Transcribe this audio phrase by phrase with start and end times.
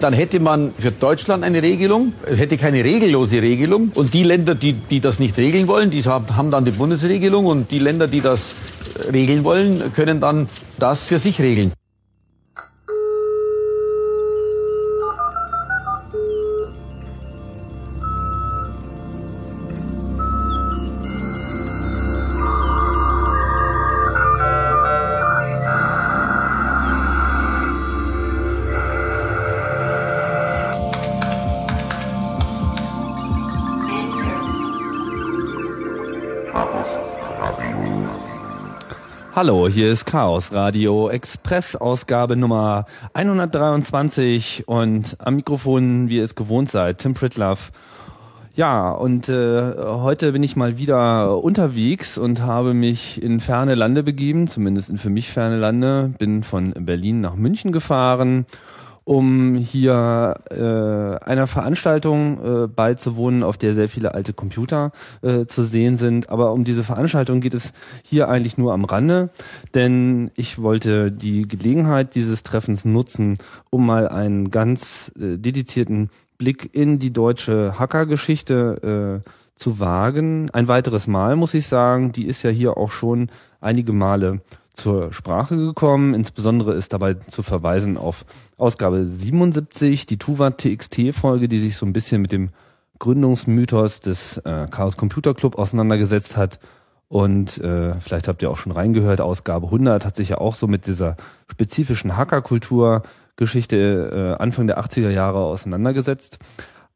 [0.00, 3.90] Dann hätte man für Deutschland eine Regelung, hätte keine regellose Regelung.
[3.94, 7.46] Und die Länder, die, die das nicht regeln wollen, die haben dann die Bundesregelung.
[7.46, 8.54] Und die Länder, die das
[9.12, 10.48] regeln wollen, können dann
[10.78, 11.72] das für sich regeln.
[39.38, 46.34] Hallo, hier ist Chaos Radio Express Ausgabe Nummer 123 und am Mikrofon, wie ihr es
[46.34, 47.70] gewohnt seid, Tim Pritloff.
[48.56, 54.02] Ja, und äh, heute bin ich mal wieder unterwegs und habe mich in ferne Lande
[54.02, 56.12] begeben, zumindest in für mich ferne Lande.
[56.18, 58.44] Bin von Berlin nach München gefahren
[59.08, 64.92] um hier äh, einer Veranstaltung äh, beizuwohnen, auf der sehr viele alte Computer
[65.22, 66.28] äh, zu sehen sind.
[66.28, 69.30] Aber um diese Veranstaltung geht es hier eigentlich nur am Rande,
[69.74, 73.38] denn ich wollte die Gelegenheit dieses Treffens nutzen,
[73.70, 80.50] um mal einen ganz äh, dedizierten Blick in die deutsche Hackergeschichte äh, zu wagen.
[80.50, 83.30] Ein weiteres Mal, muss ich sagen, die ist ja hier auch schon
[83.62, 84.42] einige Male
[84.78, 86.14] zur Sprache gekommen.
[86.14, 88.24] Insbesondere ist dabei zu verweisen auf
[88.56, 92.50] Ausgabe 77, die Tuva TXT Folge, die sich so ein bisschen mit dem
[92.98, 96.58] Gründungsmythos des äh, Chaos Computer Club auseinandergesetzt hat.
[97.08, 100.66] Und äh, vielleicht habt ihr auch schon reingehört, Ausgabe 100 hat sich ja auch so
[100.66, 101.16] mit dieser
[101.50, 103.02] spezifischen Hackerkultur
[103.36, 106.38] Geschichte äh, Anfang der 80er Jahre auseinandergesetzt.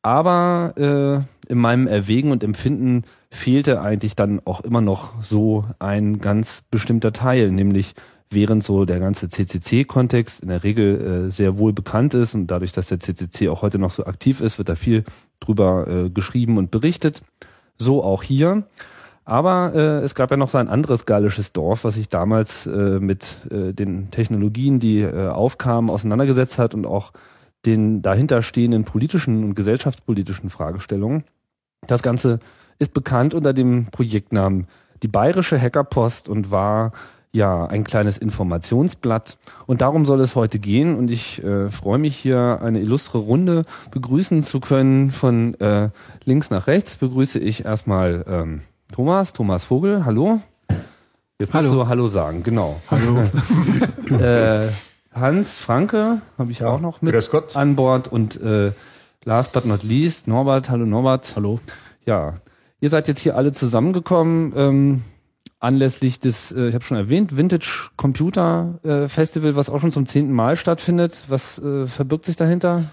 [0.02, 6.18] Aber äh, in meinem Erwägen und Empfinden fehlte eigentlich dann auch immer noch so ein
[6.18, 7.94] ganz bestimmter Teil, nämlich
[8.30, 12.72] während so der ganze CCC-Kontext in der Regel äh, sehr wohl bekannt ist und dadurch,
[12.72, 15.04] dass der CCC auch heute noch so aktiv ist, wird da viel
[15.40, 17.22] drüber äh, geschrieben und berichtet.
[17.78, 18.64] So auch hier.
[19.24, 22.98] Aber äh, es gab ja noch so ein anderes gallisches Dorf, was sich damals äh,
[23.00, 27.12] mit äh, den Technologien, die äh, aufkamen, auseinandergesetzt hat und auch
[27.64, 31.24] den dahinterstehenden politischen und gesellschaftspolitischen Fragestellungen.
[31.86, 32.40] Das Ganze
[32.82, 34.66] ist bekannt unter dem Projektnamen
[35.02, 36.92] die Bayerische Hackerpost und war
[37.32, 39.38] ja ein kleines Informationsblatt.
[39.66, 40.96] Und darum soll es heute gehen.
[40.96, 45.10] Und ich äh, freue mich hier eine illustre Runde begrüßen zu können.
[45.10, 45.88] Von äh,
[46.24, 48.60] links nach rechts begrüße ich erstmal ähm,
[48.92, 50.04] Thomas, Thomas Vogel.
[50.04, 50.40] Hallo.
[51.38, 51.82] Jetzt musst hallo.
[51.84, 52.80] du Hallo sagen, genau.
[52.90, 53.22] Hallo.
[54.22, 54.68] äh,
[55.14, 57.14] Hans Franke habe ich ja, auch noch mit
[57.54, 58.72] an Bord und äh,
[59.24, 60.68] last but not least Norbert.
[60.68, 61.32] Hallo Norbert.
[61.36, 61.60] Hallo.
[62.04, 62.34] Ja,
[62.82, 65.02] ihr seid jetzt hier alle zusammengekommen ähm,
[65.60, 70.04] anlässlich des, äh, ich habe schon erwähnt, Vintage Computer äh, Festival, was auch schon zum
[70.04, 71.22] zehnten Mal stattfindet.
[71.28, 72.84] Was äh, verbirgt sich dahinter?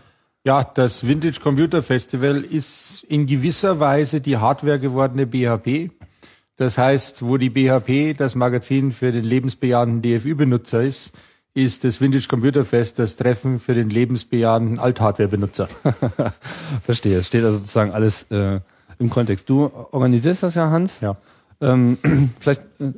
[0.46, 5.90] Ja, das Vintage Computer Festival ist in gewisser Weise die Hardware gewordene BHP.
[6.56, 11.14] Das heißt, wo die BHP das Magazin für den lebensbejahenden DFÜ-Benutzer ist,
[11.56, 15.68] ist das Vintage Computer Fest das Treffen für den lebensbejahenden Althardware-Benutzer.
[16.84, 17.18] Verstehe.
[17.18, 18.60] Es steht also sozusagen alles äh,
[19.00, 19.50] im Kontext.
[19.50, 21.02] Du organisierst das ja, Hans.
[21.02, 21.16] Ja.
[21.62, 21.98] Ähm,
[22.40, 22.92] vielleicht äh,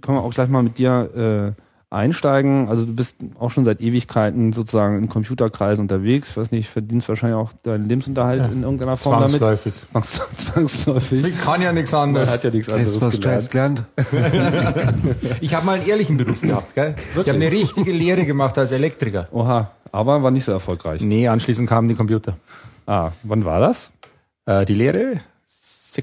[0.00, 2.68] können wir auch gleich mal mit dir äh, einsteigen.
[2.68, 6.30] Also du bist auch schon seit Ewigkeiten sozusagen in Computerkreisen unterwegs.
[6.30, 8.52] Ich weiß nicht, verdienst wahrscheinlich auch deinen Lebensunterhalt ja.
[8.52, 9.72] in irgendeiner Form Zwangsläufig.
[9.92, 10.06] damit.
[10.36, 11.24] Zwangsläufig.
[11.24, 12.28] Ich kann ja nichts anderes.
[12.28, 13.50] Man hat ja nichts anderes Jetzt was gelernt.
[13.50, 13.84] gelernt.
[15.40, 16.94] ich habe mal einen ehrlichen Beruf gehabt, gell?
[17.14, 17.26] Wirklich?
[17.26, 19.28] Ich habe eine richtige Lehre gemacht als Elektriker.
[19.32, 21.00] Oha, aber war nicht so erfolgreich.
[21.00, 22.36] Nee, anschließend kamen die Computer.
[22.86, 23.90] Ah, wann war das?
[24.44, 25.20] Äh, die Lehre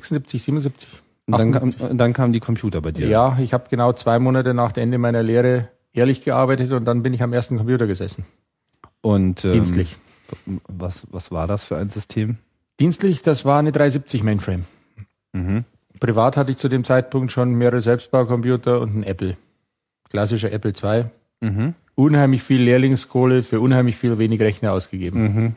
[0.03, 0.89] 76, 77.
[1.27, 3.07] Und dann, kam, dann kamen die Computer bei dir.
[3.07, 7.01] Ja, ich habe genau zwei Monate nach dem Ende meiner Lehre ehrlich gearbeitet und dann
[7.01, 8.25] bin ich am ersten Computer gesessen.
[9.01, 9.97] Und ähm, dienstlich.
[10.67, 12.37] Was, was war das für ein System?
[12.79, 14.65] Dienstlich, das war eine 370 Mainframe.
[15.33, 15.63] Mhm.
[15.99, 19.37] Privat hatte ich zu dem Zeitpunkt schon mehrere Selbstbaucomputer und einen Apple.
[20.09, 21.05] Klassischer Apple II.
[21.41, 21.73] Mhm.
[21.95, 25.55] Unheimlich viel Lehrlingskohle für unheimlich viel wenig Rechner ausgegeben.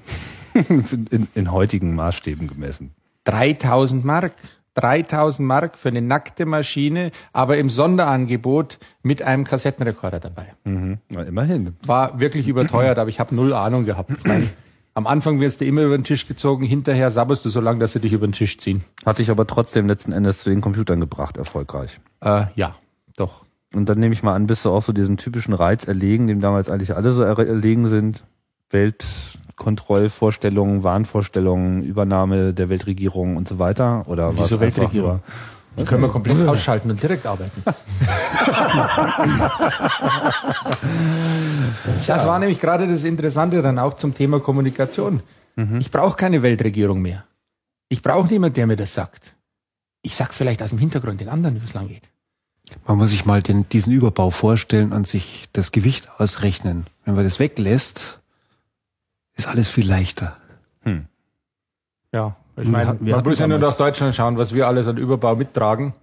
[0.55, 0.99] Mhm.
[1.11, 2.93] in, in heutigen Maßstäben gemessen.
[3.29, 4.33] 3000 Mark.
[4.75, 10.53] 3000 Mark für eine nackte Maschine, aber im Sonderangebot mit einem Kassettenrekorder dabei.
[10.63, 10.99] Mhm.
[11.11, 11.77] Ja, immerhin.
[11.85, 14.13] War wirklich überteuert, aber ich habe null Ahnung gehabt.
[14.13, 14.49] Ich mein,
[14.95, 17.93] am Anfang wirst du immer über den Tisch gezogen, hinterher sabberst du so lange, dass
[17.93, 18.85] sie dich über den Tisch ziehen.
[19.05, 21.99] Hat dich aber trotzdem letzten Endes zu den Computern gebracht, erfolgreich.
[22.21, 22.77] Äh, ja,
[23.17, 23.45] doch.
[23.75, 26.41] Und dann nehme ich mal an, bist du auch so diesem typischen Reiz erlegen, dem
[26.41, 28.23] damals eigentlich alle so erlegen sind.
[28.71, 29.05] Welt,
[29.59, 34.05] Kontrollvorstellungen, Wahnvorstellungen, Übernahme der Weltregierung und so weiter?
[34.07, 35.21] Oder Wieso Weltregierung?
[35.77, 37.63] Die können wir komplett ausschalten und direkt arbeiten.
[42.07, 45.23] das war nämlich gerade das Interessante dann auch zum Thema Kommunikation.
[45.55, 45.79] Mhm.
[45.79, 47.25] Ich brauche keine Weltregierung mehr.
[47.89, 49.35] Ich brauche niemanden, der mir das sagt.
[50.03, 52.03] Ich sag vielleicht aus dem Hintergrund den anderen, wie es lang geht.
[52.87, 56.87] Man muss sich mal den, diesen Überbau vorstellen und sich das Gewicht ausrechnen.
[57.05, 58.21] Wenn man das weglässt,
[59.39, 60.37] ist alles viel leichter.
[60.83, 61.07] Hm.
[62.13, 64.97] Ja, ich meine, wir, man muss ja nur nach Deutschland schauen, was wir alles an
[64.99, 65.95] Überbau mittragen.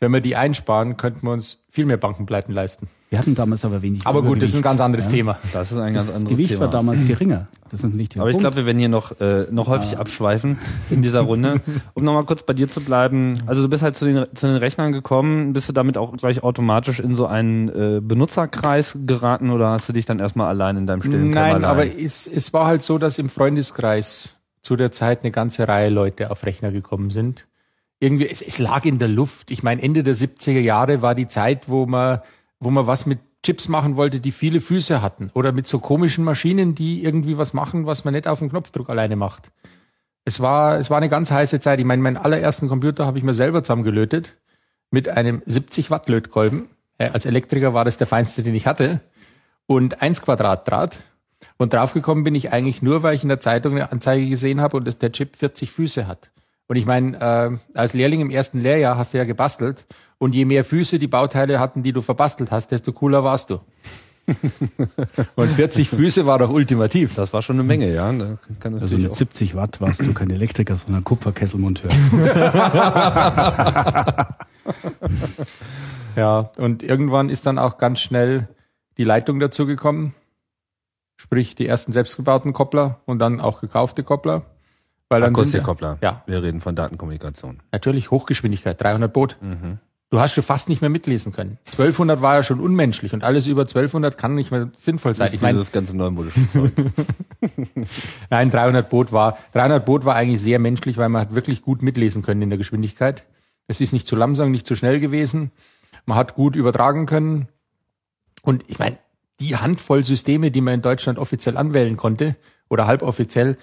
[0.00, 2.88] Wenn wir die einsparen, könnten wir uns viel mehr Bankenpleiten leisten.
[3.10, 4.06] Wir hatten damals aber wenig.
[4.06, 5.10] Aber gut, das ist ein ganz anderes ja.
[5.10, 5.38] Thema.
[5.52, 6.62] Das ist ein ganz das anderes Gewicht Thema.
[6.62, 7.48] war damals geringer.
[7.68, 10.00] Das ist ein wichtiger Aber ich glaube, wir werden hier noch, äh, noch häufig ah.
[10.00, 10.58] abschweifen
[10.90, 11.60] in dieser Runde.
[11.94, 13.34] Um nochmal kurz bei dir zu bleiben.
[13.46, 15.52] Also du bist halt zu den, zu den Rechnern gekommen.
[15.52, 19.92] Bist du damit auch gleich automatisch in so einen äh, Benutzerkreis geraten oder hast du
[19.92, 23.18] dich dann erstmal allein in deinem stillen Nein, aber es, es war halt so, dass
[23.18, 27.46] im Freundeskreis zu der Zeit eine ganze Reihe Leute auf Rechner gekommen sind.
[28.00, 29.50] Irgendwie, es, es lag in der Luft.
[29.50, 32.20] Ich meine, Ende der 70er Jahre war die Zeit, wo man,
[32.58, 35.30] wo man was mit Chips machen wollte, die viele Füße hatten.
[35.34, 38.90] Oder mit so komischen Maschinen, die irgendwie was machen, was man nicht auf dem Knopfdruck
[38.90, 39.50] alleine macht.
[40.24, 41.78] Es war, es war eine ganz heiße Zeit.
[41.78, 44.36] Ich meine, meinen allerersten Computer habe ich mir selber zusammengelötet
[44.90, 46.68] mit einem 70 Watt Lötkolben.
[46.98, 49.00] Als Elektriker war das der feinste, den ich hatte.
[49.66, 51.00] Und 1 Quadrat Draht.
[51.56, 54.76] Und draufgekommen bin ich eigentlich nur, weil ich in der Zeitung eine Anzeige gesehen habe
[54.76, 56.30] und der Chip 40 Füße hat.
[56.70, 59.86] Und ich meine, äh, als Lehrling im ersten Lehrjahr hast du ja gebastelt.
[60.18, 63.58] Und je mehr Füße die Bauteile hatten, die du verbastelt hast, desto cooler warst du.
[65.34, 67.16] und 40 Füße war doch ultimativ.
[67.16, 68.14] Das war schon eine Menge, ja.
[68.62, 71.90] also mit 70 Watt warst du kein Elektriker, sondern Kupferkesselmonteur.
[76.14, 78.46] ja, und irgendwann ist dann auch ganz schnell
[78.96, 80.14] die Leitung dazu gekommen.
[81.16, 84.44] Sprich, die ersten selbstgebauten Koppler und dann auch gekaufte Koppler.
[85.10, 85.98] Weil dann Akustikkoppler.
[86.00, 86.22] Ja.
[86.26, 87.58] Wir reden von Datenkommunikation.
[87.72, 89.36] Natürlich Hochgeschwindigkeit, 300 Boot.
[89.40, 89.78] Mhm.
[90.08, 91.58] Du hast schon fast nicht mehr mitlesen können.
[91.66, 95.26] 1200 war ja schon unmenschlich und alles über 1200 kann nicht mehr sinnvoll sein.
[95.26, 96.72] Das ich meine, das ganze neumodische Zeug.
[98.30, 101.82] Nein, 300 Boot war, 300 Boot war eigentlich sehr menschlich, weil man hat wirklich gut
[101.82, 103.24] mitlesen können in der Geschwindigkeit.
[103.66, 105.50] Es ist nicht zu langsam, nicht zu schnell gewesen.
[106.06, 107.48] Man hat gut übertragen können.
[108.42, 108.98] Und ich meine,
[109.38, 112.36] die Handvoll Systeme, die man in Deutschland offiziell anwählen konnte
[112.68, 113.56] oder halboffiziell,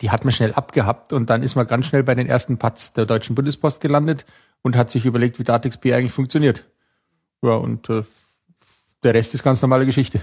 [0.00, 2.92] die hat man schnell abgehabt und dann ist man ganz schnell bei den ersten Pats
[2.92, 4.24] der Deutschen Bundespost gelandet
[4.62, 6.64] und hat sich überlegt, wie DATEX-P eigentlich funktioniert.
[7.42, 8.04] Ja, und äh,
[9.02, 10.20] der Rest ist ganz normale Geschichte.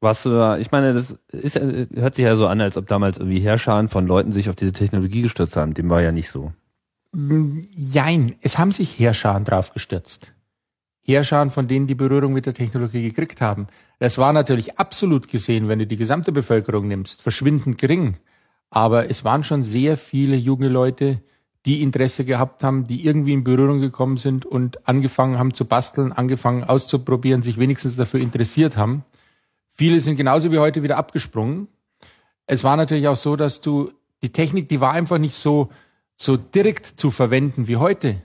[0.00, 3.18] Warst du da, ich meine, das ist, hört sich ja so an, als ob damals
[3.18, 5.74] irgendwie Herrscharen von Leuten sich auf diese Technologie gestürzt haben.
[5.74, 6.52] Dem war ja nicht so.
[7.74, 10.34] Jein, es haben sich Herrscharen drauf gestürzt.
[11.02, 13.68] Herrscharen, von denen die Berührung mit der Technologie gekriegt haben.
[13.98, 18.16] Das war natürlich absolut gesehen, wenn du die gesamte Bevölkerung nimmst, verschwindend gering.
[18.70, 21.22] Aber es waren schon sehr viele junge Leute,
[21.64, 26.12] die Interesse gehabt haben, die irgendwie in Berührung gekommen sind und angefangen haben zu basteln,
[26.12, 29.04] angefangen auszuprobieren, sich wenigstens dafür interessiert haben.
[29.72, 31.68] Viele sind genauso wie heute wieder abgesprungen.
[32.46, 33.92] Es war natürlich auch so, dass du
[34.22, 35.70] die Technik, die war einfach nicht so
[36.16, 38.22] so direkt zu verwenden wie heute.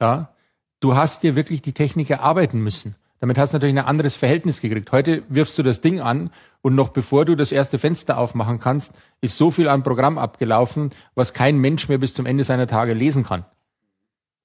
[0.00, 0.34] Ja,
[0.80, 2.96] du hast dir wirklich die Technik erarbeiten müssen.
[3.20, 4.92] Damit hast du natürlich ein anderes Verhältnis gekriegt.
[4.92, 6.30] Heute wirfst du das Ding an
[6.62, 10.90] und noch bevor du das erste Fenster aufmachen kannst, ist so viel an Programm abgelaufen,
[11.14, 13.44] was kein Mensch mehr bis zum Ende seiner Tage lesen kann.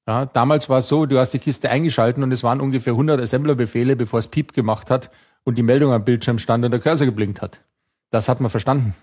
[0.07, 3.21] Ja, damals war es so, du hast die Kiste eingeschalten und es waren ungefähr 100
[3.21, 5.11] Assemblerbefehle, bevor es Piep gemacht hat
[5.43, 7.61] und die Meldung am Bildschirm stand und der Cursor geblinkt hat.
[8.09, 8.95] Das hat man verstanden.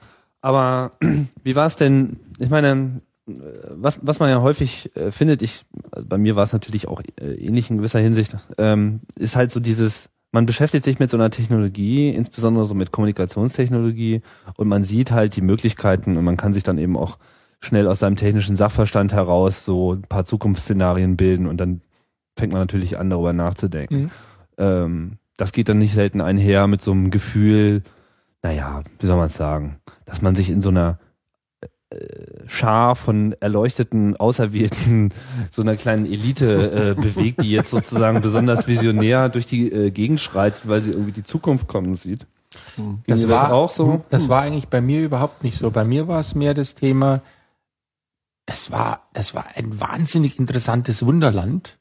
[0.43, 0.93] Aber
[1.43, 2.21] wie war es denn?
[2.39, 5.65] Ich meine, was, was man ja häufig äh, findet, ich,
[6.03, 9.61] bei mir war es natürlich auch äh, ähnlich in gewisser Hinsicht, ähm, ist halt so
[9.61, 14.23] dieses, man beschäftigt sich mit so einer Technologie, insbesondere so mit Kommunikationstechnologie
[14.57, 17.19] und man sieht halt die Möglichkeiten und man kann sich dann eben auch
[17.61, 21.83] schnell aus seinem technischen Sachverstand heraus so ein paar Zukunftsszenarien bilden und dann
[22.37, 24.03] fängt man natürlich an, darüber nachzudenken.
[24.03, 24.11] Mhm.
[24.57, 27.83] Ähm, das geht dann nicht selten einher mit so einem Gefühl,
[28.43, 30.99] naja, wie soll man es sagen, dass man sich in so einer
[32.47, 35.13] Schar von erleuchteten Auserwählten
[35.51, 40.21] so einer kleinen Elite äh, bewegt, die jetzt sozusagen besonders visionär durch die äh, Gegend
[40.21, 42.27] schreitet, weil sie irgendwie die Zukunft kommen sieht.
[42.77, 43.01] Hm.
[43.07, 44.05] Das war das auch so.
[44.11, 45.71] Das war eigentlich bei mir überhaupt nicht so.
[45.71, 47.23] Bei mir war es mehr das Thema,
[48.47, 51.79] das war, das war ein wahnsinnig interessantes Wunderland.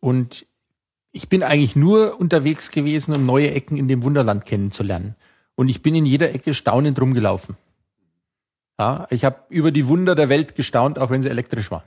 [0.00, 0.46] Und
[1.12, 5.16] ich bin eigentlich nur unterwegs gewesen, um neue Ecken in dem Wunderland kennenzulernen.
[5.54, 7.56] Und ich bin in jeder Ecke staunend rumgelaufen.
[8.78, 11.84] Ja, ich habe über die Wunder der Welt gestaunt, auch wenn sie elektrisch waren.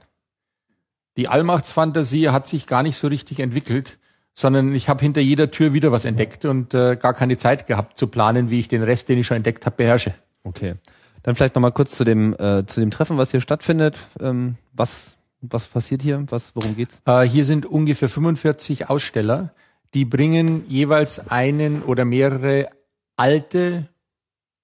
[1.17, 3.97] Die Allmachtsfantasie hat sich gar nicht so richtig entwickelt,
[4.33, 7.97] sondern ich habe hinter jeder Tür wieder was entdeckt und äh, gar keine Zeit gehabt
[7.97, 10.13] zu planen, wie ich den Rest, den ich schon entdeckt habe, beherrsche.
[10.43, 10.75] Okay.
[11.23, 13.97] Dann vielleicht nochmal kurz zu dem, äh, zu dem Treffen, was hier stattfindet.
[14.19, 16.23] Ähm, was Was passiert hier?
[16.29, 17.01] Was, worum geht's?
[17.05, 19.53] Äh, hier sind ungefähr 45 Aussteller,
[19.93, 22.69] die bringen jeweils einen oder mehrere
[23.17, 23.87] alte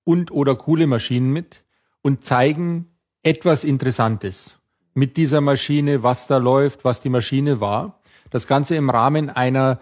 [0.03, 1.63] und oder coole Maschinen mit
[2.07, 2.87] und zeigen
[3.21, 4.61] etwas Interessantes
[4.93, 7.99] mit dieser Maschine, was da läuft, was die Maschine war.
[8.29, 9.81] Das Ganze im Rahmen einer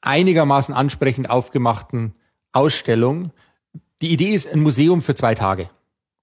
[0.00, 2.16] einigermaßen ansprechend aufgemachten
[2.50, 3.30] Ausstellung.
[4.02, 5.70] Die Idee ist ein Museum für zwei Tage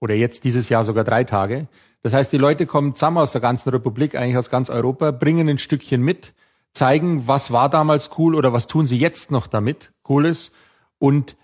[0.02, 1.70] oder jetzt dieses Jahr sogar drei Tage.
[2.02, 5.48] Das heißt, die Leute kommen zusammen aus der ganzen Republik, eigentlich aus ganz Europa, bringen
[5.48, 6.34] ein Stückchen mit,
[6.74, 10.52] zeigen, was war damals cool oder was tun sie jetzt noch damit, cooles
[11.00, 11.38] und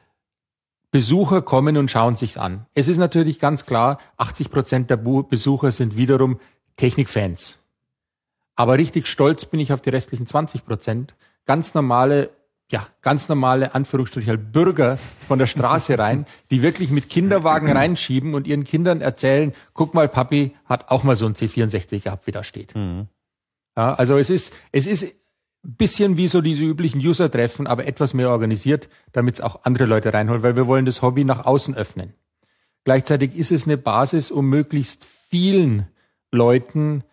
[0.92, 2.66] Besucher kommen und schauen sich's an.
[2.74, 6.40] Es ist natürlich ganz klar, 80 Prozent der Besucher sind wiederum
[6.76, 7.60] Technikfans.
[8.56, 11.16] Aber richtig stolz bin ich auf die restlichen 20 Prozent.
[11.46, 12.30] Ganz normale,
[12.70, 18.34] ja, ganz normale, Anführungsstriche, halt Bürger von der Straße rein, die wirklich mit Kinderwagen reinschieben
[18.34, 22.32] und ihren Kindern erzählen, guck mal, Papi hat auch mal so ein C64 gehabt, wie
[22.32, 22.76] da steht.
[22.76, 23.08] Mhm.
[23.78, 25.16] Ja, also es ist, es ist
[25.64, 30.14] bisschen wie so diese üblichen User-Treffen, aber etwas mehr organisiert, damit es auch andere Leute
[30.14, 32.14] reinholt, weil wir wollen das Hobby nach außen öffnen.
[32.84, 35.88] Gleichzeitig ist es eine Basis, um möglichst vielen
[36.32, 37.04] Leuten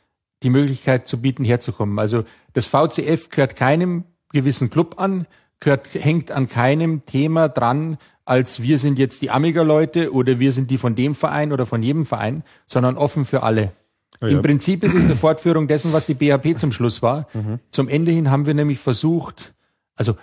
[0.43, 1.99] die Möglichkeit zu bieten, herzukommen.
[1.99, 2.25] Also
[2.55, 5.27] das VCF gehört keinem gewissen Club an,
[5.61, 10.71] gehört, hängt an keinem Thema dran, als wir sind jetzt die Amiga-Leute oder wir sind
[10.71, 13.73] die von dem Verein oder von jedem Verein, sondern offen für alle.
[14.21, 17.29] Ja, Im Prinzip ist es eine Fortführung dessen, was die BHP zum Schluss war.
[17.35, 17.61] Mhm.
[17.71, 19.55] Zum Ende hin haben wir nämlich versucht,
[19.95, 20.17] also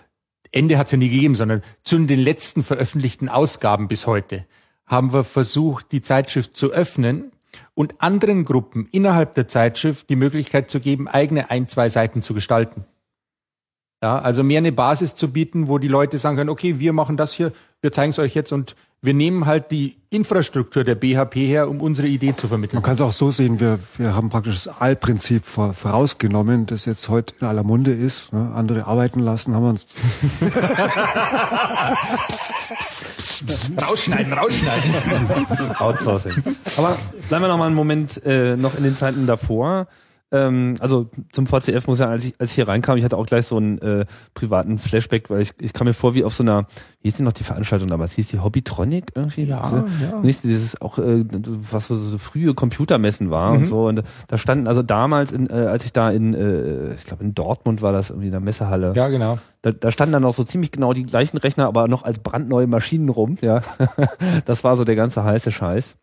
[0.51, 4.45] Ende hat es ja nie gegeben, sondern zu den letzten veröffentlichten Ausgaben bis heute
[4.85, 7.31] haben wir versucht, die Zeitschrift zu öffnen
[7.73, 12.33] und anderen Gruppen innerhalb der Zeitschrift die Möglichkeit zu geben, eigene ein, zwei Seiten zu
[12.33, 12.85] gestalten.
[14.03, 17.17] Ja, also mehr eine Basis zu bieten, wo die Leute sagen können, okay, wir machen
[17.17, 17.51] das hier,
[17.81, 21.81] wir zeigen es euch jetzt und wir nehmen halt die Infrastruktur der BHP her, um
[21.81, 22.77] unsere Idee zu vermitteln.
[22.77, 27.09] Man kann es auch so sehen, wir, wir haben praktisch das Allprinzip vorausgenommen, das jetzt
[27.09, 28.33] heute in aller Munde ist.
[28.33, 28.51] Ne?
[28.55, 29.87] Andere arbeiten lassen, haben wir uns...
[33.81, 34.95] rausschneiden, rausschneiden.
[35.79, 36.33] Outsourcing.
[36.77, 36.97] Aber
[37.27, 39.87] bleiben wir noch mal einen Moment äh, noch in den Zeiten davor
[40.35, 43.25] ähm, also zum VCF muss ja, als ich, als ich hier reinkam, ich hatte auch
[43.25, 46.43] gleich so einen äh, privaten Flashback, weil ich, ich kam mir vor wie auf so
[46.43, 46.65] einer,
[47.01, 48.13] wie hieß denn noch die Veranstaltung damals?
[48.13, 49.43] Hieß die Hobbytronic irgendwie?
[49.43, 50.19] Ja, also, ja.
[50.21, 51.23] Nicht dieses auch, äh,
[51.71, 53.57] was so, so frühe Computermessen war mhm.
[53.57, 53.87] und so.
[53.87, 57.33] Und da standen also damals, in, äh, als ich da in, äh, ich glaube in
[57.33, 58.93] Dortmund war das irgendwie in der Messehalle.
[58.95, 59.39] Ja, genau.
[59.61, 62.67] Da, da standen dann auch so ziemlich genau die gleichen Rechner, aber noch als brandneue
[62.67, 63.61] Maschinen rum, ja.
[64.45, 65.95] das war so der ganze heiße Scheiß.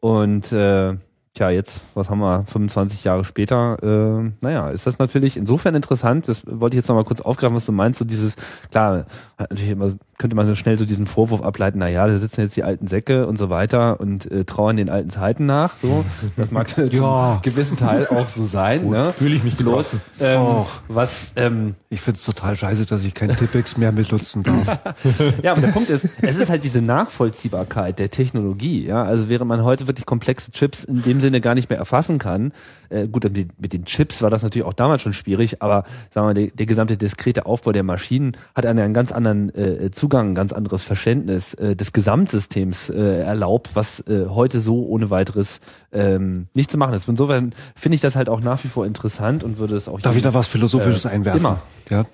[0.00, 0.96] Und äh,
[1.32, 6.26] Tja, jetzt, was haben wir, 25 Jahre später, äh, naja, ist das natürlich insofern interessant,
[6.26, 8.34] das wollte ich jetzt nochmal kurz aufgreifen, was du meinst, so dieses,
[8.72, 9.06] klar,
[9.38, 12.64] natürlich immer, könnte man so schnell so diesen Vorwurf ableiten, naja, da sitzen jetzt die
[12.64, 16.04] alten Säcke und so weiter und äh, trauern den alten Zeiten nach, so,
[16.36, 16.90] das mag ja.
[16.90, 19.12] zum gewissen Teil auch so sein, oh, ne?
[19.16, 23.76] Fühle ich mich bloß, ähm, was, ähm, Ich find's total scheiße, dass ich kein Tippex
[23.76, 24.80] mehr benutzen darf.
[25.44, 29.46] ja, aber der Punkt ist, es ist halt diese Nachvollziehbarkeit der Technologie, ja, also während
[29.46, 32.52] man heute wirklich komplexe Chips in dem Sinne gar nicht mehr erfassen kann.
[32.88, 33.24] Äh, gut,
[33.58, 36.66] mit den Chips war das natürlich auch damals schon schwierig, aber sagen wir, der, der
[36.66, 40.82] gesamte diskrete Aufbau der Maschinen hat einen, einen ganz anderen äh, Zugang, ein ganz anderes
[40.82, 45.60] Verständnis äh, des Gesamtsystems äh, erlaubt, was äh, heute so ohne weiteres
[45.92, 47.08] ähm, nicht zu machen ist.
[47.08, 50.00] Insofern finde ich das halt auch nach wie vor interessant und würde es auch.
[50.00, 51.40] Darf ich da was Philosophisches äh, einwerfen?
[51.40, 51.62] Immer.
[51.88, 52.06] Ja.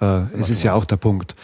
[0.00, 1.34] Äh, es ist ja auch der Punkt.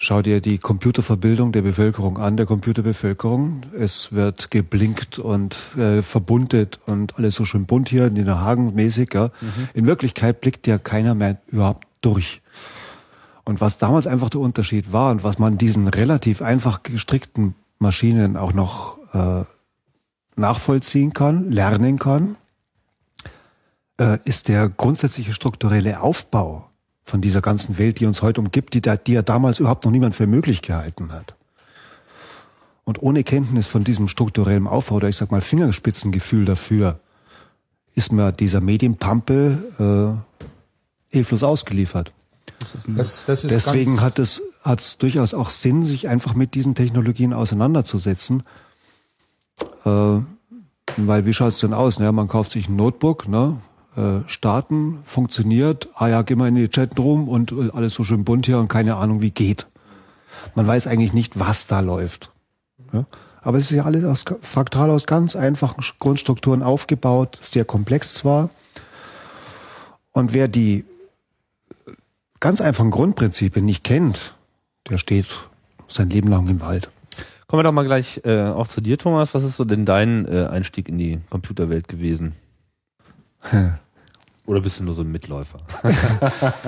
[0.00, 3.62] Schau dir die Computerverbildung der Bevölkerung an, der Computerbevölkerung.
[3.76, 9.12] Es wird geblinkt und äh, verbundet und alles so schön bunt hier, Nina Hagen mäßig.
[9.12, 9.32] Ja.
[9.40, 9.68] Mhm.
[9.74, 12.42] In Wirklichkeit blickt ja keiner mehr überhaupt durch.
[13.42, 18.36] Und was damals einfach der Unterschied war und was man diesen relativ einfach gestrickten Maschinen
[18.36, 19.44] auch noch äh,
[20.36, 22.36] nachvollziehen kann, lernen kann,
[23.98, 26.67] äh, ist der grundsätzliche strukturelle Aufbau
[27.08, 30.14] von dieser ganzen Welt, die uns heute umgibt, die, die ja damals überhaupt noch niemand
[30.14, 31.34] für möglich gehalten hat.
[32.84, 37.00] Und ohne Kenntnis von diesem strukturellen Aufbau oder ich sag mal Fingerspitzengefühl dafür,
[37.94, 40.18] ist mir dieser Medienpampe
[41.10, 42.12] äh, hilflos ausgeliefert.
[42.88, 46.74] Das, das ist Deswegen hat es, hat es durchaus auch Sinn, sich einfach mit diesen
[46.74, 48.42] Technologien auseinanderzusetzen.
[49.84, 50.20] Äh,
[50.96, 51.98] weil wie schaut's denn aus?
[51.98, 53.58] Ja, man kauft sich ein Notebook, ne?
[53.98, 58.22] Äh, starten, funktioniert, ah ja, geh mal in die Chatroom und äh, alles so schön
[58.22, 59.66] bunt hier und keine Ahnung, wie geht.
[60.54, 62.30] Man weiß eigentlich nicht, was da läuft.
[62.92, 63.06] Ja?
[63.42, 68.50] Aber es ist ja alles aus, faktal aus ganz einfachen Grundstrukturen aufgebaut, sehr komplex zwar.
[70.12, 70.84] Und wer die
[72.38, 74.36] ganz einfachen Grundprinzipien nicht kennt,
[74.88, 75.26] der steht
[75.88, 76.88] sein Leben lang im Wald.
[77.48, 79.34] Kommen wir doch mal gleich äh, auch zu dir, Thomas.
[79.34, 82.36] Was ist so denn dein äh, Einstieg in die Computerwelt gewesen?
[84.48, 85.58] Oder bist du nur so ein Mitläufer?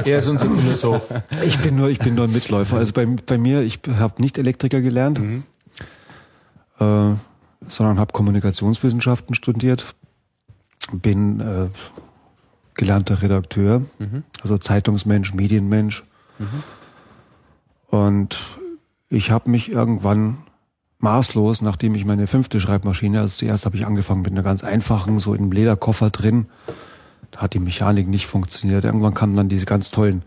[0.05, 1.15] Er ist unser Philosoph.
[1.47, 2.77] Ich bin nur, ich bin nur ein Mitläufer.
[2.77, 5.45] Also bei, bei mir, ich habe nicht Elektriker gelernt, Mhm.
[6.79, 7.15] äh,
[7.67, 9.87] sondern habe Kommunikationswissenschaften studiert.
[10.93, 11.69] Bin äh,
[12.75, 14.25] gelernter Redakteur, Mhm.
[14.43, 16.05] also Zeitungsmensch, Medienmensch.
[17.89, 18.39] Und
[19.09, 20.37] ich habe mich irgendwann
[20.99, 25.19] maßlos, nachdem ich meine fünfte Schreibmaschine, also zuerst habe ich angefangen mit einer ganz einfachen,
[25.19, 26.47] so in einem Lederkoffer drin,
[27.31, 28.85] da hat die Mechanik nicht funktioniert.
[28.85, 30.23] Irgendwann kamen dann diese ganz tollen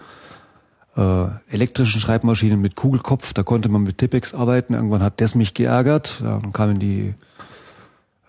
[0.96, 4.74] äh, elektrischen Schreibmaschinen mit Kugelkopf, da konnte man mit Tippex arbeiten.
[4.74, 6.22] Irgendwann hat das mich geärgert.
[6.22, 7.14] Dann kamen die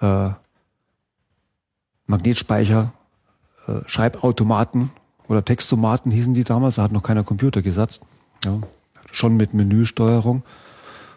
[0.00, 0.30] äh,
[2.06, 2.92] Magnetspeicher,
[3.66, 4.90] äh, Schreibautomaten
[5.28, 6.76] oder Textomaten hießen die damals.
[6.76, 8.02] Da hat noch keiner Computer gesetzt.
[8.44, 8.58] Ja,
[9.10, 10.42] schon mit Menüsteuerung.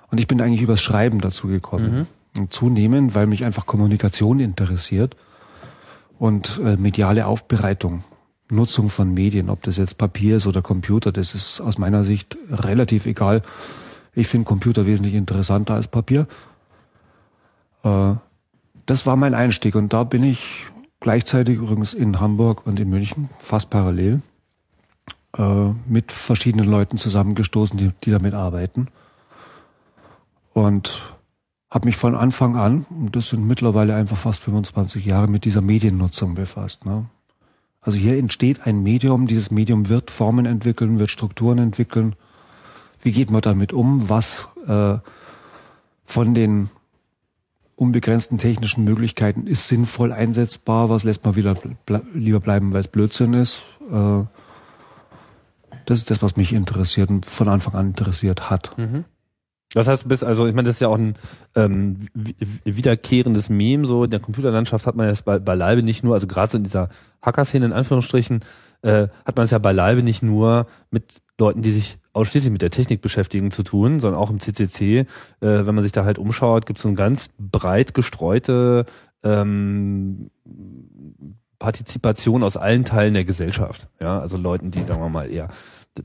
[0.09, 2.07] Und ich bin eigentlich übers Schreiben dazu gekommen.
[2.37, 5.15] Und zunehmend, weil mich einfach Kommunikation interessiert
[6.19, 8.03] und äh, mediale Aufbereitung,
[8.49, 12.37] Nutzung von Medien, ob das jetzt Papier ist oder Computer, das ist aus meiner Sicht
[12.49, 13.41] relativ egal.
[14.13, 16.27] Ich finde Computer wesentlich interessanter als Papier.
[17.83, 18.15] Äh,
[18.85, 20.65] das war mein Einstieg und da bin ich
[20.99, 24.21] gleichzeitig übrigens in Hamburg und in München fast parallel
[25.37, 28.87] äh, mit verschiedenen Leuten zusammengestoßen, die, die damit arbeiten.
[30.53, 31.16] Und
[31.69, 35.61] habe mich von Anfang an, und das sind mittlerweile einfach fast 25 Jahre, mit dieser
[35.61, 36.85] Mediennutzung befasst.
[36.85, 37.05] Ne?
[37.81, 42.15] Also hier entsteht ein Medium, dieses Medium wird Formen entwickeln, wird Strukturen entwickeln.
[43.01, 44.09] Wie geht man damit um?
[44.09, 44.97] Was äh,
[46.05, 46.69] von den
[47.75, 50.89] unbegrenzten technischen Möglichkeiten ist sinnvoll einsetzbar?
[50.89, 51.53] Was lässt man wieder
[51.85, 53.61] ble lieber bleiben, weil es Blödsinn ist?
[53.91, 54.23] Äh,
[55.85, 58.75] das ist das, was mich interessiert und von Anfang an interessiert hat.
[59.73, 61.15] Das heißt, du bist also, ich meine, das ist ja auch ein
[61.55, 66.13] ähm, wi- wiederkehrendes Meme, so in der Computerlandschaft hat man das bei, beileibe nicht nur,
[66.13, 66.89] also gerade so in dieser
[67.21, 68.39] Hacker-Szene in Anführungsstrichen,
[68.81, 72.71] äh, hat man es ja beileibe nicht nur mit Leuten, die sich ausschließlich mit der
[72.71, 75.05] Technik beschäftigen, zu tun, sondern auch im CCC, äh,
[75.41, 78.85] wenn man sich da halt umschaut, gibt es so eine ganz breit gestreute
[79.23, 80.29] ähm,
[81.59, 83.87] Partizipation aus allen Teilen der Gesellschaft.
[83.99, 85.49] Ja, also Leuten, die, sagen wir mal, eher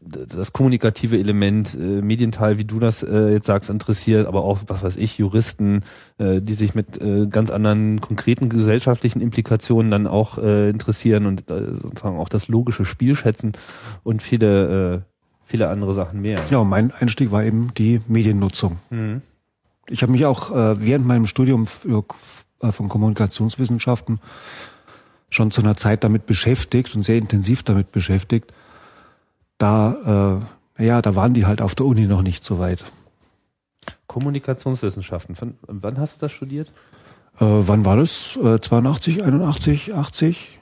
[0.00, 4.82] das kommunikative Element, äh, Medienteil, wie du das äh, jetzt sagst, interessiert, aber auch, was
[4.82, 5.82] weiß ich, Juristen,
[6.18, 11.50] äh, die sich mit äh, ganz anderen konkreten gesellschaftlichen Implikationen dann auch äh, interessieren und
[11.50, 13.52] äh, sozusagen auch das logische Spiel schätzen
[14.02, 15.00] und viele, äh,
[15.44, 16.40] viele andere Sachen mehr.
[16.50, 18.78] Ja, und mein Einstieg war eben die Mediennutzung.
[19.88, 22.04] Ich habe mich auch äh, während meinem Studium für,
[22.60, 24.20] äh, von Kommunikationswissenschaften
[25.28, 28.52] schon zu einer Zeit damit beschäftigt und sehr intensiv damit beschäftigt.
[29.58, 30.40] Da,
[30.78, 32.84] äh, ja, da waren die halt auf der Uni noch nicht so weit.
[34.06, 35.34] Kommunikationswissenschaften.
[35.34, 36.72] Von, wann hast du das studiert?
[37.38, 38.36] Äh, wann war das?
[38.36, 40.58] Äh, 82, 81, 80?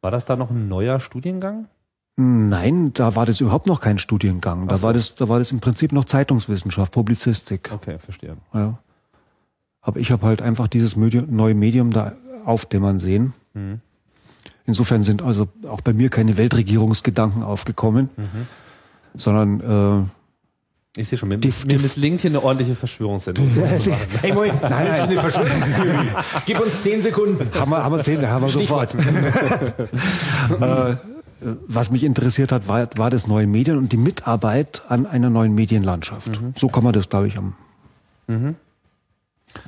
[0.00, 1.66] War das da noch ein neuer Studiengang?
[2.16, 4.66] Nein, da war das überhaupt noch kein Studiengang.
[4.66, 4.82] Da so.
[4.82, 7.70] war das, da war das im Prinzip noch Zeitungswissenschaft, Publizistik.
[7.72, 8.36] Okay, verstehe.
[8.52, 8.78] Ja.
[9.80, 13.34] Aber ich habe halt einfach dieses Medium, neue Medium da aufdämmern sehen.
[13.54, 13.80] Mhm.
[14.68, 18.46] Insofern sind also auch bei mir keine Weltregierungsgedanken aufgekommen, Mhm.
[19.16, 20.10] sondern
[20.96, 23.48] Ich sehe schon, mir, Die- mir die- misslingt hier eine ordentliche Verschwörungssendung.
[24.20, 26.08] Hey, Moment, nein, das ist eine Verschwörungstheorie.
[26.44, 27.40] Gib uns zehn Sekunden.
[27.54, 28.94] äh, haben wir, haben wir zehn, haben wir sofort.
[30.60, 30.96] äh,
[31.68, 35.54] was mich interessiert hat, war, war das neue Medien und die Mitarbeit an einer neuen
[35.54, 36.40] Medienlandschaft.
[36.42, 36.52] Mhm.
[36.56, 37.54] So kann man das, glaube ich, am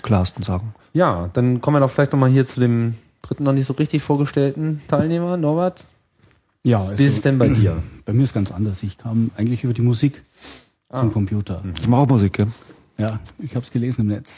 [0.02, 0.74] klarsten sagen.
[0.92, 4.02] Ja, dann kommen wir doch vielleicht nochmal hier zu dem dritten noch nicht so richtig
[4.02, 5.84] vorgestellten Teilnehmer, Norbert.
[6.62, 7.82] Ja, also Wie ist es denn bei dir?
[8.04, 8.82] bei mir ist ganz anders.
[8.82, 10.22] Ich kam eigentlich über die Musik
[10.92, 11.62] zum Computer.
[11.80, 12.48] Ich mache auch Musik, gell?
[12.98, 14.36] Ja, ich habe es gelesen im Netz.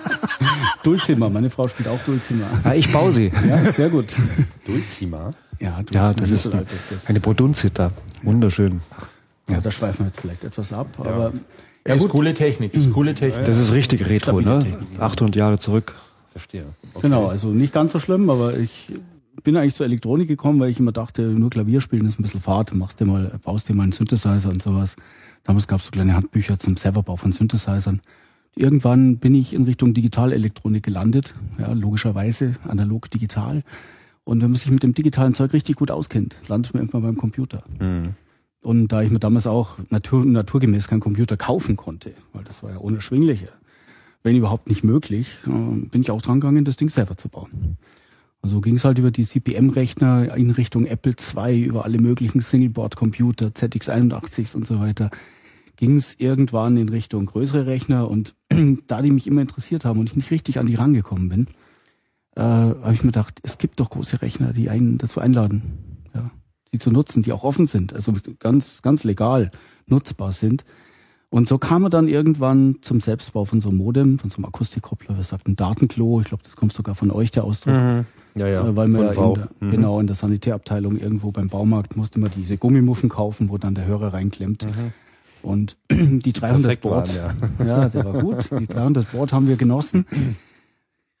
[0.82, 2.44] Dulcimer, meine Frau spielt auch Dulcimer.
[2.62, 3.32] Ja, ich baue sie.
[3.48, 4.16] Ja, sehr gut.
[4.66, 5.32] Dulcimer.
[5.58, 7.90] Ja, Dulcimer Ja, das ist das, eine Bodunzita.
[8.22, 8.80] Wunderschön.
[9.48, 11.32] ja, da schweifen wir jetzt vielleicht etwas ab, aber
[11.86, 13.46] Ja, ist coole Technik, ist coole Technik.
[13.46, 14.64] Das ist richtig retro, Stabile ne?
[14.64, 15.00] Technik, ja.
[15.00, 15.94] 800 Jahre zurück.
[16.30, 16.66] Verstehe.
[16.94, 17.02] Okay.
[17.02, 18.92] genau, also nicht ganz so schlimm, aber ich
[19.42, 22.40] bin eigentlich zur Elektronik gekommen, weil ich immer dachte, nur Klavier spielen ist ein bisschen
[22.40, 24.96] fad, machst dir mal, baust dir mal einen Synthesizer und sowas.
[25.44, 28.00] Damals gab es so kleine Handbücher zum Selberbau von Synthesizern.
[28.54, 33.62] Irgendwann bin ich in Richtung Digitalelektronik gelandet, ja, logischerweise analog digital.
[34.24, 37.16] Und wenn man sich mit dem digitalen Zeug richtig gut auskennt, landet man irgendwann beim
[37.16, 37.62] Computer.
[37.78, 38.14] Hm.
[38.62, 42.70] Und da ich mir damals auch natur, naturgemäß keinen Computer kaufen konnte, weil das war
[42.70, 43.46] ja unerschwinglich,
[44.22, 45.50] wenn überhaupt nicht möglich, äh,
[45.88, 47.78] bin ich auch dran gegangen, das Ding selber zu bauen.
[48.42, 53.48] Also ging es halt über die CPM-Rechner in Richtung Apple II, über alle möglichen Singleboard-Computer,
[53.48, 55.10] ZX81s und so weiter.
[55.76, 58.34] Ging es irgendwann in Richtung größere Rechner und
[58.86, 61.46] da die mich immer interessiert haben und ich nicht richtig an die rangekommen bin,
[62.36, 65.62] äh, habe ich mir gedacht, es gibt doch große Rechner, die einen dazu einladen,
[66.14, 66.30] ja,
[66.70, 69.50] sie zu nutzen, die auch offen sind, also ganz, ganz legal
[69.86, 70.64] nutzbar sind.
[71.30, 74.46] Und so kam er dann irgendwann zum Selbstbau von so einem Modem, von so einem
[74.46, 77.74] Akustikkoppler, wir sagten Datenklo, ich glaube, das kommt sogar von euch, der Ausdruck.
[77.74, 78.04] Mhm.
[78.34, 78.66] Ja, ja.
[78.66, 79.70] Äh, weil man ja in der, Mhm.
[79.70, 83.86] genau in der Sanitärabteilung irgendwo beim Baumarkt musste man diese Gummimuffen kaufen, wo dann der
[83.86, 84.66] Hörer reinklemmt.
[85.42, 86.62] Und die 300 Mhm.
[86.62, 87.34] Perfekt Baud, waren,
[87.66, 88.50] ja, der war gut.
[88.58, 90.06] Die 300 Baud haben wir genossen.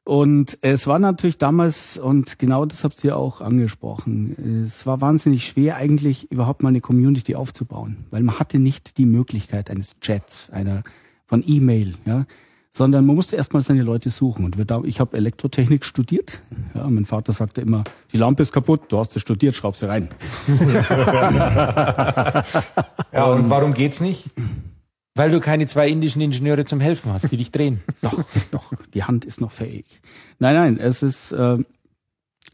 [0.04, 5.46] Und es war natürlich damals, und genau das habt ihr auch angesprochen, es war wahnsinnig
[5.46, 10.50] schwer eigentlich überhaupt mal eine Community aufzubauen, weil man hatte nicht die Möglichkeit eines Chats,
[10.50, 10.82] einer
[11.26, 12.26] von E-Mail, ja,
[12.72, 14.44] sondern man musste erstmal seine Leute suchen.
[14.44, 16.40] Und da, ich habe Elektrotechnik studiert.
[16.74, 19.88] Ja, mein Vater sagte immer, die Lampe ist kaputt, du hast es studiert, schraub sie
[19.88, 20.08] rein.
[23.12, 24.26] Ja, und warum geht's nicht?
[25.20, 27.82] Weil du keine zwei indischen Ingenieure zum Helfen hast, die dich drehen.
[28.00, 30.00] Doch, doch, die Hand ist noch fähig.
[30.38, 31.58] Nein, nein, es ist, äh,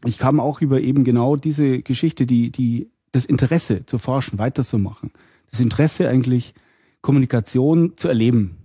[0.03, 5.11] ich kam auch über eben genau diese Geschichte, die, die, das Interesse zu forschen, weiterzumachen.
[5.49, 6.55] Das Interesse eigentlich,
[6.99, 8.57] Kommunikation zu erleben.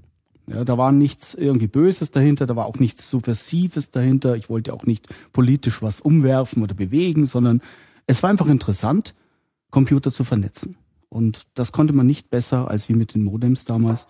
[0.49, 4.35] Ja, da war nichts irgendwie Böses dahinter, da war auch nichts Subversives dahinter.
[4.35, 7.63] Ich wollte auch nicht politisch was umwerfen oder bewegen, sondern
[8.09, 9.15] es war einfach interessant,
[9.71, 10.75] Computer zu vernetzen.
[11.13, 14.07] Und das konnte man nicht besser als wie mit den Modems damals.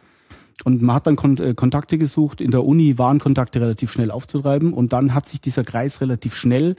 [0.62, 2.41] Und man hat dann Kon äh, Kontakte gesucht.
[2.41, 4.73] In der Uni waren Kontakte relativ schnell aufzutreiben.
[4.73, 6.77] Und dann hat sich dieser Kreis relativ schnell,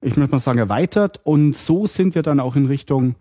[0.00, 1.20] ich möchte mal sagen, erweitert.
[1.24, 3.16] Und so sind wir dann auch in Richtung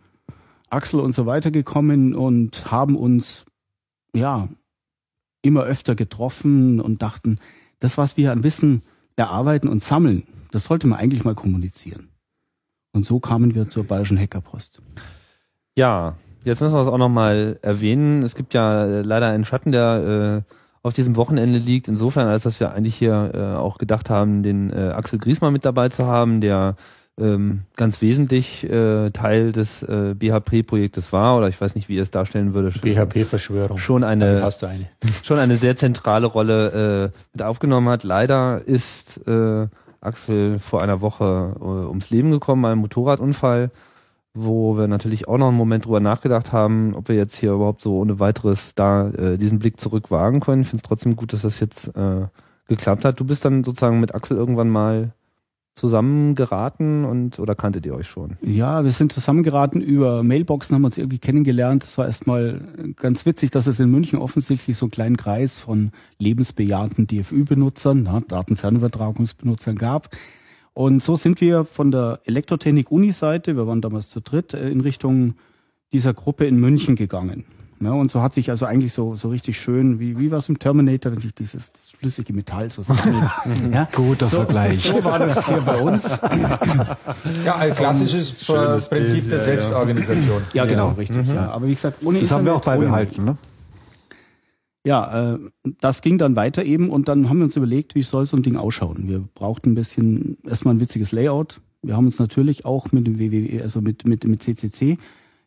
[0.70, 3.46] Axel und so weiter gekommen und haben uns,
[4.14, 4.48] ja,
[5.42, 7.40] immer öfter getroffen und dachten,
[7.80, 8.84] das, was wir an Wissen
[9.16, 12.10] erarbeiten und sammeln, das sollte man eigentlich mal kommunizieren.
[12.94, 14.82] Und so kamen wir zur Bayerischen Hackerpost.
[15.76, 18.24] Ja, jetzt müssen wir es auch nochmal erwähnen.
[18.24, 20.54] Es gibt ja äh, leider einen Schatten, der äh,
[20.84, 21.88] auf diesem Wochenende liegt.
[21.88, 25.66] Insofern, als dass wir eigentlich hier äh, auch gedacht haben, den äh, Axel Griesmann mit
[25.66, 26.76] dabei zu haben, der
[27.18, 32.04] ähm, ganz wesentlich äh, Teil des äh, BHP-Projektes war, oder ich weiß nicht, wie ihr
[32.04, 32.72] es darstellen würde.
[32.72, 33.78] BHP-Verschwörung.
[33.78, 34.88] schon eine hast du eine.
[35.24, 38.04] schon eine sehr zentrale Rolle äh, mit aufgenommen hat.
[38.04, 39.68] Leider ist äh,
[40.02, 43.72] Axel vor einer Woche äh, ums Leben gekommen bei einem Motorradunfall,
[44.36, 47.82] wo wir natürlich auch noch einen Moment drüber nachgedacht haben, ob wir jetzt hier überhaupt
[47.82, 50.62] so ohne weiteres da äh, diesen Blick zurück wagen können.
[50.62, 52.28] Ich finde es trotzdem gut, dass das jetzt äh,
[52.68, 53.20] geklappt hat.
[53.20, 55.14] Du bist dann sozusagen mit Axel irgendwann mal
[55.76, 58.38] zusammengeraten und oder kanntet ihr euch schon?
[58.42, 61.84] Ja, wir sind zusammengeraten über Mailboxen, haben uns irgendwie kennengelernt.
[61.84, 62.62] Das war erstmal
[62.96, 69.76] ganz witzig, dass es in München offensichtlich so einen kleinen Kreis von lebensbejahten DFÜ-Benutzern, Datenfernübertragungsbenutzern
[69.76, 70.10] gab.
[70.76, 75.36] Und so sind wir von der Elektrotechnik-Uni-Seite, wir waren damals zu dritt, äh, in Richtung
[75.94, 77.46] dieser Gruppe in München gegangen.
[77.80, 80.60] Ja, und so hat sich also eigentlich so, so richtig schön, wie, wie was im
[80.60, 82.82] Terminator, wenn sich dieses flüssige Metall so
[83.72, 84.80] ja, Guter so, Vergleich.
[84.80, 86.20] So war das hier bei uns.
[87.46, 90.42] Ja, ein klassisches Schönes Prinzip Bild, der ja, Selbstorganisation.
[90.54, 91.26] Ja, genau, richtig.
[91.28, 91.52] Ja.
[91.52, 93.38] Aber wie gesagt, ohne Das haben wir auch Internet, ohne- beibehalten, ne?
[94.86, 95.40] Ja, äh,
[95.82, 98.44] das ging dann weiter eben und dann haben wir uns überlegt, wie soll so ein
[98.44, 99.08] Ding ausschauen.
[99.08, 101.60] Wir brauchten ein bisschen erstmal ein witziges Layout.
[101.82, 104.98] Wir haben uns natürlich auch mit dem WWW, also mit mit mit CCC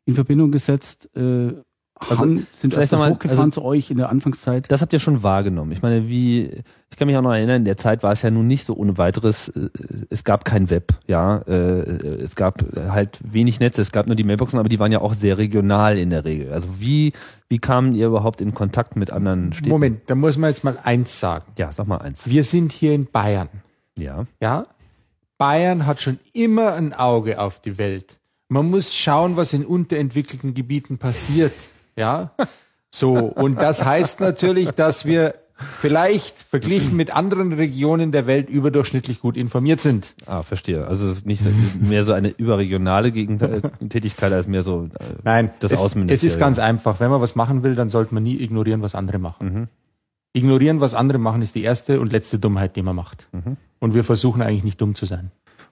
[0.07, 1.09] in Verbindung gesetzt.
[1.17, 1.53] Äh,
[2.01, 4.71] Also, haben, sind vielleicht öfters noch mal, hochgefahren also- zu euch in der Anfangszeit.
[4.71, 5.73] Das habt ihr schon wahrgenommen.
[5.73, 6.49] Ich meine, wie,
[6.91, 8.75] ich kann mich auch noch erinnern, in der Zeit war es ja nun nicht so
[8.77, 9.69] ohne weiteres, äh,
[10.09, 11.81] es gab kein Web, ja, äh,
[12.23, 15.13] es gab halt wenig Netze, es gab nur die Mailboxen, aber die waren ja auch
[15.13, 16.53] sehr regional in der Regel.
[16.53, 17.13] Also wie,
[17.49, 19.71] wie kamen ihr überhaupt in Kontakt mit anderen Städten?
[19.71, 21.47] Moment, da muss man jetzt mal eins sagen.
[21.57, 22.29] Ja, sag mal eins.
[22.29, 23.49] Wir sind hier in Bayern.
[23.97, 24.27] Ja.
[24.41, 24.67] Ja?
[25.39, 28.19] Bayern hat schon immer ein Auge auf die Welt.
[28.49, 31.55] Man muss schauen, was in unterentwickelten Gebieten passiert.
[31.97, 32.33] Ja?
[32.91, 33.15] So.
[33.17, 35.35] Und das heißt natürlich, dass wir
[35.81, 40.15] vielleicht verglichen mit anderen Regionen der Welt überdurchschnittlich gut informiert sind.
[40.27, 40.87] Ah, verstehe.
[40.87, 41.43] Also es ist nicht
[41.81, 46.35] mehr so eine überregionale äh, Tätigkeit als mehr so äh, Nein, das es, es Außenministerium.
[46.35, 47.01] ist ganz einfach.
[47.01, 49.69] Wenn man was machen will, dann sollte man nie ignorieren, was andere machen.
[50.33, 53.29] Ignorieren, was andere machen, ist die erste und letzte Dummheit, die man macht.
[53.81, 55.31] Und wir versuchen eigentlich nicht dumm zu sein.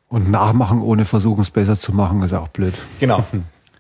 [0.09, 2.75] Und nachmachen, ohne versuchen, es besser zu machen, ist auch blöd.
[3.01, 3.25] Genau.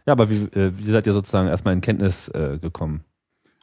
[0.08, 3.00] Ja, aber wie, äh, wie seid ihr sozusagen erstmal in Kenntnis äh, gekommen?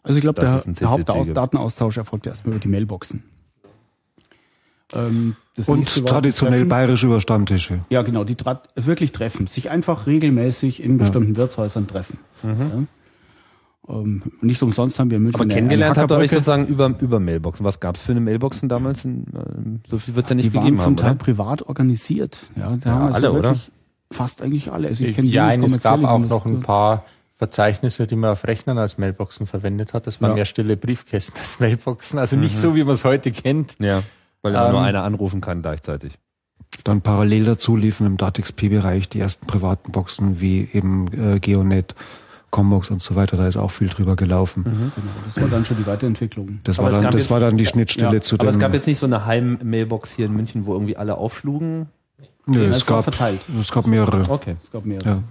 [0.04, 0.90] Also ich glaube, Das der, der.
[0.90, 3.24] Hauptdatenaustausch erfolgte erstmal über die Mailboxen.
[4.94, 5.36] Ähm,
[5.66, 6.70] Und traditionell Treffen.
[6.70, 7.80] bayerisch über Stammtische.
[7.90, 8.36] Ja, genau, die
[8.76, 12.20] wirklich treffen, sich einfach regelmäßig in bestimmten Wirtshäusern treffen.
[12.44, 12.50] Ja.
[13.90, 17.20] Ähm, nicht umsonst haben wir in München Aber kennengelernt habt ihr euch sozusagen über, über
[17.20, 17.66] Mailboxen.
[17.66, 19.04] Was gab's für eine Mailboxen damals?
[19.04, 21.18] In, äh, so viel wird's ja nicht Die waren gegeben zum haben, Teil oder?
[21.20, 22.40] privat organisiert.
[22.56, 23.56] Ja, da haben alle, also oder?
[24.10, 24.88] Fast eigentlich alle.
[24.88, 27.04] Also ich kenne ja, es gab auch noch ein paar
[27.44, 30.08] Verzeichnisse, die man auf Rechnern als Mailboxen verwendet hat.
[30.08, 30.36] Das waren Ja.
[30.36, 32.18] mehr stille Briefkästen als Mailboxen.
[32.20, 33.76] Also nicht so, wie man es heute kennt.
[33.80, 34.02] Ja,
[34.42, 36.14] weil immer nur Ähm, einer anrufen kann gleichzeitig.
[36.86, 41.94] Dann parallel dazu liefen im DATXP-Bereich die ersten privaten Boxen wie eben äh, Geonet,
[42.50, 43.36] Combox und so weiter.
[43.38, 44.64] Da ist auch viel drüber gelaufen.
[44.64, 44.92] Genau,
[45.26, 46.60] das war dann schon die Weiterentwicklung.
[46.64, 48.50] Das, Aber war dann, das jetzt- war dann die Schnittstelle Ja, zu Aber dem.
[48.52, 51.88] es gab jetzt nicht so eine Heim-Mailbox hier in München, wo irgendwie alle aufschlugen.
[52.46, 53.42] nö, es es, gab, verteilt.
[53.60, 54.30] es gab mehrere.
[54.30, 54.56] Okay.
[54.64, 55.10] Es gab mehrere.
[55.10, 55.24] Ja.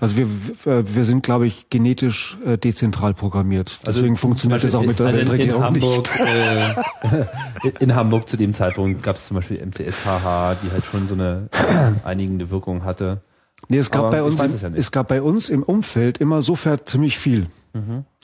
[0.00, 0.28] Also wir,
[0.64, 3.80] wir wir sind, glaube ich, genetisch äh, dezentral programmiert.
[3.86, 6.20] Deswegen funktioniert das auch mit der also in, in Weltregierung Hamburg, nicht.
[6.20, 7.24] äh,
[7.80, 11.48] in Hamburg zu dem Zeitpunkt gab es zum Beispiel MCSHH, die halt schon so eine
[12.04, 13.22] einigende Wirkung hatte.
[13.68, 16.42] Nee, es gab Aber bei uns, es ja es gab bei uns im Umfeld immer
[16.42, 17.46] sofern ziemlich viel.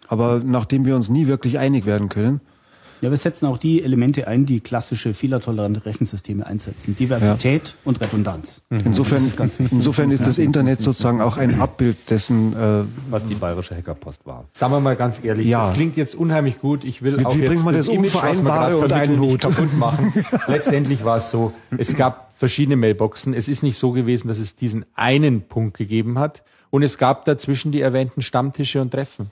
[0.09, 2.41] Aber nachdem wir uns nie wirklich einig werden können,
[3.05, 6.97] Ja, wir setzen auch die Elemente ein, die klassische fehlertolerante Rechensysteme einsetzen.
[6.99, 8.63] Diversität und Redundanz.
[8.71, 9.31] insofern,
[9.71, 14.47] insofern ist das Internet sozusagen auch ein Abbild dessen, äh, Was die bayerische Hackerpost war.
[14.53, 15.67] Sagen wir mal ganz ehrlich, Ja.
[15.67, 16.83] das klingt jetzt unheimlich gut.
[16.83, 19.39] Ich will Wie- auch wie jetzt bringt man das Image, was gerade nicht Hut?
[19.41, 20.25] kaputt machen.
[20.47, 23.35] Letztendlich war es so, es gab verschiedene Mailboxen.
[23.35, 26.43] Es ist nicht so gewesen, dass es diesen einen Punkt gegeben hat.
[26.71, 29.31] Und es gab dazwischen die erwähnten Stammtische und Treffen.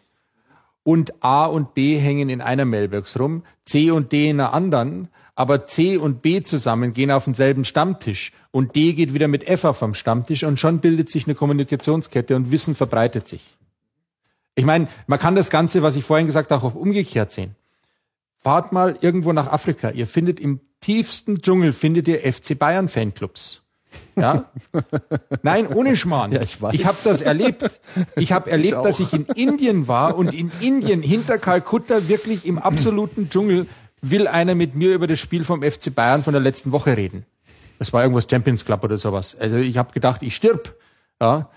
[0.85, 5.09] Und A und B hängen in einer Mailbox rum, C und D in einer anderen,
[5.35, 9.65] aber C und B zusammen gehen auf denselben Stammtisch und D geht wieder mit F
[9.65, 13.57] auf am Stammtisch und schon bildet sich eine Kommunikationskette und Wissen verbreitet sich.
[14.55, 17.57] Ich meine, man kann das Ganze, was ich vorhin gesagt habe, auch umgekehrt sehen.
[18.41, 19.91] Fahrt mal irgendwo nach Afrika.
[19.91, 23.62] Ihr findet im tiefsten Dschungel findet ihr FC Bayern Fanclubs.
[24.17, 24.51] Ja?
[25.43, 26.33] Nein, ohne Schmarrn.
[26.33, 26.75] Ja, ich weiß.
[26.75, 27.81] Ich habe das erlebt.
[28.17, 32.59] Ich habe erlebt, dass ich in Indien war und in Indien hinter Kalkutta wirklich im
[32.59, 33.67] absoluten Dschungel
[34.03, 37.25] will einer mit mir über das Spiel vom FC Bayern von der letzten Woche reden.
[37.79, 39.37] Das war irgendwas Champions Club oder sowas.
[39.39, 40.77] Also ich habe gedacht, ich stirb.
[41.21, 41.51] Ja?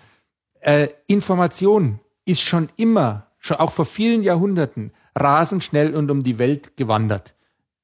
[0.60, 6.38] Äh, Information ist schon immer, schon auch vor vielen Jahrhunderten, rasend schnell und um die
[6.38, 7.36] Welt gewandert.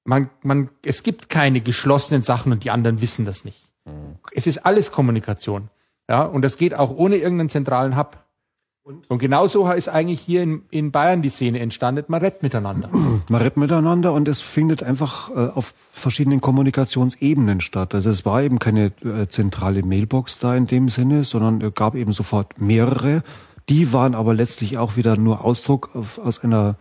[0.04, 3.71] Man, man, es gibt keine geschlossenen Sachen und die anderen wissen das nicht.
[4.34, 5.70] Es ist alles Kommunikation.
[6.10, 8.18] Ja, und das geht auch ohne irgendeinen zentralen Hub.
[8.84, 12.04] Und, genauso ist eigentlich hier in, in Bayern die Szene entstanden.
[12.08, 12.90] Man redet miteinander.
[13.30, 17.94] man redet miteinander und es findet einfach äh, auf verschiedenen Kommunikationsebenen statt.
[17.94, 21.94] Also es war eben keine äh, zentrale Mailbox da in dem Sinne, sondern es gab
[21.94, 23.22] eben sofort mehrere.
[23.70, 26.76] Die waren aber letztlich auch wieder nur Ausdruck auf, aus einer,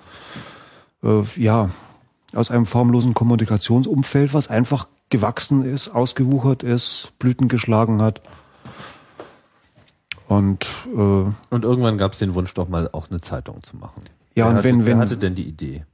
[1.05, 1.69] äh, ja,
[2.33, 8.21] aus einem formlosen Kommunikationsumfeld, was einfach gewachsen ist, ausgewuchert ist, Blüten geschlagen hat.
[10.29, 10.97] Und äh,
[11.51, 14.03] Und irgendwann gab es den Wunsch, doch mal auch eine Zeitung zu machen.
[14.35, 15.85] ja, wer und hatte, wenn, wer wenn hatte denn die Idee,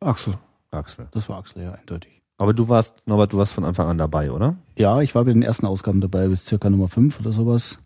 [0.00, 0.34] Axel,
[0.70, 1.08] Axel?
[1.12, 2.22] Das war Axel, ja, eindeutig.
[2.38, 4.56] Aber du warst, Norbert, du warst von Anfang an dabei, oder?
[4.76, 7.78] Ja, ich war bei den ersten Ausgaben dabei, bis circa Nummer 5 oder sowas.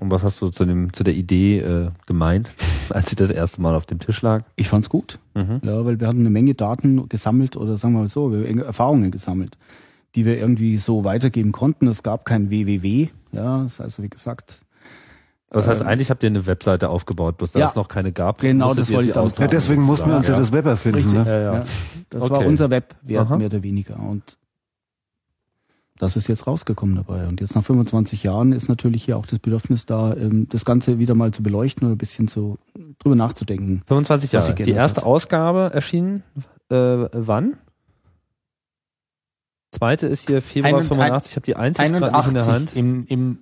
[0.00, 2.50] Und was hast du zu, dem, zu der Idee äh, gemeint,
[2.94, 4.42] als sie das erste Mal auf dem Tisch lag?
[4.56, 5.18] Ich fand's gut.
[5.34, 5.60] Mhm.
[5.62, 8.58] Ja, weil wir hatten eine Menge Daten gesammelt oder sagen wir mal so, wir haben
[8.60, 9.56] Erfahrungen gesammelt,
[10.14, 11.86] die wir irgendwie so weitergeben konnten.
[11.88, 14.60] Es gab kein WWW, ja, das heißt, also wie gesagt,
[15.50, 17.66] Das heißt, eigentlich habt ihr eine Webseite aufgebaut, bloß da Ja.
[17.66, 18.38] es noch keine gab.
[18.40, 20.98] Genau, das wollte ich damit austragen, ja, deswegen mussten wir uns ja das Web erfinden.
[20.98, 21.14] Richtig.
[21.14, 21.24] Ne?
[21.26, 21.54] Ja, ja.
[21.54, 21.64] Ja,
[22.10, 22.32] das Okay.
[22.32, 23.36] war unser Webwert Aha.
[23.38, 23.98] mehr oder weniger.
[23.98, 24.36] Und
[25.98, 27.26] das ist jetzt rausgekommen dabei.
[27.26, 30.98] Und jetzt nach 25 Jahren ist natürlich hier auch das Bedürfnis da, ähm, das Ganze
[30.98, 32.58] wieder mal zu beleuchten oder ein bisschen zu
[32.98, 33.82] drüber nachzudenken.
[33.86, 34.62] 25 Was Jahre.
[34.62, 35.06] Die erste hat.
[35.06, 36.22] Ausgabe erschien
[36.70, 37.56] äh, wann?
[39.70, 41.30] Zweite ist hier Februar Einund- 85.
[41.32, 42.76] Ich habe die einzige gerade nicht in der Hand.
[42.76, 43.38] 81 im, im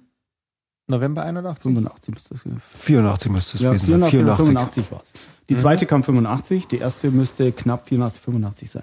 [0.88, 1.62] November 81?
[1.62, 4.11] 85 müsste das gewesen 84 müsste es Ja, gewesen sein.
[4.11, 4.85] 84 oder 84.
[4.87, 5.12] 85 war's.
[5.49, 8.83] Die zweite kam 85, die erste müsste knapp 84, 85 sein.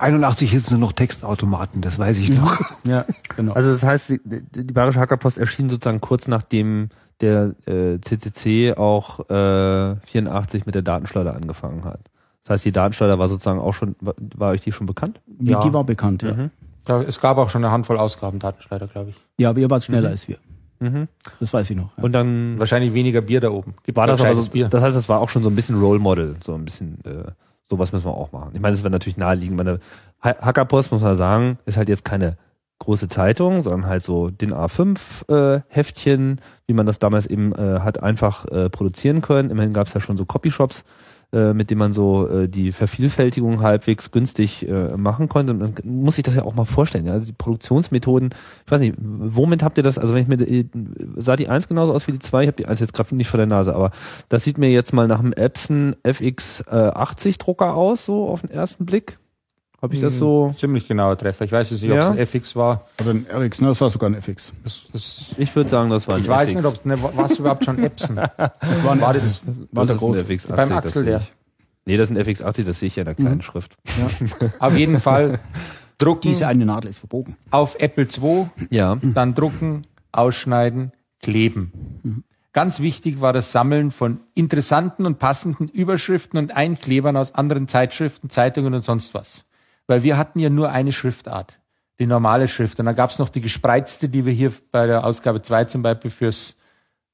[0.00, 2.60] 81 hießen noch Textautomaten, das weiß ich noch.
[2.84, 3.54] Ja, genau.
[3.54, 6.90] Also das heißt, die, die Bayerische Hackerpost erschien sozusagen kurz nachdem
[7.22, 12.00] der äh, CCC auch äh, 84 mit der Datenschleuder angefangen hat.
[12.42, 15.20] Das heißt, die Datenschleuder war sozusagen auch schon, war, war euch die schon bekannt?
[15.26, 15.62] die, ja.
[15.62, 16.34] die war bekannt, ja.
[16.34, 16.50] Mhm.
[16.86, 19.16] Ja, es gab auch schon eine Handvoll Ausgaben, Datenschleider, glaube ich.
[19.38, 20.36] Ja, aber ihr wart schneller als wir.
[20.80, 21.08] Mhm.
[21.40, 21.96] Das weiß ich noch.
[21.96, 22.04] Ja.
[22.04, 23.74] Und dann Wahrscheinlich weniger Bier da oben.
[23.84, 24.68] Gibt war das aber so, Bier.
[24.68, 27.30] das heißt, es war auch schon so ein bisschen Role Model, so ein bisschen, äh,
[27.70, 28.50] sowas müssen wir auch machen.
[28.54, 29.80] Ich meine, es wäre natürlich naheliegend, meine
[30.22, 32.36] Ha- Hackerpost, muss man sagen, ist halt jetzt keine
[32.80, 38.02] große Zeitung, sondern halt so den A5 äh, wie man das damals eben äh, hat
[38.02, 39.50] einfach äh, produzieren können.
[39.50, 40.84] Immerhin gab es ja schon so Copyshops,
[41.54, 45.52] mit denen man so äh, die Vervielfältigung halbwegs günstig äh, machen konnte.
[45.52, 47.06] Und dann muss ich das ja auch mal vorstellen.
[47.06, 47.12] Ja?
[47.12, 48.30] Also die Produktionsmethoden,
[48.64, 50.68] ich weiß nicht, womit habt ihr das, also wenn ich mir, die-
[51.16, 52.42] sah die 1 genauso aus wie die 2?
[52.42, 53.90] Ich habe die 1 jetzt gerade nicht vor der Nase, aber
[54.28, 58.86] das sieht mir jetzt mal nach einem Epson FX80 Drucker aus, so auf den ersten
[58.86, 59.18] Blick.
[59.84, 60.54] Habe ich das so?
[60.58, 61.44] Ziemlich genauer Treffer.
[61.44, 62.02] Ich weiß jetzt nicht, ob Ja?
[62.04, 62.86] es ein FX war.
[62.98, 64.52] Aber ein RX, ne, das war sogar ein FX.
[64.64, 66.56] Das, das, Ich würde sagen, das war ein ich weiß FX.
[66.56, 68.16] nicht, ob es ne, war es überhaupt schon Epson.
[68.36, 69.42] Das war, ein War das
[69.72, 70.22] war der ist ein große.
[70.24, 71.18] FX80, Beim das Axel, sehe der.
[71.20, 71.32] ich.
[71.86, 73.76] Nee, das ist ein FX80, das sehe ich ja in der kleinen Schrift.
[74.58, 75.38] Auf jeden Fall
[75.98, 77.36] Drucken Diese eine Nadel ist verbogen.
[77.52, 78.96] auf Apple II, Ja.
[79.00, 80.90] dann drucken, ausschneiden,
[81.22, 82.24] kleben.
[82.52, 88.30] Ganz wichtig war das Sammeln von interessanten und passenden Überschriften und Einklebern aus anderen Zeitschriften,
[88.30, 89.44] Zeitungen und sonst was.
[89.86, 91.60] Weil wir hatten ja nur eine Schriftart,
[91.98, 92.80] die normale Schrift.
[92.80, 95.82] Und dann gab es noch die gespreizte, die wir hier bei der Ausgabe 2 zum
[95.82, 96.60] Beispiel fürs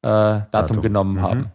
[0.02, 1.52] äh, Datum, genommen haben.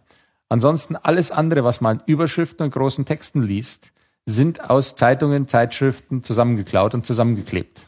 [0.48, 3.92] Ansonsten alles andere, was man an Überschriften und großen Texten liest,
[4.26, 7.80] sind aus Zeitungen, Zeitschriften zusammengeklaut und zusammengeklebt.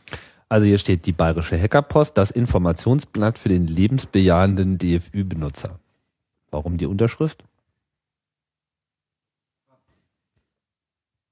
[0.48, 5.78] Also hier steht die Bayerische Hackerpost, das Informationsblatt für den lebensbejahenden DFÜ-Benutzer.
[6.50, 7.44] Warum die Unterschrift?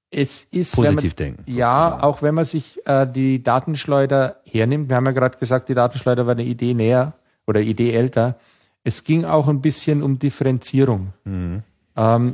[0.09, 4.89] Es ist Positiv man, denken, Ja, auch wenn man sich äh, die Datenschleuder hernimmt.
[4.89, 7.13] Wir haben ja gerade gesagt, die Datenschleuder war eine Idee näher
[7.45, 8.37] oder Idee älter.
[8.85, 11.11] Es ging auch ein bisschen um Differenzierung.
[11.25, 11.55] Ähm,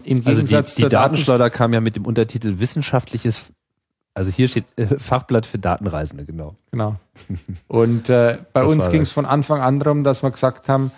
[0.04, 0.90] Im Also die, Gegensatz die zur Datenschleuder.
[0.90, 3.46] Datenschleuder kam ja mit dem Untertitel Wissenschaftliches,
[4.14, 6.56] also hier steht äh, Fachblatt für Datenreisende, genau.
[6.70, 6.98] Genau.
[7.68, 10.92] Und äh, bei Das uns ging es von Anfang an darum, dass wir gesagt haben,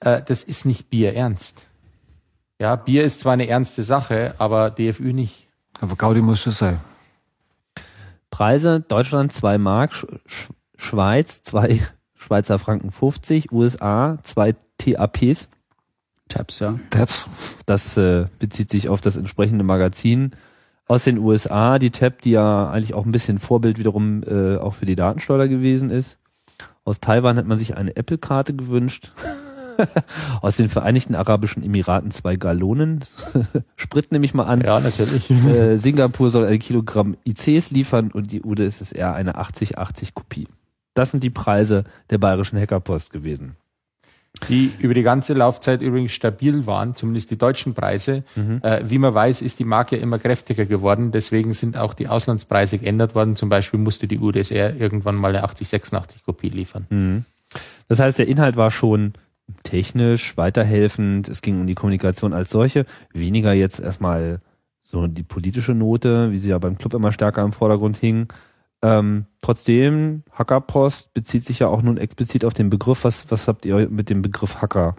[0.00, 1.68] äh, das ist nicht Bier ernst.
[2.60, 5.47] Ja, Bier ist zwar eine ernste Sache, aber DFÜ nicht.
[5.80, 6.78] Aber Gaudi muss schon sein.
[8.30, 11.80] Preise, Deutschland 2 Mark, Sch Sch Schweiz 2
[12.14, 15.48] Schweizer Franken 50, USA 2 TAPs.
[16.28, 16.78] Tabs, ja.
[16.90, 17.56] Tabs.
[17.64, 20.32] Das äh, bezieht sich auf das entsprechende Magazin
[20.86, 24.74] aus den USA, die Tab, die ja eigentlich auch ein bisschen Vorbild wiederum äh, auch
[24.74, 26.18] für die Datenschleuder gewesen ist.
[26.84, 29.12] Aus Taiwan hat man sich eine Apple-Karte gewünscht.
[30.42, 33.04] aus den Vereinigten Arabischen Emiraten zwei Gallonen.
[33.76, 34.60] Sprit nehme ich mal an.
[34.60, 35.30] Ja, natürlich.
[35.30, 40.48] Äh, Singapur soll ein Kilogramm ICs liefern und die UdSSR eine 8080 Kopie.
[40.94, 43.56] Das sind die Preise der bayerischen Hackerpost gewesen.
[44.48, 48.22] die über die ganze Laufzeit übrigens stabil waren, zumindest die deutschen Preise.
[48.62, 51.10] Äh, wie man weiß, ist die Marke immer kräftiger geworden.
[51.10, 53.36] Deswegen sind auch die Auslandspreise geändert worden.
[53.36, 57.24] Zum Beispiel musste die UdSR irgendwann mal eine 8086 Kopie liefern.
[57.88, 59.14] Das heißt, der Inhalt war schon
[59.62, 61.28] technisch weiterhelfend.
[61.28, 62.84] Es ging um die Kommunikation als solche.
[63.12, 64.40] Weniger jetzt erstmal
[64.82, 68.28] so die politische Note, wie sie ja beim Club immer stärker im Vordergrund hing.
[68.80, 73.04] Ähm, trotzdem, Hackerpost bezieht sich ja auch nun explizit auf den Begriff.
[73.04, 74.94] Was, was habt ihr mit dem Begriff Hacker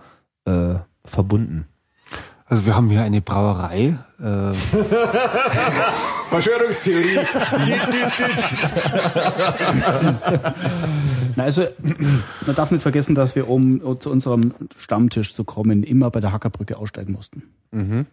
[0.45, 1.67] äh, verbunden?
[2.49, 3.95] Also wir haben hier eine Brauerei.
[4.19, 4.53] Äh,
[6.29, 7.19] Verschwörungstheorie.
[11.35, 11.65] Na, also,
[12.45, 16.33] man darf nicht vergessen, dass wir, um zu unserem Stammtisch zu kommen, immer bei der
[16.33, 17.43] Hackerbrücke aussteigen mussten.
[17.71, 18.07] Und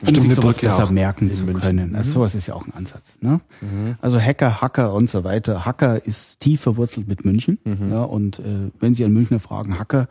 [0.00, 1.96] um Stimmt, sich sowas Brücke besser auch merken zu können.
[1.96, 3.14] Also sowas ist ja auch ein Ansatz.
[3.20, 3.40] Ne?
[4.00, 5.64] Also Hacker, Hacker und so weiter.
[5.64, 7.58] Hacker ist tief verwurzelt mit München.
[7.90, 10.08] Ja, und äh, wenn Sie einen Münchner fragen, Hacker,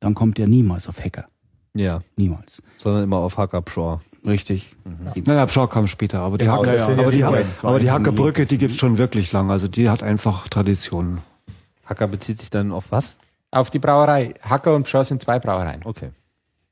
[0.00, 1.26] dann kommt der niemals auf Hacker.
[1.74, 2.62] Ja, Niemals.
[2.78, 4.00] sondern immer auf Hackerpshaw.
[4.26, 4.76] Richtig.
[5.24, 7.50] nein, Abschau kam später, aber die, Genau, Hacker, das sind ja aber die die, beiden.
[7.62, 9.50] aber die Hackerbrücke, die gibt's schon wirklich lang.
[9.50, 11.18] Also die hat einfach Traditionen.
[11.86, 13.16] Hacker bezieht sich dann auf was?
[13.50, 14.34] Auf die Brauerei.
[14.42, 15.80] Hacker und Pschau sind zwei Brauereien.
[15.84, 16.10] Okay.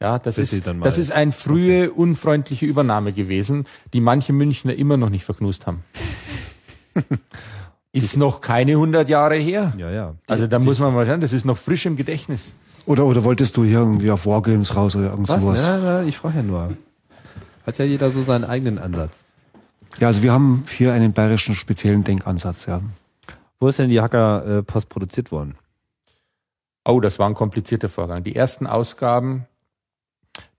[0.00, 4.00] Ja, das Bis sie ist, dann mal- das ist eine frühe, unfreundliche Übernahme gewesen, die
[4.00, 5.82] manche Münchner immer noch nicht verknust haben.
[7.92, 9.72] ist noch keine 100 Jahre her.
[9.76, 10.14] Ja, ja.
[10.28, 12.54] Also da muss man mal schauen, das ist noch frisch im Gedächtnis.
[12.88, 15.42] Oder, oder wolltest du hier irgendwie auf Wargames raus oder irgend Was?
[15.42, 15.62] sowas?
[15.62, 16.74] Ja, ja, ich frage ja nur.
[17.66, 19.26] Hat ja jeder so seinen eigenen Ansatz.
[19.98, 22.80] Ja, also wir haben hier einen bayerischen speziellen Denkansatz, ja.
[23.60, 25.54] Wo ist denn die Hackerpost produziert worden?
[26.86, 28.22] Oh, das war ein komplizierter Vorgang.
[28.22, 29.44] Die ersten Ausgaben,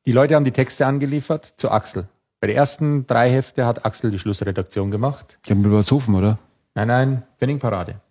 [0.06, 2.08] die Leute haben die Texte angeliefert zu Axel.
[2.42, 5.40] Bei den ersten drei Hefte hat Axel die Schlussredaktion gemacht.
[5.48, 6.38] Die haben Wilbertshofen, oder?
[6.76, 7.94] Nein, nein, Pfennigparade.
[7.94, 8.09] Pfennig-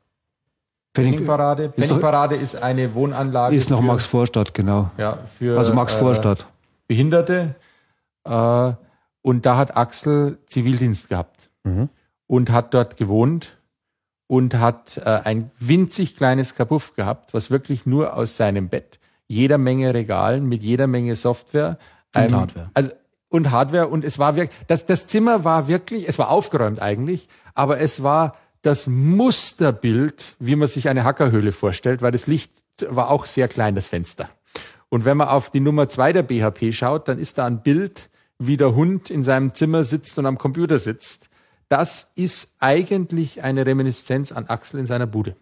[0.95, 1.71] Pfennigparade.
[1.71, 3.55] Pfennigparade ist eine Wohnanlage.
[3.55, 4.91] Ist noch für- Max Vorstadt, genau.
[4.99, 6.47] Ja, für Also Max äh, Vorstadt.
[6.87, 7.55] Behinderte.
[8.25, 8.73] Äh,
[9.23, 11.89] und da hat Axel Zivildienst gehabt Mhm.
[12.27, 13.59] und hat dort gewohnt
[14.27, 19.59] und hat äh, ein winzig kleines Kabuff gehabt, was wirklich nur aus seinem Bett, jeder
[19.59, 21.79] Menge Regalen mit jeder Menge Software
[22.15, 22.71] Und Hardware.
[22.75, 22.91] Also
[23.31, 27.29] und Hardware und es war wirklich das das Zimmer war wirklich, es war aufgeräumt eigentlich,
[27.55, 28.37] aber es war
[28.69, 32.53] das Musterbild, wie man sich eine Hackerhöhle vorstellt, weil das Licht
[32.87, 34.29] war auch sehr klein, das Fenster.
[34.91, 38.11] Und wenn man auf die Nummer zwei der BHP schaut, dann ist da ein Bild,
[38.39, 41.31] wie der Hund in seinem Zimmer sitzt und am Computer sitzt.
[41.71, 45.35] Das ist eigentlich eine Reminiszenz an Axel in seiner Bude.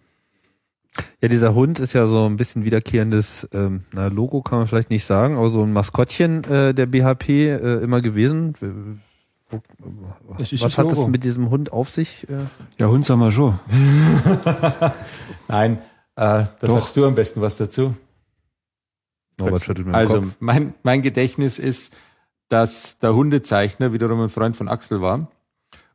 [1.21, 4.91] Ja, dieser Hund ist ja so ein bisschen wiederkehrendes ähm, na, Logo, kann man vielleicht
[4.91, 9.03] nicht sagen, aber so ein Maskottchen äh, der BHP äh, immer gewesen.
[9.49, 12.29] Was hat das mit diesem Hund auf sich?
[12.29, 12.47] Äh?
[12.79, 13.59] Ja, Hund sagen wir schon.
[15.49, 15.81] Nein, äh,
[16.17, 16.81] da Doch.
[16.81, 17.95] sagst du am besten was dazu.
[19.39, 20.37] Norbert schüttelt mit dem Also Kopf.
[20.41, 21.97] mein, mein Gedächtnis ist,
[22.49, 25.29] dass der Hundezeichner wiederum ein Freund von Axel war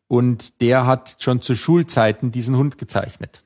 [0.08, 3.43] Und der hat schon zu Schulzeiten diesen Hund gezeichnet.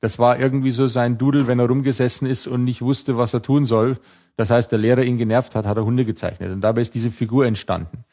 [0.00, 3.42] Das war irgendwie so sein Dudel, wenn er rumgesessen ist und nicht wusste, was er
[3.42, 3.98] tun soll.
[4.36, 6.52] Das heißt, der Lehrer ihn genervt hat, hat er Hunde gezeichnet.
[6.52, 8.04] Und dabei ist diese Figur entstanden.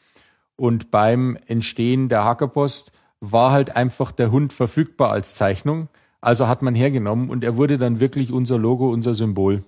[0.56, 5.88] Und beim Entstehen der Hackerpost war halt einfach der Hund verfügbar als Zeichnung.
[6.20, 9.64] Also hat man hergenommen und er wurde dann wirklich unser Logo, unser Symbol.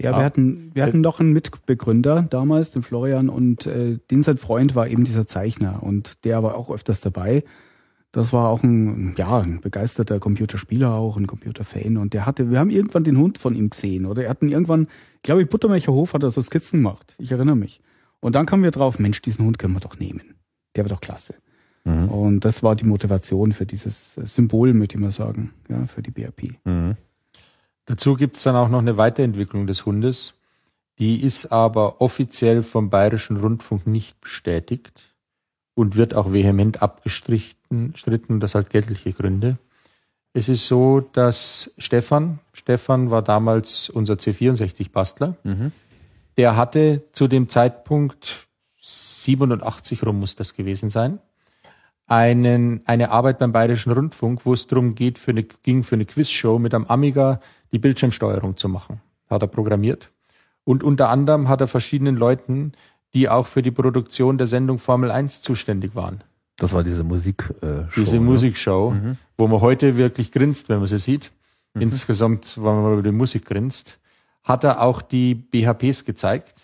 [0.00, 4.38] Ja, wir hatten, wir hatten noch einen Mitbegründer damals, den Florian, und äh, den sein
[4.38, 7.44] Freund war eben dieser Zeichner und der war auch öfters dabei.
[8.10, 11.96] Das war auch ein, ja, ein begeisterter Computerspieler auch, ein Computerfan.
[11.96, 14.24] Und der hatte, wir haben irgendwann den Hund von ihm gesehen, oder?
[14.24, 14.88] Er hatten irgendwann,
[15.22, 17.14] glaube ich, Buttermecher Hof hat er so Skizzen gemacht.
[17.18, 17.80] Ich erinnere mich.
[18.24, 20.34] Und dann kamen wir drauf, Mensch, diesen Hund können wir doch nehmen.
[20.74, 21.34] Der war doch klasse.
[21.84, 22.08] Mhm.
[22.08, 26.10] Und das war die Motivation für dieses Symbol, möchte ich mal sagen, ja, für die
[26.10, 26.54] BRP.
[26.64, 26.96] Mhm.
[27.84, 30.40] Dazu gibt's dann auch noch eine Weiterentwicklung des Hundes.
[30.98, 35.14] Die ist aber offiziell vom Bayerischen Rundfunk nicht bestätigt
[35.74, 39.58] und wird auch vehement abgestritten, stritten, das hat geldliche Gründe.
[40.32, 45.72] Es ist so, dass Stefan, Stefan war damals unser C64-Bastler, mhm.
[46.36, 48.48] Der hatte zu dem Zeitpunkt
[48.80, 51.18] 87 rum muss das gewesen sein,
[52.06, 56.04] einen, eine Arbeit beim Bayerischen Rundfunk, wo es darum geht, für eine, ging für eine
[56.04, 57.40] Quizshow mit einem Amiga
[57.72, 59.00] die Bildschirmsteuerung zu machen.
[59.30, 60.10] Hat er programmiert.
[60.64, 62.72] Und unter anderem hat er verschiedenen Leuten
[63.14, 66.22] die auch für die Produktion der Sendung Formel 1 zuständig waren.
[66.56, 67.54] Das war diese Musikshow.
[67.62, 68.22] Äh, diese ne?
[68.22, 69.16] Musikshow, mhm.
[69.38, 71.30] wo man heute wirklich grinst, wenn man sie sieht.
[71.74, 71.82] Mhm.
[71.82, 73.98] Insgesamt, wenn man über die Musik grinst,
[74.44, 76.62] hat er auch die BHPs gezeigt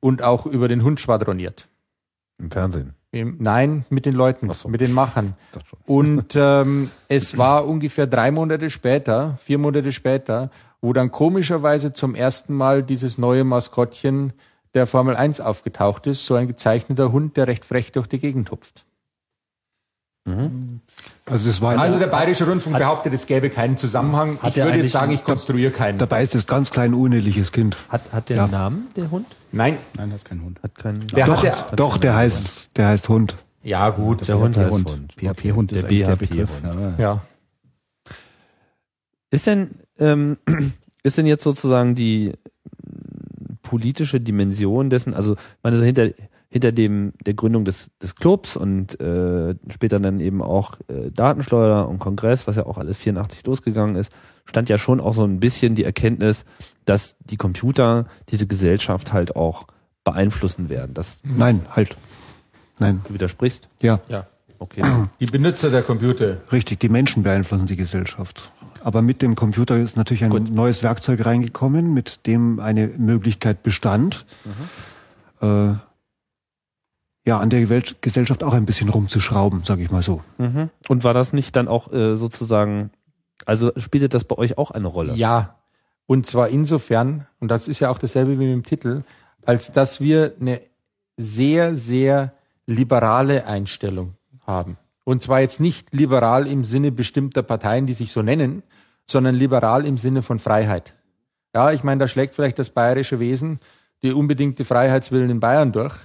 [0.00, 1.68] und auch über den Hund schwadroniert.
[2.38, 2.94] Im Fernsehen?
[3.12, 4.68] Im, nein, mit den Leuten, so.
[4.68, 5.34] mit den Machern.
[5.86, 10.50] Und ähm, es war ungefähr drei Monate später, vier Monate später,
[10.80, 14.32] wo dann komischerweise zum ersten Mal dieses neue Maskottchen
[14.74, 18.50] der Formel 1 aufgetaucht ist, so ein gezeichneter Hund, der recht frech durch die Gegend
[18.50, 18.86] hupft.
[20.24, 20.80] Mhm.
[21.26, 24.38] Also, das war also der Bayerische Rundfunk hat, behauptet, es gäbe keinen Zusammenhang.
[24.46, 25.98] Ich würde jetzt sagen, ich konstruiere keinen.
[25.98, 27.76] Dabei ist das ganz klein unnötiges Kind.
[27.88, 28.42] Hat, hat der ja.
[28.44, 29.26] einen Namen, der Hund?
[29.50, 29.76] Nein.
[29.94, 30.62] Nein, hat keinen Hund.
[30.62, 33.36] Hat keinen der doch, der, doch, der heißt, der heißt Hund.
[33.62, 34.20] Ja, gut.
[34.20, 34.90] Der, der Hund heißt Hund.
[34.90, 35.12] Hund.
[35.14, 36.50] PHP-Hund ist der eigentlich der Begriff.
[36.62, 36.94] Ja.
[36.98, 37.20] ja.
[39.30, 40.36] Ist denn, ähm,
[41.02, 42.32] ist denn jetzt sozusagen die,
[43.72, 46.10] politische Dimension dessen, also meine so hinter
[46.52, 51.88] hinter dem der Gründung des des Clubs und äh, später dann eben auch äh, Datenschleuder
[51.88, 54.12] und Kongress, was ja auch alles 84 losgegangen ist,
[54.44, 56.44] stand ja schon auch so ein bisschen die Erkenntnis,
[56.84, 59.66] dass die Computer diese Gesellschaft halt auch
[60.04, 60.92] beeinflussen werden.
[60.92, 61.96] Das Nein, halt.
[62.78, 63.00] Nein.
[63.08, 63.68] Du widersprichst?
[63.80, 64.00] Ja.
[64.08, 64.26] Ja.
[64.58, 64.82] Okay.
[65.20, 66.36] Die Benutzer der Computer.
[66.52, 68.52] Richtig, die Menschen beeinflussen die Gesellschaft.
[68.84, 70.50] Aber mit dem Computer ist natürlich ein Gut.
[70.50, 74.24] neues Werkzeug reingekommen, mit dem eine Möglichkeit bestand,
[75.40, 75.48] mhm.
[75.48, 75.74] äh,
[77.24, 80.22] ja, an der Welt Gesellschaft auch ein bisschen rumzuschrauben, sage ich mal so.
[80.38, 80.70] Mhm.
[80.88, 82.90] Und war das nicht dann auch äh, sozusagen,
[83.46, 85.14] also spielte das bei euch auch eine Rolle?
[85.14, 85.56] Ja,
[86.06, 89.02] und zwar insofern, und das ist ja auch dasselbe wie mit dem Titel,
[89.44, 90.60] als dass wir eine
[91.16, 92.32] sehr, sehr
[92.66, 94.14] liberale Einstellung
[94.46, 94.78] haben.
[95.04, 98.62] Und zwar jetzt nicht liberal im Sinne bestimmter Parteien, die sich so nennen,
[99.06, 100.94] sondern liberal im Sinne von Freiheit.
[101.54, 103.60] Ja, ich meine, da schlägt vielleicht das bayerische Wesen
[104.02, 105.96] die unbedingte Freiheitswillen in Bayern durch.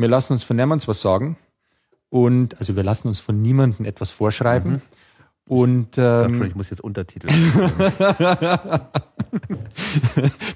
[0.00, 1.36] Wir lassen uns von niemandem was sagen.
[2.08, 4.72] Und also wir lassen uns von niemandem etwas vorschreiben.
[4.72, 4.80] Mhm.
[5.46, 7.26] Und ähm, ich muss jetzt Untertitel.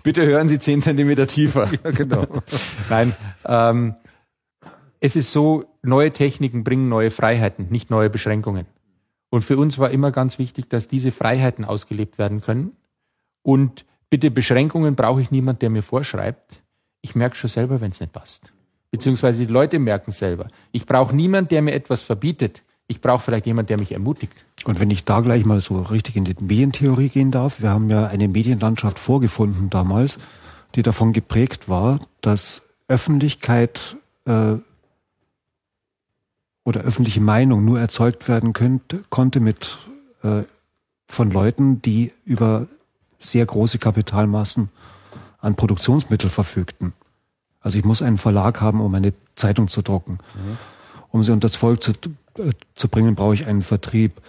[0.04, 1.68] Bitte hören Sie zehn Zentimeter tiefer.
[1.84, 2.26] ja, genau.
[2.88, 3.94] Nein, ähm,
[5.00, 8.66] es ist so, neue Techniken bringen neue Freiheiten, nicht neue Beschränkungen.
[9.30, 12.76] Und für uns war immer ganz wichtig, dass diese Freiheiten ausgelebt werden können.
[13.42, 16.62] Und bitte Beschränkungen brauche ich niemand, der mir vorschreibt.
[17.00, 18.52] Ich merke schon selber, wenn es nicht passt.
[18.94, 20.46] Beziehungsweise die Leute merken selber.
[20.70, 22.62] Ich brauche niemand, der mir etwas verbietet.
[22.86, 24.44] Ich brauche vielleicht jemand, der mich ermutigt.
[24.66, 27.90] Und wenn ich da gleich mal so richtig in die Medientheorie gehen darf, wir haben
[27.90, 30.20] ja eine Medienlandschaft vorgefunden damals,
[30.76, 34.58] die davon geprägt war, dass Öffentlichkeit äh,
[36.64, 39.76] oder öffentliche Meinung nur erzeugt werden könnte, konnte mit
[40.22, 40.42] äh,
[41.08, 42.68] von Leuten, die über
[43.18, 44.68] sehr große Kapitalmassen
[45.40, 46.92] an Produktionsmittel verfügten.
[47.64, 50.18] Also ich muss einen Verlag haben, um eine Zeitung zu drucken.
[50.34, 50.58] Mhm.
[51.10, 54.20] Um sie unter das Volk zu, äh, zu bringen, brauche ich einen Vertrieb.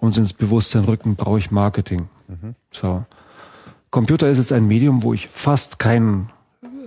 [0.00, 2.08] Um sie ins Bewusstsein rücken, brauche ich Marketing.
[2.26, 2.56] Mhm.
[2.72, 3.04] So.
[3.90, 6.30] Computer ist jetzt ein Medium, wo ich fast keinen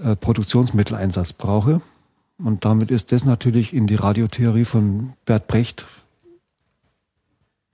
[0.03, 1.79] äh, Produktionsmitteleinsatz brauche.
[2.37, 5.85] Und damit ist das natürlich in die Radiotheorie von Bert Brecht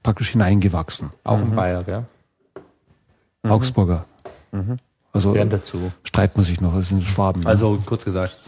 [0.04, 1.10] praktisch hineingewachsen.
[1.24, 1.44] Auch mhm.
[1.44, 2.06] in Bayer, gell?
[3.42, 3.52] Mhm.
[3.52, 4.06] Augsburger.
[4.52, 4.78] Mhm.
[5.14, 5.92] Also Gern dazu.
[6.04, 7.42] streitet man sich noch, das sind Schwaben.
[7.42, 7.48] ne?
[7.48, 8.38] Also kurz gesagt.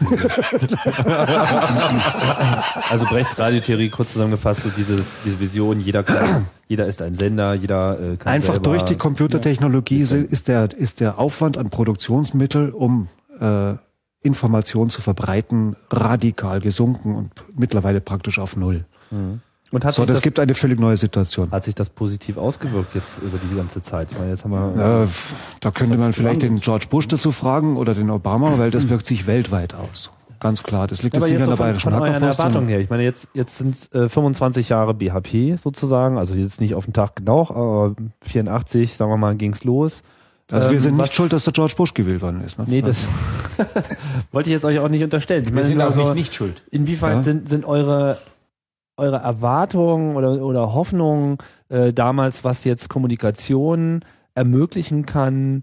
[2.90, 7.54] also Brechts Radiotheorie, kurz zusammengefasst, so dieses, diese Vision, jeder kann, jeder ist ein Sender,
[7.54, 11.70] jeder äh, kann Einfach selber, durch die Computertechnologie si- ist der, ist der Aufwand an
[11.70, 13.08] Produktionsmittel, um
[13.40, 13.74] äh,
[14.22, 18.84] Informationen zu verbreiten, radikal gesunken und mittlerweile praktisch auf Null.
[19.74, 21.50] Und hat, So, das das, gibt eine völlig neue Situation.
[21.50, 24.08] hat sich das positiv ausgewirkt jetzt über diese ganze Zeit?
[24.12, 25.06] Ich meine, jetzt haben wir Äh,
[25.60, 29.04] da könnte man vielleicht den George Bush dazu fragen oder den Obama, weil das wirkt
[29.06, 30.10] sich weltweit aus.
[30.38, 30.86] Ganz klar.
[30.86, 32.22] Das liegt Ja, jetzt nicht an der von, bayerischen von Hackerpost.
[32.38, 32.80] Erwartungen sondern- her.
[32.80, 36.92] Ich meine, jetzt, jetzt sind äh, 25 Jahre BHP sozusagen, also jetzt nicht auf den
[36.92, 37.94] Tag genau, aber
[38.24, 40.02] 84, sagen wir mal, ging's los.
[40.52, 42.58] Also wir Ähm, sind was- nicht schuld, dass der George Bush gewählt worden ist.
[42.58, 42.66] Ne?
[42.68, 43.08] Nee, das
[44.32, 45.40] wollte ich jetzt euch auch nicht unterstellen.
[45.42, 46.62] Ich Wir meine, sind auch also, nicht, nicht schuld.
[46.70, 47.22] Inwiefern Ja.
[47.22, 48.18] sind, sind eure,
[48.96, 51.38] eure Erwartungen oder, oder Hoffnungen
[51.68, 54.00] äh, damals, was jetzt Kommunikation
[54.34, 55.62] ermöglichen kann,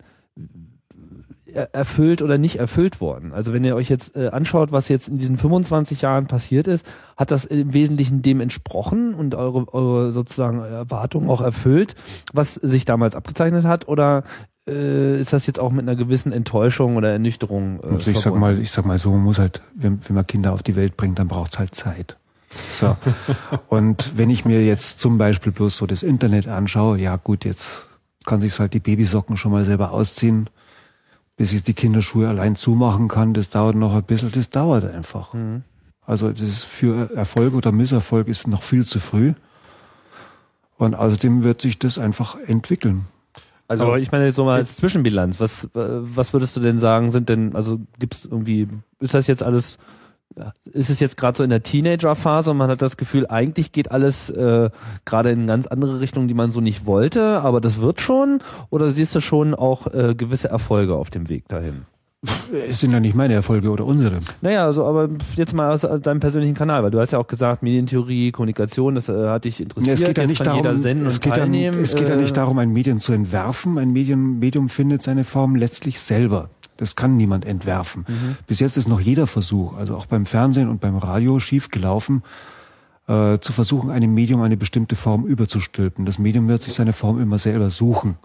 [1.46, 3.34] er, erfüllt oder nicht erfüllt worden?
[3.34, 6.86] Also wenn ihr euch jetzt äh, anschaut, was jetzt in diesen 25 Jahren passiert ist,
[7.18, 11.96] hat das im Wesentlichen dem entsprochen und eure, eure sozusagen Erwartungen auch erfüllt,
[12.34, 13.88] was sich damals abgezeichnet hat?
[13.88, 14.24] Oder
[14.68, 17.80] äh, ist das jetzt auch mit einer gewissen Enttäuschung oder Ernüchterung?
[17.82, 18.40] Äh, Also ich sag verbunden?
[18.40, 20.98] mal, ich sag mal so, man muss halt, wenn, wenn man Kinder auf die Welt
[20.98, 22.18] bringt, dann braucht's halt Zeit.
[22.72, 22.98] So.
[23.70, 27.88] Und wenn ich mir jetzt zum Beispiel bloß so das Internet anschaue, ja gut, jetzt
[28.26, 30.50] kann sich halt die Babysocken schon mal selber ausziehen,
[31.38, 35.34] bis ich die Kinderschuhe allein zumachen kann, das dauert noch ein bisschen, das dauert einfach.
[36.06, 39.34] Also das ist für Erfolg oder Misserfolg ist noch viel zu früh.
[40.78, 43.06] Und außerdem wird sich das einfach entwickeln.
[43.68, 47.10] Also aber ich meine so mal als Zwischenbilanz, was äh, was würdest du denn sagen,
[47.10, 48.68] sind denn also gibt's irgendwie
[49.00, 49.78] ist das jetzt alles
[50.66, 53.92] ist es jetzt gerade so in der Teenager-Phase und man hat das Gefühl, eigentlich geht
[53.92, 54.70] alles äh,
[55.06, 58.42] gerade in ganz andere Richtungen, die man so nicht wollte, aber das wird schon?
[58.70, 61.86] Oder siehst du schon auch äh, gewisse Erfolge auf dem Weg dahin?
[62.68, 64.20] Es sind ja nicht meine Erfolge oder unsere.
[64.42, 65.08] Naja, also aber
[65.38, 69.10] jetzt mal aus deinem persönlichen Kanal, weil du hast ja auch gesagt, Medientheorie, Kommunikation, das
[69.10, 69.88] äh, hat dich interessiert.
[69.88, 71.82] Ja, es geht ja nicht kann darum, es und geht, teilnehmen.
[71.82, 73.80] es geht ja äh, nicht darum, ein Medium zu entwerfen.
[73.80, 76.50] Ein Medium, Medium findet seine Form letztlich selber.
[76.82, 78.06] Das kann niemand entwerfen.
[78.08, 78.38] Mhm.
[78.48, 82.24] Bis jetzt ist noch jeder Versuch, also auch beim Fernsehen und beim Radio, schief gelaufen,
[83.08, 86.08] äh, zu versuchen, einem Medium eine bestimmte Form überzustülpen.
[86.08, 88.16] Das Medium wird sich seine Form immer selber suchen.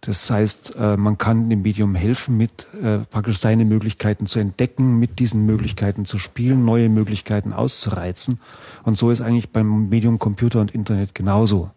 [0.00, 4.98] Das heißt, äh, man kann dem Medium helfen, mit äh, praktisch seine Möglichkeiten zu entdecken,
[4.98, 8.40] mit diesen Möglichkeiten zu spielen, neue Möglichkeiten auszureizen.
[8.84, 11.72] Und so ist eigentlich beim Medium Computer und Internet genauso.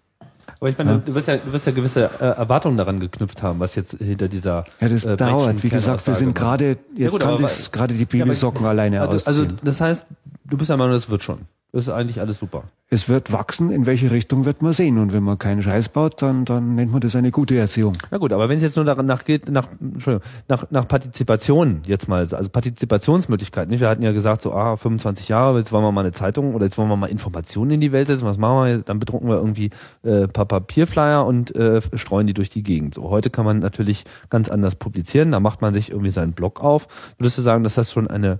[0.59, 3.59] Aber ich meine, du wirst ja, du wirst ja gewisse äh, Erwartungen daran geknüpft haben,
[3.59, 4.65] was jetzt hinter dieser.
[4.81, 5.63] Ja, das äh, dauert.
[5.63, 8.99] Wie gesagt, wir sind gerade, jetzt gut, kann sich gerade die Ja, aber- Babysocken alleine
[9.01, 9.59] Also, also ausziehen.
[9.63, 10.05] das heißt,
[10.49, 11.39] du bist der Meinung, das wird schon.
[11.71, 12.63] Das ist eigentlich alles super.
[12.91, 14.97] es wird wachsen, in welche Richtung wird man sehen.
[14.97, 17.95] Und wenn man keinen Scheiß baut, dann, dann nennt man das eine gute Erziehung.
[18.09, 22.07] Na gut, aber wenn es jetzt nur danach geht, nach, Entschuldigung, nach, nach Partizipation jetzt
[22.07, 23.69] mal, also Partizipationsmöglichkeiten.
[23.69, 23.81] Nicht?
[23.81, 26.65] Wir hatten ja gesagt, so, ah, 25 Jahre, jetzt wollen wir mal eine Zeitung oder
[26.65, 28.25] jetzt wollen wir mal Informationen in die Welt setzen.
[28.25, 28.77] Was machen wir?
[28.79, 29.69] Dann bedrucken wir irgendwie
[30.01, 32.95] äh, paar Papierflyer und äh, streuen die durch die Gegend.
[32.95, 35.31] So, heute kann man natürlich ganz anders publizieren.
[35.31, 36.87] Da macht man sich irgendwie seinen Blog auf.
[37.19, 38.39] Würdest du sagen, dass das schon eine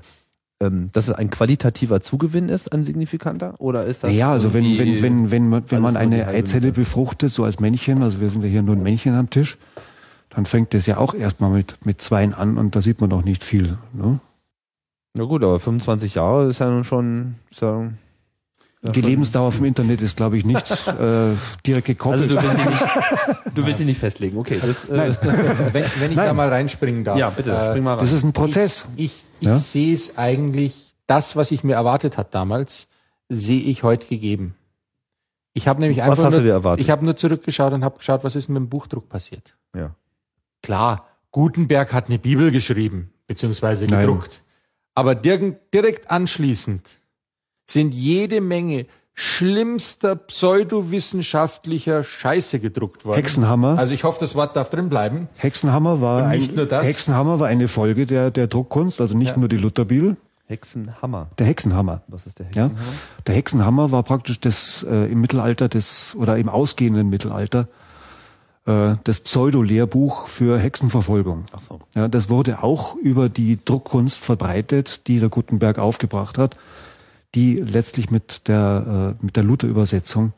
[0.60, 3.55] dass es ein qualitativer Zugewinn ist, ein signifikanter?
[3.60, 7.32] Oder ist das Ja, also wenn, wenn, wenn, wenn man, wenn man eine Eizelle befruchtet,
[7.32, 9.57] so als Männchen, also wir sind ja hier nur ein Männchen am Tisch,
[10.30, 13.24] dann fängt das ja auch erstmal mit, mit Zweien an und da sieht man noch
[13.24, 13.78] nicht viel.
[13.93, 14.20] Ne?
[15.14, 17.91] Na gut, aber 25 Jahre ist ja nun schon, ist ja, ja
[18.82, 21.32] Die Lebensdauer vom Internet ist, glaube ich, nicht äh,
[21.65, 22.32] direkt Also gekoppelt.
[22.32, 22.86] du willst sie nicht,
[23.55, 24.38] du willst sie nicht festlegen.
[24.38, 25.17] Okay, das, äh, Nein.
[25.21, 26.27] wenn, wenn ich Nein.
[26.27, 27.17] da mal reinspringen darf.
[27.17, 28.03] ja bitte, äh, spring mal rein.
[28.05, 28.86] das ist ein Prozess.
[28.95, 29.11] Ich,
[29.41, 29.57] ich Ja?
[29.57, 32.88] sehe es eigentlich, das, was ich mir erwartet hat damals,
[33.27, 34.55] sehe ich heute gegeben.
[35.53, 36.86] Ich habe nämlich Was einfach hast nur, du dir erwartet?
[36.86, 39.55] ich habe nur zurückgeschaut und habe geschaut, was ist mit dem Buchdruck passiert.
[39.75, 39.93] ja.
[40.61, 44.01] Klar, Gutenberg hat eine Bibel geschrieben, beziehungsweise Nein.
[44.07, 44.41] gedruckt.
[44.93, 46.82] Aber direkt, direkt anschließend
[47.72, 53.17] sind jede Menge schlimmster pseudowissenschaftlicher Scheiße gedruckt worden.
[53.17, 53.78] Hexenhammer.
[53.78, 55.28] Also ich hoffe, das Wort darf drin bleiben.
[55.38, 56.88] Hexenhammer war Und nicht ein, nur das.
[56.88, 59.38] Hexenhammer war eine Folge der, der Druckkunst, also nicht Ja.
[59.38, 60.15] nur die Lutherbibel,
[60.47, 61.28] Hexenhammer.
[61.38, 62.01] der Hexenhammer.
[62.07, 62.63] Was ist der Ja?
[62.65, 62.91] Hexenhammer?
[63.28, 67.67] Der Hexenhammer war praktisch das äh, im Mittelalter des oder im ausgehenden Mittelalter
[68.65, 71.45] äh, das Pseudo-Lehrbuch für Hexenverfolgung.
[71.51, 71.80] Ach so.
[71.93, 76.55] Ja, das wurde auch über die Druckkunst verbreitet, die der Gutenberg aufgebracht hat,
[77.36, 80.34] die letztlich mit der äh, mit der Luther-Übersetzung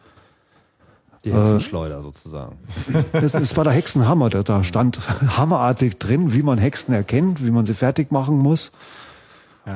[1.23, 2.57] Die Hexenschleuder sozusagen.
[3.13, 4.99] Das, das war der Hexenhammer, der da stand
[5.37, 8.71] hammerartig drin, wie man Hexen erkennt, wie man sie fertig machen muss.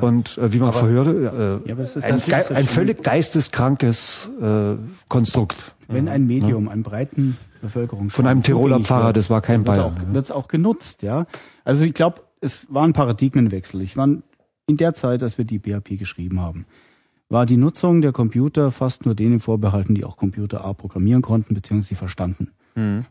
[0.02, 2.18] und äh, wie man vorher hörte, äh, Ja, aber das ist- ein,
[2.50, 4.76] ja ein völlig geisteskrankes äh,
[5.08, 5.76] Konstrukt.
[5.88, 9.86] Wenn ein Medium einem breiten Bevölkerung Von einem Tiroler Pfarrer, das war kein wird Bayer.
[9.86, 11.28] auch, wird's auch genutzt, ja.
[11.64, 13.82] Also ich glaube, es war ein Paradigmenwechsel.
[13.82, 14.08] Ich war
[14.68, 16.66] in der Zeit, als wir die BAP geschrieben haben,
[17.30, 21.54] war die Nutzung der Computer fast nur denen vorbehalten, die auch Computer A programmieren konnten
[21.56, 21.82] bzw.
[21.82, 22.52] sie verstanden.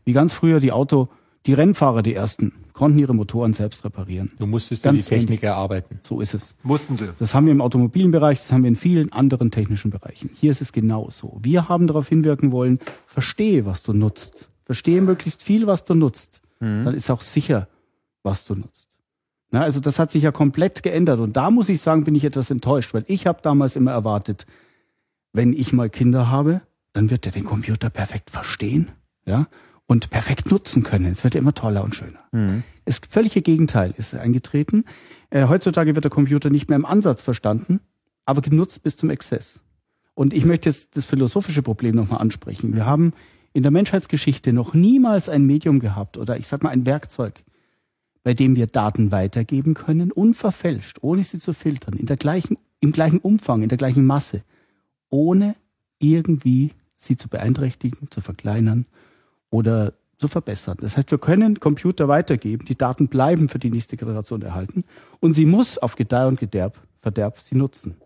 [0.05, 1.09] Wie ganz früher die Auto,
[1.47, 4.31] die Rennfahrer, die ersten, konnten ihre Motoren selbst reparieren.
[4.39, 5.43] Du musstest Ganz die Technik ähnlich.
[5.45, 6.01] erarbeiten.
[6.03, 6.55] So ist es.
[6.63, 7.09] Mussten sie.
[7.19, 10.31] Das haben wir im automobilen Bereich, das haben wir in vielen anderen technischen Bereichen.
[10.35, 11.39] Hier ist es genauso.
[11.43, 14.51] Wir haben darauf hinwirken wollen, verstehe, was du nutzt.
[14.65, 16.41] Verstehe möglichst viel, was du nutzt.
[16.61, 17.69] Dann ist auch sicher,
[18.23, 18.94] was du nutzt.
[19.55, 21.21] Na, also das hat sich ja komplett geändert.
[21.21, 24.47] Und da muss ich sagen, bin ich etwas enttäuscht, weil ich habe damals immer erwartet,
[25.33, 26.61] wenn ich mal Kinder habe,
[26.93, 28.91] dann wird er den Computer perfekt verstehen,
[29.27, 29.47] ja,
[29.87, 31.07] und perfekt nutzen können.
[31.07, 32.19] Es wird ja immer toller und schöner.
[32.85, 34.87] Das völlige Gegenteil ist eingetreten.
[35.31, 37.79] Äh, heutzutage wird der Computer nicht mehr im Ansatz verstanden,
[38.25, 39.61] aber genutzt bis zum Exzess.
[40.15, 42.75] Und ich möchte jetzt das philosophische Problem nochmal ansprechen.
[42.75, 43.13] Wir haben
[43.53, 47.45] in der Menschheitsgeschichte noch niemals ein Medium gehabt oder ich sag mal ein Werkzeug,
[48.25, 52.91] bei dem wir Daten weitergeben können, unverfälscht, ohne sie zu filtern, in der gleichen, im
[52.91, 54.43] gleichen Umfang, in der gleichen Masse,
[55.11, 55.55] ohne
[56.01, 58.87] irgendwie sie zu beeinträchtigen, zu verkleinern
[59.51, 60.79] oder zu verbessern.
[60.81, 64.85] Das heißt, wir können Computer weitergeben, die Daten bleiben für die nächste Generation erhalten
[65.21, 67.97] und sie muss auf Gedeih und Gederb, Verderb sie nutzen.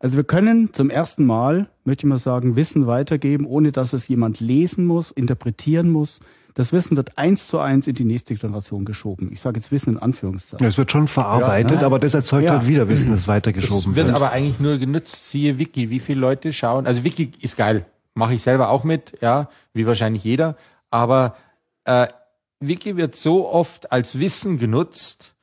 [0.00, 4.08] Also wir können zum ersten Mal, möchte ich mal sagen, Wissen weitergeben, ohne dass es
[4.08, 6.20] jemand lesen muss, interpretieren muss.
[6.58, 9.30] Das Wissen wird eins zu eins in die nächste Generation geschoben.
[9.32, 10.66] Ich sage jetzt Wissen in Anführungszeichen.
[10.66, 12.58] Es wird schon verarbeitet, Ja, aber das erzeugt Ja.
[12.58, 14.16] halt wieder Wissen, das Es weitergeschoben wird wird.
[14.16, 15.88] aber eigentlich nur genutzt, siehe Wiki.
[15.88, 16.84] Wie viele Leute schauen?
[16.88, 17.86] Also Wiki ist geil.
[18.14, 20.56] Mache ich selber auch mit, ja, wie wahrscheinlich jeder.
[20.90, 21.36] Aber
[21.84, 22.08] äh,
[22.58, 25.34] Wiki wird so oft als Wissen genutzt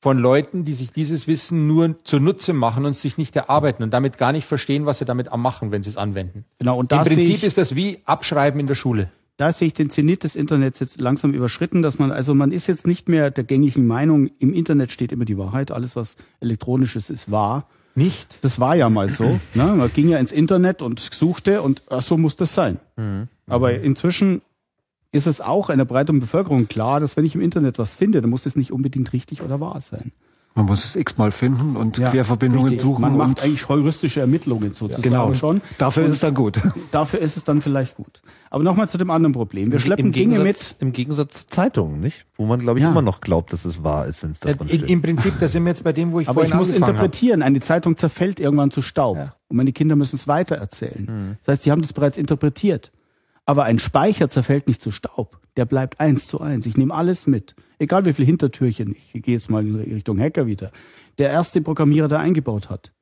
[0.00, 4.18] von Leuten, die sich dieses Wissen nur zunutze machen und sich nicht erarbeiten und damit
[4.18, 6.44] gar nicht verstehen, was sie damit am machen, wenn sie es anwenden.
[6.60, 9.10] Genau, und Im Prinzip ist das wie Abschreiben in der Schule.
[9.36, 12.66] Da sehe ich den Zenit des Internets jetzt langsam überschritten, dass man, also man ist
[12.68, 16.96] jetzt nicht mehr der gängigen Meinung, im Internet steht immer die Wahrheit, alles was elektronisch
[16.96, 17.68] ist, ist wahr.
[17.96, 18.38] Nicht?
[18.42, 19.24] Das war ja mal so.
[19.54, 19.74] ne?
[19.76, 22.78] Man ging ja ins Internet und suchte und ach, so muss das sein.
[23.46, 24.42] Aber inzwischen
[25.12, 28.30] ist es auch einer breiten Bevölkerung klar, dass wenn ich im Internet was finde, dann
[28.30, 30.12] muss es nicht unbedingt richtig oder wahr sein.
[30.56, 32.82] Man muss es x-mal finden und Ja, Querverbindungen richtig.
[32.82, 33.02] suchen.
[33.02, 35.34] Man macht eigentlich heuristische Ermittlungen sozusagen genau.
[35.34, 35.60] schon.
[35.78, 36.60] Dafür Und ist es dann gut.
[36.92, 38.22] Dafür ist es dann vielleicht gut.
[38.50, 39.72] Aber nochmal zu dem anderen Problem.
[39.72, 40.82] Wir schleppen Im Dinge Gegensatz, mit.
[40.82, 42.24] Im Gegensatz zu Zeitungen, nicht?
[42.36, 42.92] Wo man, glaube ich, Ja.
[42.92, 44.90] immer noch glaubt, dass es wahr ist, wenn es da Äh, drin in, steht.
[44.90, 46.98] Im Prinzip, da sind wir jetzt bei dem, wo ich Aber ich vorhin muss angefangen
[46.98, 47.06] habe.
[47.06, 47.42] interpretieren.
[47.42, 49.16] Eine Zeitung zerfällt irgendwann zu Staub.
[49.16, 49.34] Ja.
[49.48, 51.36] Und meine Kinder müssen es weitererzählen.
[51.44, 52.92] Das heißt, sie haben das bereits interpretiert.
[53.44, 55.38] Aber ein Speicher zerfällt nicht zu Staub.
[55.56, 56.64] Der bleibt eins zu eins.
[56.66, 57.54] Ich nehme alles mit.
[57.84, 58.96] Egal wie viel Hintertürchen.
[58.96, 60.72] Ich gehe jetzt mal in Richtung Hacker wieder.
[61.18, 62.92] Der erste Programmierer, der eingebaut hat.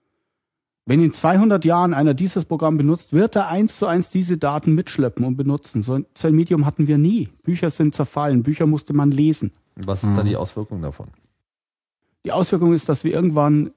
[0.86, 4.74] Wenn in 200 Jahren einer dieses Programm benutzt, wird er eins zu eins diese Daten
[4.74, 5.84] mitschleppen und benutzen.
[5.84, 7.28] So ein, so ein Medium hatten wir nie.
[7.44, 8.42] Bücher sind zerfallen.
[8.42, 9.52] Bücher musste man lesen.
[9.76, 11.10] Was ist dann die Auswirkung davon?
[12.24, 13.70] Die Auswirkung ist, dass wir irgendwann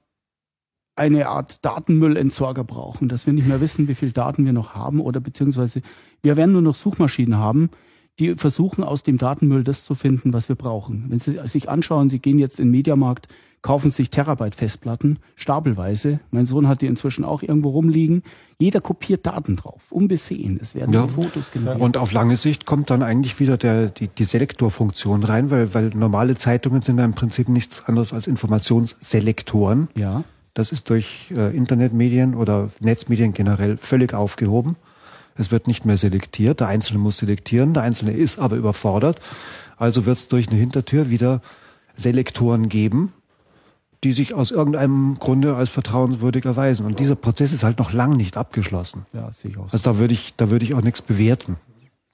[0.96, 5.00] eine Art Datenmüllentsorger brauchen, dass wir nicht mehr wissen, wie viel Daten wir noch haben
[5.00, 5.82] oder beziehungsweise
[6.22, 7.70] wir werden nur noch Suchmaschinen haben,
[8.18, 11.04] die versuchen aus dem Datenmüll das zu finden, was wir brauchen.
[11.08, 13.28] Wenn Sie sich anschauen, Sie gehen jetzt in den Mediamarkt,
[13.62, 16.20] kaufen sich Terabyte Festplatten, stapelweise.
[16.30, 18.22] Mein Sohn hat die inzwischen auch irgendwo rumliegen.
[18.58, 20.58] Jeder kopiert Daten drauf, unbesehen.
[20.62, 21.08] Es werden Ja.
[21.08, 21.80] Fotos generiert.
[21.80, 25.88] Und auf lange Sicht kommt dann eigentlich wieder der, die, die Selektorfunktion rein, weil, weil
[25.88, 29.88] normale Zeitungen sind ja im Prinzip nichts anderes als Informationsselektoren.
[29.96, 30.24] ja.
[30.54, 34.76] Das ist durch äh, Internetmedien oder Netzmedien generell völlig aufgehoben.
[35.38, 36.60] Es wird nicht mehr selektiert.
[36.60, 37.74] Der Einzelne muss selektieren.
[37.74, 39.20] Der Einzelne ist aber überfordert.
[39.76, 41.40] Also wird es durch eine Hintertür wieder
[41.94, 43.12] Selektoren geben,
[44.04, 46.86] die sich aus irgendeinem Grunde als vertrauenswürdig erweisen.
[46.86, 49.06] Und dieser Prozess ist halt noch lang nicht abgeschlossen.
[49.12, 49.72] Ja, sehe ich aus.
[49.72, 51.56] Also da würde ich, da würde ich auch nichts bewerten.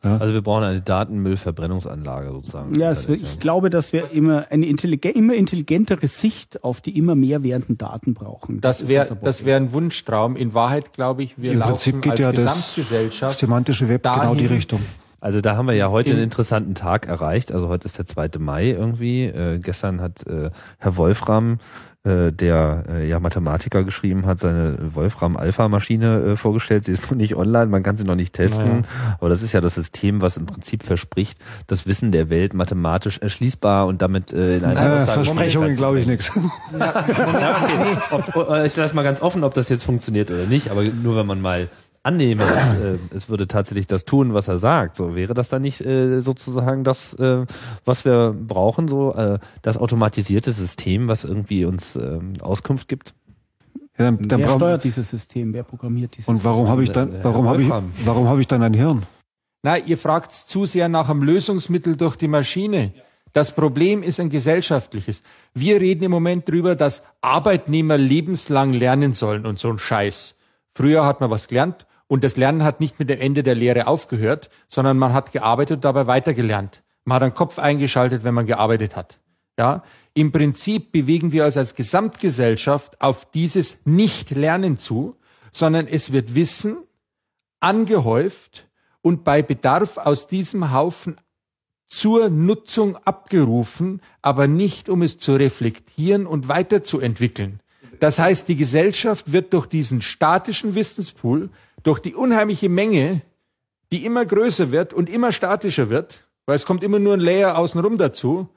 [0.02, 2.74] Also wir brauchen eine Datenmüllverbrennungsanlage sozusagen.
[2.74, 6.96] Ja, es, wird- ich glaube, dass wir immer eine intelligen, immer intelligentere Sicht auf die
[6.98, 8.60] immer mehr werdenden Daten brauchen.
[8.60, 10.34] Das wäre das wäre ein Wunschtraum.
[10.36, 12.42] In Wahrheit glaube ich, wir Im laufen Prinzip geht als ja das
[12.74, 14.80] Gesamtgesellschaft semantische Web genau die dahin- Richtung.
[15.20, 17.52] Also da haben wir ja heute In- einen interessanten Tag erreicht.
[17.52, 18.30] Also heute ist der 2.
[18.40, 19.22] Mai irgendwie.
[19.26, 21.58] Äh, gestern hat äh, Herr Wolfram,
[22.04, 26.84] äh, der äh, ja Mathematiker geschrieben hat, seine Wolfram-Alpha-Maschine äh, vorgestellt.
[26.84, 28.86] Sie ist noch nicht online, man kann sie noch nicht testen.
[29.18, 31.38] Aber das ist ja das System, was im Prinzip verspricht,
[31.68, 36.06] das Wissen der Welt mathematisch erschließbar und damit äh, in einer Aussage- Versprechungen glaube ich
[36.06, 36.32] nichts.
[36.78, 37.04] Ja,
[38.10, 38.52] okay.
[38.52, 41.26] äh, ich lasse mal ganz offen, ob das jetzt funktioniert oder nicht, aber nur wenn
[41.26, 41.68] man mal
[42.02, 45.62] annehme, es, äh, es würde tatsächlich das tun, was er sagt, so wäre das dann
[45.62, 47.46] nicht äh, sozusagen das, äh,
[47.84, 53.14] was wir brauchen, so äh, das automatisierte System, was irgendwie uns äh, Auskunft gibt?
[53.98, 55.52] Ja, dann, dann wer steuert dieses System?
[55.52, 57.70] Wer programmiert dieses Und warum habe ich dann, warum habe ich,
[58.04, 59.02] warum habe ich dann ein Hirn?
[59.62, 62.92] Na, ihr fragt zu sehr nach einem Lösungsmittel durch die Maschine.
[63.32, 65.22] Das Problem ist ein gesellschaftliches.
[65.54, 70.38] Wir reden im Moment drüber, dass Arbeitnehmer lebenslang lernen sollen und so ein Scheiß.
[70.74, 73.86] Früher hat man was gelernt und das Lernen hat nicht mit dem Ende der Lehre
[73.86, 76.82] aufgehört, sondern man hat gearbeitet und dabei weitergelernt.
[77.06, 79.18] Man hat einen Kopf eingeschaltet, wenn man gearbeitet hat.
[79.58, 79.82] Ja,
[80.12, 85.16] im Prinzip bewegen wir uns als Gesamtgesellschaft auf dieses Nicht-Lernen zu,
[85.52, 86.76] sondern es wird Wissen
[87.60, 88.68] angehäuft
[89.00, 91.16] und bei Bedarf aus diesem Haufen
[91.86, 97.60] zur Nutzung abgerufen, aber nicht um es zu reflektieren und weiterzuentwickeln.
[98.00, 101.48] Das heißt, die Gesellschaft wird durch diesen statischen Wissenspool,
[101.82, 103.22] durch die unheimliche Menge,
[103.90, 107.58] die immer größer wird und immer statischer wird, weil es kommt immer nur ein Layer
[107.58, 108.48] außenrum dazu,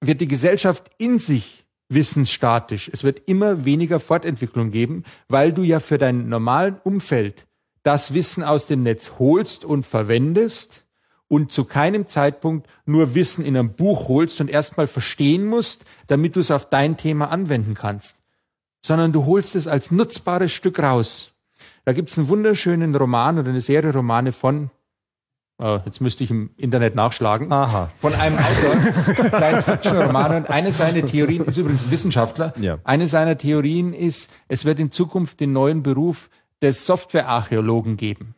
[0.00, 2.90] wird die Gesellschaft in sich wissensstatisch.
[2.92, 7.46] Es wird immer weniger Fortentwicklung geben, weil du ja für dein normalen Umfeld
[7.82, 10.84] das Wissen aus dem Netz holst und verwendest
[11.28, 16.36] und zu keinem Zeitpunkt nur Wissen in einem Buch holst und erstmal verstehen musst, damit
[16.36, 18.18] du es auf dein Thema anwenden kannst,
[18.82, 21.33] sondern du holst es als nutzbares Stück raus.
[21.84, 24.70] Da gibt's einen wunderschönen Roman oder eine Serie Romane von
[25.56, 27.52] Uh, jetzt müsste ich im Internet nachschlagen.
[27.52, 27.88] Aha.
[28.00, 30.34] Von einem Autor, Science-Fiction-Roman.
[30.38, 32.52] Und eine seiner Theorien ist übrigens Wissenschaftler.
[32.58, 32.78] Ja.
[32.82, 36.28] Eine seiner Theorien ist, es wird in Zukunft den neuen Beruf
[36.60, 38.34] des Softwarearchäologen geben.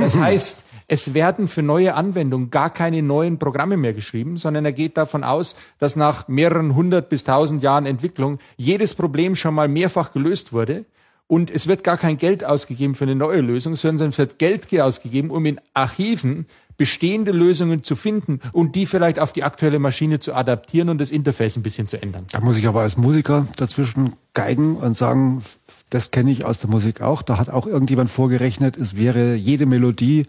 [0.00, 4.72] Das heißt, es werden für neue Anwendungen gar keine neuen Programme mehr geschrieben, sondern er
[4.72, 9.68] geht davon aus, dass nach mehreren hundert bis tausend Jahren Entwicklung jedes Problem schon mal
[9.68, 10.86] mehrfach gelöst wurde
[11.28, 14.66] und es wird gar kein Geld ausgegeben für eine neue Lösung, sondern es wird Geld
[14.80, 16.46] ausgegeben, um in Archiven
[16.76, 21.10] bestehende Lösungen zu finden und die vielleicht auf die aktuelle Maschine zu adaptieren und das
[21.10, 22.26] Interface ein bisschen zu ändern.
[22.32, 25.42] Da muss ich aber als Musiker dazwischen geigen und sagen,
[25.90, 27.22] das kenne ich aus der Musik auch.
[27.22, 30.26] Da hat auch irgendjemand vorgerechnet, es wäre jede Melodie,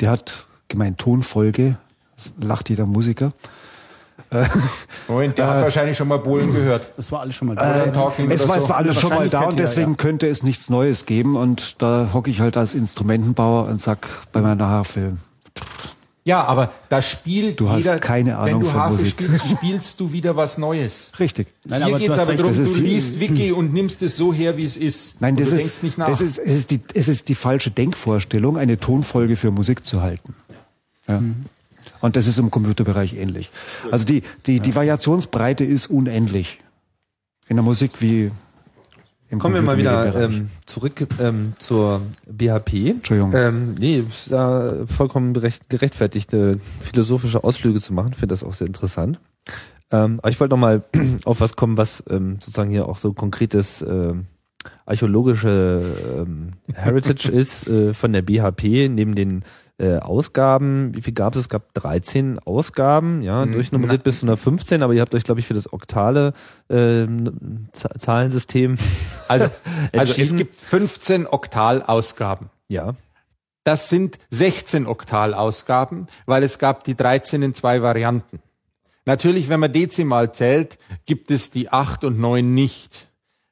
[0.00, 1.78] die hat gemeint Tonfolge,
[2.16, 3.32] das lacht jeder Musiker.
[5.08, 6.92] Moment, der äh, hat wahrscheinlich schon mal Bohlen gehört.
[6.96, 7.84] Das war alles schon mal da.
[7.84, 9.96] Äh, es, war, es war alles schon mal da und deswegen ja.
[9.96, 14.40] könnte es nichts Neues geben und da hocke ich halt als Instrumentenbauer und sag bei
[14.40, 15.18] meiner Haarfilm.
[16.26, 19.10] Ja, aber da spielt du jeder, hast keine Ahnung wenn du Harfe Musik.
[19.10, 21.12] spielst, spielst du wieder was Neues.
[21.20, 21.46] Richtig.
[21.68, 24.64] Nein, Hier geht es aber darum, du liest Wiki und nimmst es so her, wie
[24.64, 25.20] es ist.
[25.20, 29.36] Nein, das ist, das ist, es ist die, es ist die falsche Denkvorstellung, eine Tonfolge
[29.36, 30.34] für Musik zu halten.
[31.06, 31.20] Ja.
[31.20, 31.44] Mhm.
[32.00, 33.50] Und das ist im Computerbereich ähnlich.
[33.90, 36.60] Also die, die, die Variationsbreite ist unendlich.
[37.48, 38.30] In der Musik wie
[39.28, 42.90] im Kommen wir mal wieder ähm, zurück ähm, zur BHP.
[42.90, 43.32] Entschuldigung.
[43.34, 48.12] Ähm, nee, da vollkommen gerechtfertigte philosophische Ausflüge zu machen.
[48.12, 49.18] finde das auch sehr interessant.
[49.90, 50.84] Ähm, aber ich wollte noch mal
[51.24, 54.26] auf was kommen, was ähm, sozusagen hier auch so konkretes ähm,
[54.84, 55.82] archäologische
[56.18, 59.44] ähm, Heritage ist äh, von der BHP neben den
[59.78, 60.94] äh, Ausgaben.
[60.94, 61.42] Wie viel gab es?
[61.42, 63.52] Es gab 13 Ausgaben, ja, mhm.
[63.52, 66.32] durchnummeriert bis zu einer 15, aber ihr habt euch, glaube ich, für das oktale
[66.68, 67.06] äh,
[67.72, 68.76] Zahlensystem.
[69.28, 69.50] Also,
[69.92, 72.48] also es gibt 15 Oktalausgaben.
[72.68, 72.94] Ja.
[73.64, 78.38] Das sind 16 Oktalausgaben, weil es gab die 13 in zwei Varianten.
[79.04, 83.05] Natürlich, wenn man dezimal zählt, gibt es die 8 und 9 nicht.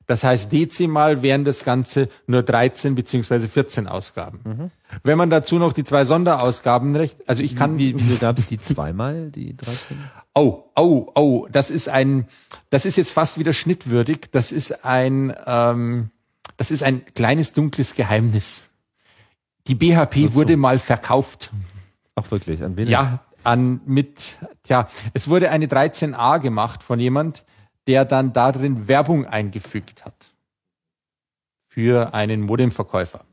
[0.06, 4.40] Das heißt, dezimal wären das Ganze nur 13 beziehungsweise 14 Ausgaben.
[4.44, 4.70] Mhm.
[5.02, 7.78] Wenn man dazu noch die zwei Sonderausgaben recht, also ich kann.
[7.78, 9.98] Wie, wieso gab es die zweimal, die 13?
[10.34, 12.26] Oh, oh, oh, das ist ein,
[12.70, 14.30] das ist jetzt fast wieder schnittwürdig.
[14.30, 16.10] Das ist ein, ähm,
[16.56, 18.64] das ist ein kleines dunkles Geheimnis.
[19.66, 20.34] Die BHP so.
[20.34, 21.50] wurde mal verkauft.
[22.16, 22.88] Ach wirklich, an wen?
[22.88, 27.44] Ja, an mit, ja, es wurde eine 13a gemacht von jemand,
[27.86, 30.32] der dann darin Werbung eingefügt hat
[31.66, 33.24] für einen Modemverkäufer.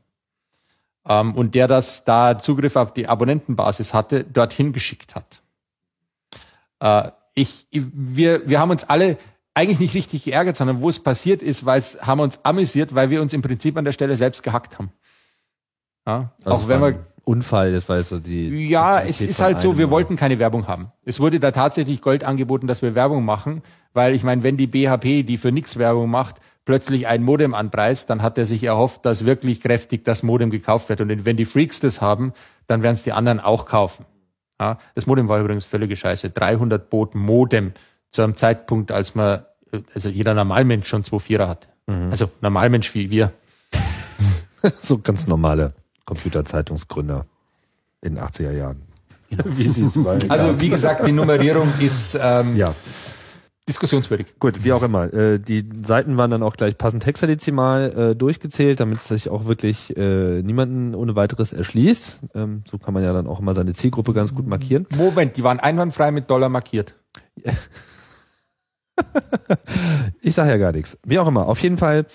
[1.06, 5.42] Ähm, und der das da Zugriff auf die Abonnentenbasis hatte, dorthin geschickt hat.
[6.80, 9.16] Äh, ich, wir, wir haben uns alle
[9.54, 12.94] eigentlich nicht richtig geärgert, sondern wo es passiert ist, weil es haben wir uns amüsiert,
[12.94, 14.92] weil wir uns im Prinzip an der Stelle selbst gehackt haben.
[16.06, 18.68] Ja, auch wenn wir Unfall, das war so die.
[18.68, 20.90] Ja, es ist halt so, wir wollten keine Werbung haben.
[21.04, 23.62] Es wurde da tatsächlich Gold angeboten, dass wir Werbung machen,
[23.92, 28.10] weil ich meine, wenn die BHP, die für nichts Werbung macht, plötzlich ein Modem anpreist,
[28.10, 31.00] dann hat er sich erhofft, dass wirklich kräftig das Modem gekauft wird.
[31.00, 32.32] Und wenn die Freaks das haben,
[32.66, 34.04] dann werden es die anderen auch kaufen.
[34.60, 36.30] Ja, das Modem war übrigens völlige Scheiße.
[36.30, 37.72] 300 Boot Modem
[38.10, 39.44] zu einem Zeitpunkt, als man,
[39.94, 41.68] also jeder Normalmensch schon zwei Vierer hatte.
[41.86, 42.10] Mhm.
[42.10, 43.32] Also Normalmensch wie wir.
[44.82, 45.72] so ganz normale
[46.12, 47.24] Computerzeitungsgründer
[48.02, 48.82] in den 80er Jahren.
[49.30, 49.96] Wie sie es
[50.28, 52.74] Also wie gesagt, die Nummerierung ist ähm, Ja,
[53.66, 54.38] diskussionswürdig.
[54.38, 55.10] gut, wie auch immer.
[55.14, 59.46] Äh, die Seiten waren dann auch gleich passend hexadezimal äh, durchgezählt, damit es sich auch
[59.46, 62.20] wirklich äh, niemanden ohne weiteres erschließt.
[62.34, 64.86] Ähm, so kann man ja dann auch immer seine Zielgruppe ganz gut markieren.
[64.94, 66.94] Moment, die waren einwandfrei mit Dollar markiert.
[70.20, 70.98] Ich sage ja gar nichts.
[71.04, 71.46] Wie auch immer.
[71.48, 72.06] Auf jeden Fall,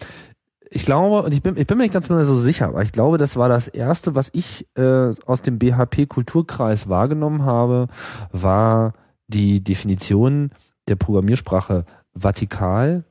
[0.70, 3.18] ich glaube, und ich bin, ich bin mir nicht ganz so sicher, aber ich glaube,
[3.18, 7.88] das war das erste, was ich äh, aus dem BHP-Kulturkreis wahrgenommen habe,
[8.32, 8.94] war
[9.28, 10.52] die Definition
[10.88, 13.04] der Programmiersprache Vatikal.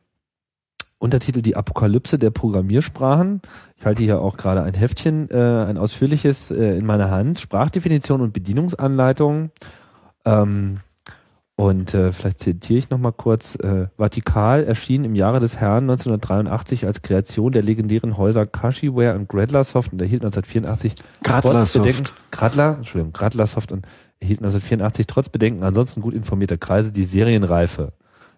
[0.99, 3.43] Untertitel Die Apokalypse der Programmiersprachen.
[3.77, 7.39] Ich halte hier auch gerade ein Heftchen, äh, ein ausführliches äh, in meiner Hand.
[7.39, 9.51] Sprachdefinition und Bedienungsanleitung.
[10.25, 10.81] Ähm,
[11.57, 13.55] und äh, vielleicht zitiere ich nochmal kurz.
[13.57, 19.27] Äh, Vatikal erschien im Jahre des Herrn 1983 als Kreation der legendären Häuser Kashiware und
[19.27, 22.05] Gradlersoft und erhielt 1984 trotz Bedenken.
[22.31, 23.87] Gradler, Entschuldigung, Gradlersoft und
[24.21, 27.93] erhielt 1984 trotz Bedenken ansonsten gut informierter Kreise die Serienreife.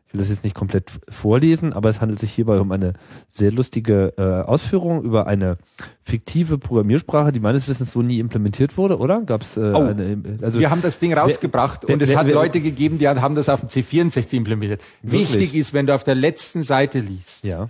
[0.09, 2.95] Ich will das jetzt nicht komplett vorlesen, aber es handelt sich hierbei um eine
[3.29, 5.57] sehr lustige äh, Ausführung über eine
[6.03, 9.21] fiktive Programmiersprache, die meines Wissens so nie implementiert wurde, oder?
[9.21, 10.39] Gab es äh, Oh, eine?
[10.41, 13.07] Also wir haben das Ding rausgebracht wer- und es wer- hat wer- Leute gegeben, die
[13.07, 14.81] haben das auf dem C64 implementiert.
[15.03, 15.31] Wirklich?
[15.35, 17.69] Wichtig ist, wenn du auf der letzten Seite liest, ja.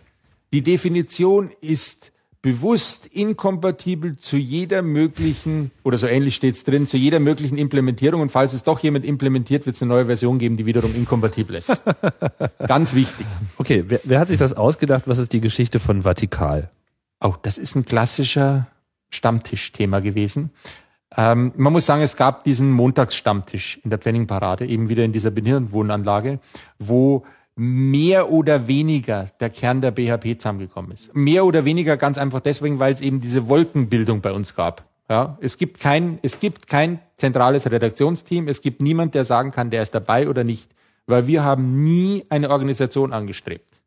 [0.52, 7.18] die Definition ist bewusst inkompatibel zu jeder möglichen, oder so ähnlich steht's drin, zu jeder
[7.18, 8.20] möglichen Implementierung.
[8.20, 11.56] Und falls es doch jemand implementiert, wird es eine neue Version geben, die wiederum inkompatibel
[11.56, 11.80] ist.
[12.66, 13.26] Ganz wichtig.
[13.56, 15.04] Okay, wer, wer hat sich das ausgedacht?
[15.06, 16.70] Was ist die Geschichte von Vatikal?
[17.20, 18.68] Oh, das ist ein klassischer
[19.10, 20.50] Stammtischthema gewesen.
[21.16, 25.30] Ähm, man muss sagen, es gab diesen Montagsstammtisch in der Pfenningparade, eben wieder in dieser
[25.30, 26.38] Behindertenwohnanlage,
[26.78, 27.24] wo
[27.58, 31.14] mehr oder weniger der Kern der BHP zusammengekommen ist.
[31.16, 34.84] Mehr oder weniger ganz einfach deswegen, weil es eben diese Wolkenbildung bei uns gab.
[35.10, 38.46] Ja, es gibt kein, es gibt kein zentrales Redaktionsteam.
[38.46, 40.70] Es gibt niemand, der sagen kann, der ist dabei oder nicht,
[41.06, 43.80] weil wir haben nie eine Organisation angestrebt.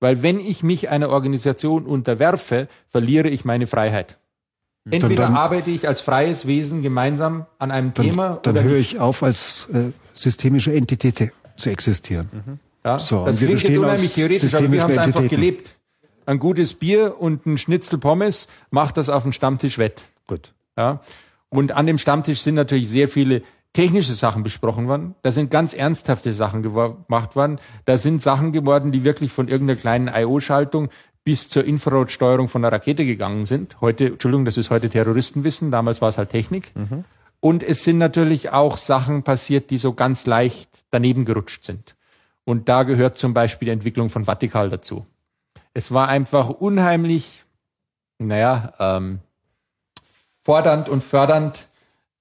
[0.00, 4.18] Weil wenn ich mich einer Organisation unterwerfe, verliere ich meine Freiheit.
[4.90, 8.98] Entweder dann- arbeite ich als freies Wesen gemeinsam an einem Thema Dann oder höre ich
[8.98, 12.60] auf, als äh, systemische Entität zu existieren.
[12.84, 12.98] Ja?
[12.98, 15.76] So, das klingt jetzt unheimlich theoretisch, aber wir haben es einfach gelebt.
[16.24, 20.04] Ein gutes Bier und ein Schnitzel Pommes macht das auf dem Stammtisch wett.
[20.26, 20.52] Gut.
[20.76, 21.00] Ja?
[21.48, 25.14] Und an dem Stammtisch sind natürlich sehr viele technische Sachen besprochen worden.
[25.22, 27.58] Da sind ganz ernsthafte Sachen gemacht worden.
[27.86, 30.90] Da sind Sachen geworden, die wirklich von irgendeiner kleinen I.O.-Schaltung
[31.24, 33.80] bis zur Infrarotsteuerung von einer Rakete gegangen sind.
[33.80, 35.70] Heute, Entschuldigung, das ist heute Terroristenwissen.
[35.70, 36.72] Damals war es halt Technik.
[37.40, 41.94] Und es sind natürlich auch Sachen passiert, die so ganz leicht daneben gerutscht sind.
[42.44, 45.06] Und da gehört zum Beispiel die Entwicklung von Vatikal dazu.
[45.74, 47.44] Es war einfach unheimlich,
[48.18, 49.20] naja, ähm,
[50.44, 51.68] fordernd und fördernd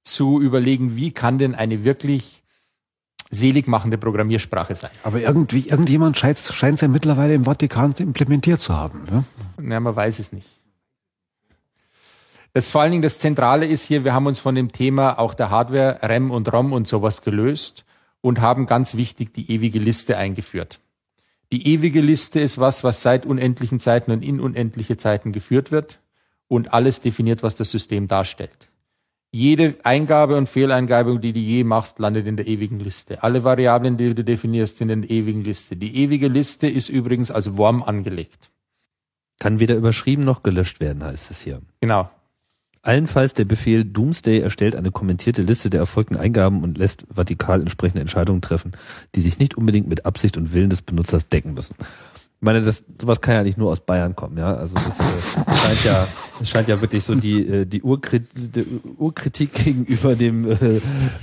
[0.04, 2.44] zu überlegen, wie kann denn eine wirklich
[3.30, 4.92] seligmachende Programmiersprache sein.
[5.04, 9.04] Aber irgendwie, irgendjemand scheint es ja mittlerweile im Vatikan implementiert zu haben.
[9.10, 9.24] Ne?
[9.58, 10.50] Na, man weiß es nicht.
[12.54, 15.34] Das vor allen Dingen das Zentrale ist hier, wir haben uns von dem Thema auch
[15.34, 17.86] der Hardware, RAM und ROM und sowas gelöst
[18.22, 20.80] und haben ganz wichtig die ewige Liste eingeführt.
[21.52, 26.00] Die ewige Liste ist was, was seit unendlichen Zeiten und in unendliche Zeiten geführt wird
[26.48, 28.70] und alles definiert, was das System darstellt.
[29.34, 33.24] Jede Eingabe und Fehleingabe, die du je machst, landet in der ewigen Liste.
[33.24, 35.78] Alle Variablen, die du definierst, sind in der ewigen Liste.
[35.78, 38.50] Die ewige Liste ist übrigens als Worm angelegt.
[39.40, 41.62] Kann weder überschrieben noch gelöscht werden, heißt es hier.
[41.80, 42.10] Genau.
[42.84, 48.02] Allenfalls der Befehl Doomsday erstellt eine kommentierte Liste der erfolgten Eingaben und lässt vertikal entsprechende
[48.02, 48.72] Entscheidungen treffen,
[49.14, 51.76] die sich nicht unbedingt mit Absicht und Willen des Benutzers decken müssen.
[51.80, 54.56] Ich meine, das, sowas kann ja nicht nur aus Bayern kommen, ja.
[54.56, 56.08] Also das äh, scheint ja,
[56.40, 58.66] das scheint ja wirklich so die, äh, die, Urkrit die
[58.98, 60.58] Urkritik gegenüber dem äh,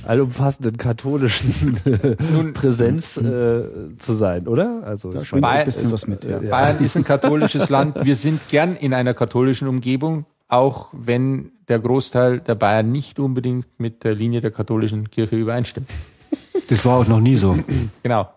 [0.07, 2.15] allumfassenden katholischen äh,
[2.53, 3.63] Präsenz äh,
[3.99, 4.85] zu sein, oder?
[4.85, 6.39] Also Da ich Bayern ein bisschen ist- was mit, ja.
[6.39, 7.97] Bayern ist ein katholisches Land.
[8.05, 13.67] Wir sind gern in einer katholischen Umgebung, auch wenn der Großteil der Bayern nicht unbedingt
[13.79, 15.89] mit der Linie der katholischen Kirche übereinstimmt.
[16.69, 17.57] Das war auch noch nie so.
[18.03, 18.29] Genau.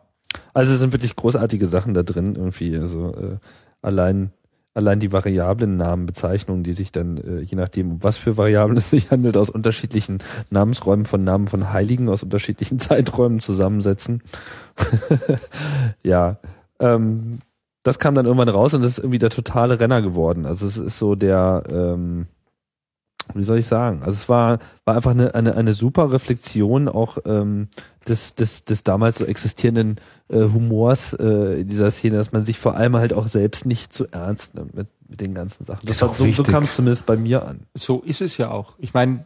[0.53, 2.77] Also es sind wirklich großartige Sachen da drin irgendwie.
[2.77, 3.37] Also äh,
[3.81, 4.31] allein
[4.73, 8.89] allein die variablen Namenbezeichnungen, die sich dann äh, je nachdem, um was für Variablen es
[8.89, 14.23] sich handelt, aus unterschiedlichen Namensräumen von Namen von Heiligen aus unterschiedlichen Zeiträumen zusammensetzen.
[16.03, 16.37] ja,
[16.79, 17.39] ähm,
[17.83, 20.45] das kam dann irgendwann raus und das ist irgendwie der totale Renner geworden.
[20.45, 22.27] Also es ist so der ähm,
[23.35, 24.01] wie soll ich sagen?
[24.03, 27.69] Also es war, war einfach eine, eine, eine super Reflexion auch ähm,
[28.07, 32.59] des, des, des damals so existierenden äh, Humors äh, in dieser Szene, dass man sich
[32.59, 35.85] vor allem halt auch selbst nicht zu ernst nimmt mit, mit den ganzen Sachen.
[35.85, 36.47] Das, Ist hat, so, so wichtig.
[36.47, 37.61] kam es zumindest bei mir an.
[37.73, 38.75] So ist es ja auch.
[38.79, 39.25] Ich meine,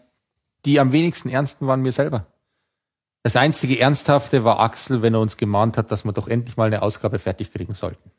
[0.66, 2.26] die am wenigsten Ernsten waren wir selber.
[3.24, 6.66] Das einzige Ernsthafte war Axel, wenn er uns gemahnt hat, dass wir doch endlich mal
[6.66, 8.12] eine Ausgabe fertig kriegen sollten.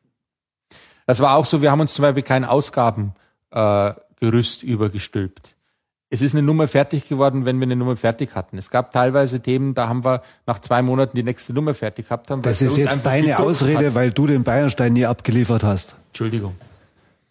[1.06, 3.14] Das war auch so, wir haben uns zum Beispiel kein Ausgabengerüst
[4.62, 5.54] äh, übergestülpt.
[6.08, 8.58] Es ist eine Nummer fertig geworden, wenn wir eine Nummer fertig hatten.
[8.58, 12.30] Es gab teilweise Themen, da haben wir nach zwei Monaten die nächste Nummer fertig gehabt
[12.30, 12.42] haben.
[12.42, 13.94] Das ist jetzt deine Ausrede, hat.
[13.94, 15.96] weil du den Bayernstein nie abgeliefert hast.
[16.08, 16.54] Entschuldigung.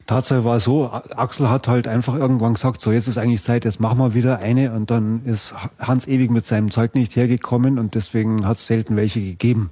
[0.07, 3.79] Tatsache war so, Axel hat halt einfach irgendwann gesagt, so jetzt ist eigentlich Zeit, jetzt
[3.79, 7.95] machen wir wieder eine und dann ist Hans ewig mit seinem Zeug nicht hergekommen und
[7.95, 9.71] deswegen hat es selten welche gegeben.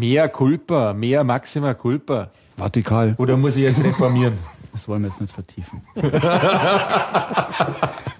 [0.00, 2.30] Mehr Culpa, mehr Maxima Culpa.
[2.56, 3.14] Vertikal.
[3.18, 4.34] Oder muss ich jetzt reformieren?
[4.72, 5.82] Das wollen wir jetzt nicht vertiefen.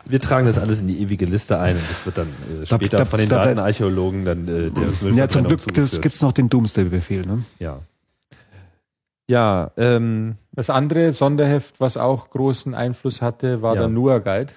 [0.07, 2.76] Wir tragen das alles in die ewige Liste ein und das wird dann äh, Da-
[2.76, 5.78] später da- von den da- Datenarchäologen dann äh, der Ja, zum Glück gibt
[6.14, 7.22] es noch den Doomsday-Befehl.
[7.24, 7.45] Ne?
[7.61, 7.78] Ja.
[9.28, 13.83] Ja, ähm, Das andere Sonderheft, was auch großen Einfluss hatte, war Ja.
[13.83, 14.53] der NUA Guide.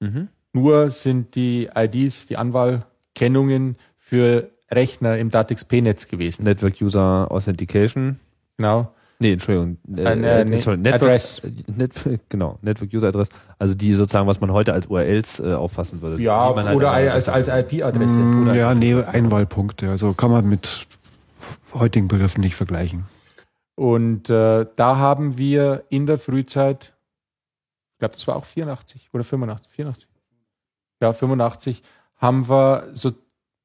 [0.00, 0.28] mhm.
[0.54, 6.44] NUA sind die IDs, die Anwahlkennungen für Rechner im DATXP-Netz gewesen.
[6.44, 8.18] Network User Authentication.
[8.56, 8.92] Genau.
[9.20, 9.78] Nee, Entschuldigung.
[9.96, 11.38] Äh, Ein, äh, nee, sorry, Network, Address.
[11.44, 11.92] äh, Net,
[12.28, 13.28] genau, Network User Address.
[13.58, 16.20] Also die sozusagen, was man heute als URLs äh, auffassen würde.
[16.22, 18.18] Ja, halt oder als- als, als IP-Adresse.
[18.18, 19.88] Mm, Oder Ja, als- nee, Einwahlpunkte.
[19.88, 20.86] Also kann man mit
[21.72, 23.04] heutigen Begriffen nicht vergleichen.
[23.76, 26.92] Und äh, da haben wir in der Frühzeit,
[27.94, 30.08] ich glaube, das war auch 84 oder 85, 84.
[31.00, 31.82] Ja, 85
[32.16, 33.12] haben wir so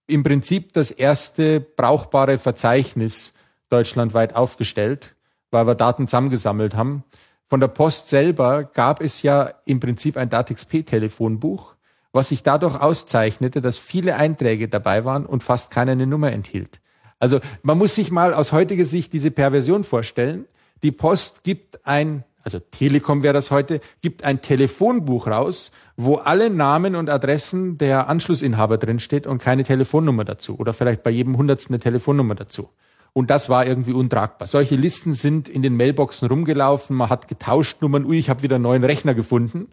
[0.10, 3.34] im Prinzip das erste brauchbare Verzeichnis
[3.70, 5.16] deutschlandweit aufgestellt,
[5.52, 7.04] weil wir Daten zusammengesammelt haben.
[7.48, 11.76] Von der Post selber gab es ja im Prinzip ein DATXP-Telefonbuch,
[12.12, 16.80] was sich dadurch auszeichnete, dass viele Einträge dabei waren und fast keiner eine Nummer enthielt.
[17.20, 20.46] Also man muss sich mal aus heutiger Sicht diese Perversion vorstellen.
[20.84, 26.50] Die Post gibt ein, also Telekom wäre das heute, gibt ein Telefonbuch raus, wo alle
[26.50, 30.58] Namen und Adressen der Anschlussinhaber drinsteht und keine Telefonnummer dazu.
[30.58, 32.70] Oder vielleicht bei jedem Hundertsten eine Telefonnummer dazu.
[33.14, 34.48] Und das war irgendwie untragbar.
[34.48, 38.56] Solche Listen sind in den Mailboxen rumgelaufen, man hat getauscht Nummern, ui, ich habe wieder
[38.56, 39.68] einen neuen Rechner gefunden.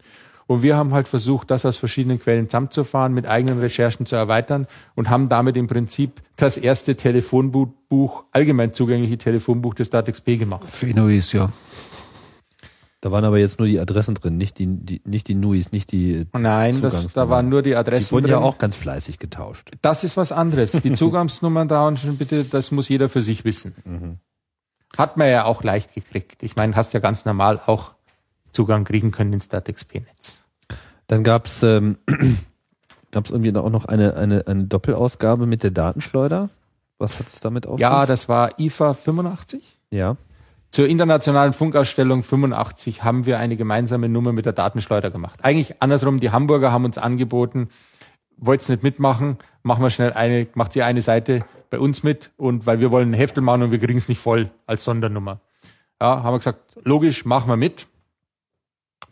[0.47, 4.65] Und wir haben halt versucht, das aus verschiedenen Quellen zusammenzufahren, mit eigenen Recherchen zu erweitern
[4.95, 10.63] und haben damit im Prinzip das erste Telefonbuch, allgemein zugängliche Telefonbuch des DATXP gemacht.
[10.69, 11.49] Für Inuis, ja.
[13.01, 15.91] Da waren aber jetzt nur die Adressen drin, nicht die, die nicht die NUIs, nicht
[15.91, 18.31] die Nein, das, da waren nur die Die Adressen wurden drin.
[18.31, 19.69] ja auch ganz fleißig getauscht.
[19.83, 20.71] Das ist was anderes.
[20.81, 24.19] Die Zugangsnummern da und schon bitte, das muss jeder für sich wissen.
[24.97, 26.41] Hat man ja auch leicht gekriegt.
[26.41, 27.91] Ich meine, hast ja ganz normal auch
[28.51, 30.39] Zugang kriegen können ins DATXP-Netz.
[31.05, 31.97] Dann gab's ähm,
[33.11, 36.49] gab's irgendwie auch noch eine, eine, eine Doppelausgabe mit der Datenschleuder.
[36.97, 38.07] Was hat es damit auf Ja, sich?
[38.07, 39.61] das war IFA 85.
[39.91, 40.17] Ja.
[40.71, 45.39] Zur internationalen Funkausstellung 85 haben wir eine gemeinsame Nummer mit der Datenschleuder gemacht.
[45.43, 47.69] Eigentlich andersrum, die Hamburger haben uns angeboten,
[48.37, 52.65] wollt's nicht mitmachen, machen wir schnell eine, macht sie eine Seite bei uns mit und
[52.65, 55.39] weil wir wollen ein Heftel machen und wir kriegen es nicht voll als Sondernummer.
[55.99, 57.87] Ja, haben wir gesagt, logisch, machen wir mit.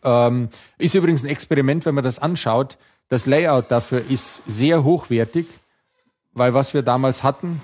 [0.03, 2.78] Ähm, ist übrigens ein Experiment, wenn man das anschaut.
[3.08, 5.47] Das Layout dafür ist sehr hochwertig,
[6.34, 7.62] weil was wir damals hatten,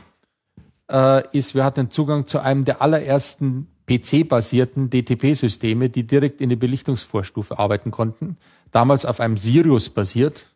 [0.90, 6.56] äh, ist, wir hatten Zugang zu einem der allerersten PC-basierten DTP-Systeme, die direkt in die
[6.56, 8.38] Belichtungsvorstufe arbeiten konnten.
[8.72, 10.56] Damals auf einem Sirius basiert.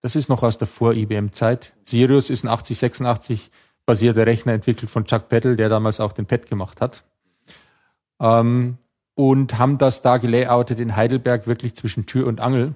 [0.00, 1.72] Das ist noch aus der Vor-IBM-Zeit.
[1.84, 3.50] Sirius ist ein 8086
[3.84, 7.04] basierter Rechner entwickelt von Chuck Peddle, der damals auch den PET gemacht hat.
[8.20, 8.78] Ähm,
[9.14, 12.74] und haben das da gelayoutet in Heidelberg wirklich zwischen Tür und Angel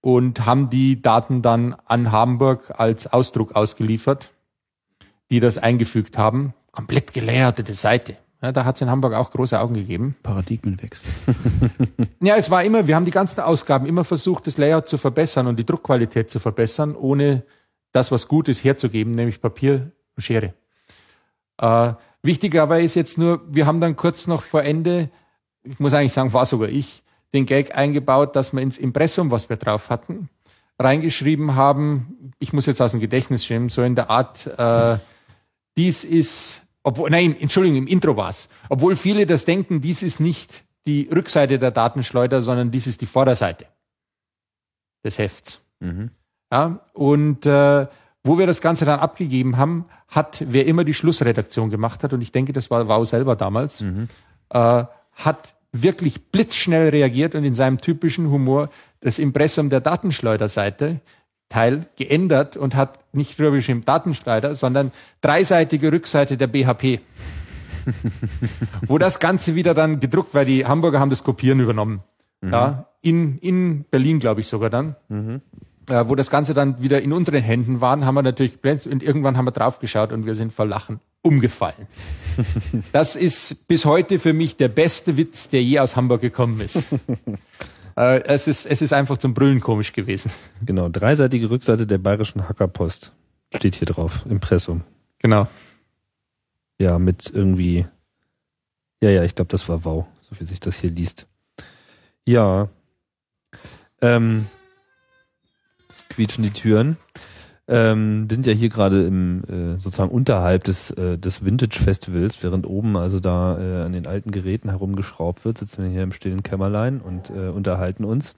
[0.00, 4.30] und haben die Daten dann an Hamburg als Ausdruck ausgeliefert
[5.30, 6.54] die das eingefügt haben.
[6.72, 8.16] Komplett gelayoutete Seite.
[8.40, 10.16] Ja, da hat es in Hamburg auch große Augen gegeben.
[10.22, 11.08] Paradigmenwechsel.
[12.20, 15.46] Ja, es war immer, wir haben die ganzen Ausgaben immer versucht, das Layout zu verbessern
[15.46, 17.44] und die Druckqualität zu verbessern, ohne
[17.92, 20.52] das, was gut ist, herzugeben, nämlich Papier und Schere.
[21.58, 25.10] Äh, wichtig aber ist jetzt nur, wir haben dann kurz noch vor Ende,
[25.62, 29.48] ich muss eigentlich sagen, war sogar ich, den Gag eingebaut, dass wir ins Impressum, was
[29.48, 30.28] wir drauf hatten,
[30.78, 34.98] reingeschrieben haben, ich muss jetzt aus dem Gedächtnis schämen, so in der Art, äh,
[35.76, 38.48] dies ist, obwohl, nein, Entschuldigung, im Intro war's.
[38.68, 43.06] Obwohl viele das denken, dies ist nicht die Rückseite der Datenschleuder, sondern dies ist die
[43.06, 43.66] Vorderseite
[45.04, 45.60] des Hefts.
[46.50, 47.86] Ja, und äh,
[48.24, 52.22] wo wir das Ganze dann abgegeben haben, hat wer immer die Schlussredaktion gemacht hat, und
[52.22, 53.82] ich denke, das war Wow selber damals,
[54.50, 58.70] äh, hat wirklich blitzschnell reagiert und in seinem typischen Humor
[59.00, 61.00] das Impressum der Datenschleuderseite
[61.48, 67.00] Teil geändert und hat nicht drüber geschrieben Datenschleuder, sondern dreiseitige Rückseite der BHP.
[68.86, 72.00] Wo das Ganze wieder dann gedruckt, weil die Hamburger haben das Kopieren übernommen.
[72.40, 72.52] Mhm.
[72.52, 74.94] Ja, in, in Berlin, glaube ich sogar dann.
[75.88, 79.02] Äh, wo das Ganze dann wieder in unseren Händen waren, haben wir natürlich geblenzt und
[79.02, 81.86] irgendwann haben wir draufgeschaut und wir sind vor Lachen umgefallen.
[82.92, 86.88] das ist bis heute für mich der beste Witz, der je aus Hamburg gekommen ist.
[87.98, 88.66] äh, es ist.
[88.66, 90.30] Es ist einfach zum Brüllen komisch gewesen.
[90.64, 93.12] Genau, dreiseitige Rückseite der bayerischen Hackerpost
[93.54, 94.82] steht hier drauf, Impressum.
[95.18, 95.48] Genau.
[96.78, 97.86] Ja, mit irgendwie.
[99.00, 101.26] Ja, ja, ich glaube, das war wow, so wie sich das hier liest.
[102.24, 102.68] Ja.
[104.00, 104.46] Ähm,
[105.88, 106.96] es quietschen die Türen.
[107.68, 112.42] Ähm, wir sind ja hier gerade im äh, sozusagen unterhalb des, äh, des Vintage Festivals,
[112.42, 116.12] während oben also da äh, an den alten Geräten herumgeschraubt wird, sitzen wir hier im
[116.12, 118.34] stillen Kämmerlein und äh, unterhalten uns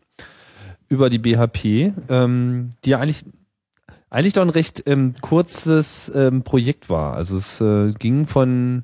[0.89, 3.25] über die BHP, ähm, die ja eigentlich
[4.11, 7.15] eigentlich doch ein recht ähm, kurzes ähm, Projekt war.
[7.15, 8.83] Also es äh, ging von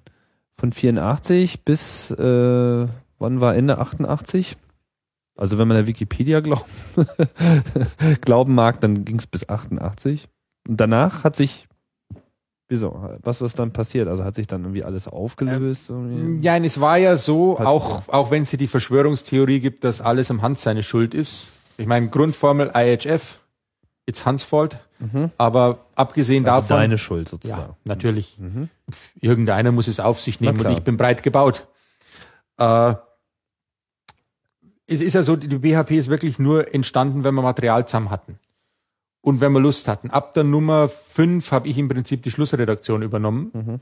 [0.57, 2.87] von 84 bis äh,
[3.19, 4.57] wann war Ende 88?
[5.37, 6.65] Also wenn man der Wikipedia glauben,
[8.23, 10.29] glauben mag, dann ging es bis 88.
[10.67, 11.67] Und danach hat sich
[12.69, 14.09] wieso was was dann passiert?
[14.09, 15.89] Also hat sich dann irgendwie alles aufgelöst?
[15.89, 16.45] irgendwie?
[16.45, 20.01] Ja, und es war ja so, auch, auch wenn es hier die Verschwörungstheorie gibt, dass
[20.01, 21.49] alles am Hans seine Schuld ist.
[21.79, 23.39] Ich meine, Grundformel IHF,
[24.07, 24.79] it's Hans fault.
[25.37, 26.77] Aber abgesehen also davon.
[26.79, 27.77] deine Schuld ja, sozusagen.
[27.85, 28.39] natürlich.
[28.91, 31.67] Pff, Irgendeiner muss es auf sich nehmen und ich bin breit gebaut.
[32.59, 32.95] Äh,
[34.87, 38.39] es ist ja so, die BHP ist wirklich nur entstanden, wenn wir Material zusammen hatten.
[39.21, 40.11] Und wenn wir Lust hatten.
[40.11, 43.81] Ab der Nummer 5 habe ich im Prinzip die Schlussredaktion übernommen.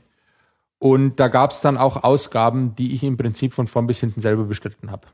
[0.79, 4.21] Und da gab es dann auch Ausgaben, die ich im Prinzip von vorn bis hinten
[4.21, 5.07] selber bestritten habe.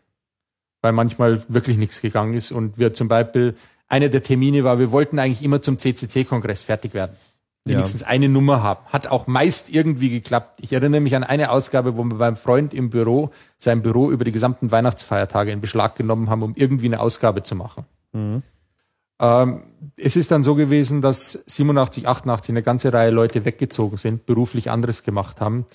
[0.82, 2.52] Weil manchmal wirklich nichts gegangen ist.
[2.52, 3.56] Und wir zum Beispiel,
[3.88, 7.16] einer der Termine war, wir wollten eigentlich immer zum CCC-Kongress fertig werden.
[7.68, 7.76] Ja.
[7.76, 8.86] Wenigstens eine Nummer haben.
[8.88, 10.60] Hat auch meist irgendwie geklappt.
[10.62, 14.24] Ich erinnere mich an eine Ausgabe, wo wir beim Freund im Büro, sein Büro über
[14.24, 17.86] die gesamten Weihnachtsfeiertage in Beschlag genommen haben, um irgendwie eine Ausgabe zu machen.
[19.22, 19.62] Ähm,
[19.98, 24.72] es ist dann so gewesen, dass 87, 88 eine ganze Reihe Leute weggezogen sind, beruflich
[24.72, 25.66] anderes gemacht haben.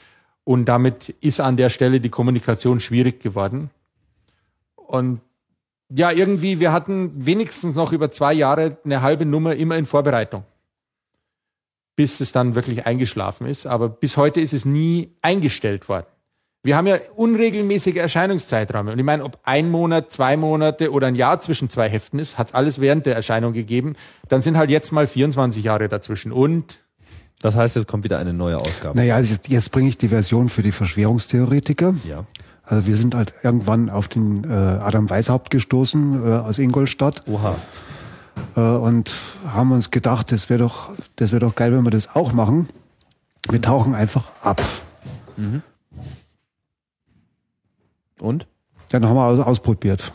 [0.45, 3.71] Und damit ist an der Stelle die Kommunikation schwierig geworden.
[4.75, 5.21] Und
[5.89, 10.45] ja, irgendwie, wir hatten wenigstens noch über zwei Jahre eine halbe Nummer immer in Vorbereitung.
[11.95, 13.67] Bis es dann wirklich eingeschlafen ist.
[13.67, 16.07] Aber bis heute ist es nie eingestellt worden.
[16.67, 18.91] Wir haben ja unregelmäßige Erscheinungszeiträume.
[18.91, 22.39] Und ich meine, ob ein Monat, zwei Monate oder ein Jahr zwischen zwei Heften ist,
[22.39, 23.95] hat es alles während der Erscheinung gegeben.
[24.29, 26.33] Dann sind halt jetzt mal 24 Jahre dazwischen.
[26.33, 26.81] Und
[27.41, 28.99] Das heißt, jetzt kommt wieder eine neue Ausgabe.
[28.99, 31.95] Naja, also jetzt, jetzt bringe ich die Version für die Verschwörungstheoretiker.
[32.09, 32.25] Ja.
[32.65, 37.55] Also wir sind halt irgendwann auf den äh, Adam Weishaupt gestoßen äh, aus Ingolstadt Oha.
[38.57, 39.15] äh, und
[39.47, 42.69] haben uns gedacht, das wäre doch, das wäre doch geil, wenn wir das auch machen.
[43.49, 44.61] Wir tauchen einfach ab.
[48.21, 48.47] Und?
[48.91, 50.13] Dann haben wir aus- ausprobiert.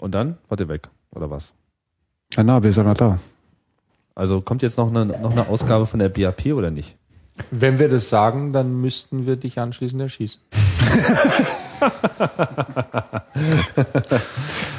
[0.00, 0.38] Und dann?
[0.48, 0.88] Wart ihr weg?
[1.14, 1.52] Oder was?
[2.34, 3.18] Ja, na, wir sind noch da.
[4.14, 6.94] Also kommt jetzt noch eine, noch eine Ausgabe von der BAP oder nicht?
[7.52, 10.40] wenn wir das sagen, dann müssten wir dich anschließend erschießen.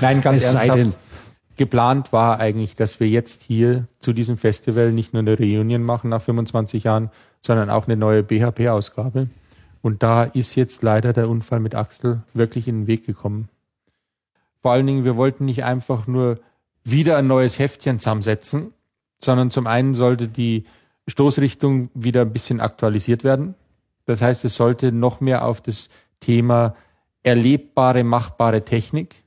[0.01, 0.97] Nein, ganz Es ernsthaft.
[1.55, 6.09] Geplant war eigentlich, dass wir jetzt hier zu diesem Festival nicht nur eine Reunion machen
[6.09, 7.09] nach 25 Jahren,
[7.41, 9.27] sondern auch eine neue BHP-Ausgabe.
[9.81, 13.49] Und da ist jetzt leider der Unfall mit Axel wirklich in den Weg gekommen.
[14.61, 16.39] Vor allen Dingen, wir wollten nicht einfach nur
[16.83, 18.73] wieder ein neues Heftchen zusammensetzen,
[19.19, 20.65] sondern zum einen sollte die
[21.07, 23.55] Stoßrichtung wieder ein bisschen aktualisiert werden.
[24.05, 26.75] Das heißt, es sollte noch mehr auf das Thema
[27.23, 29.23] erlebbare, machbare Technik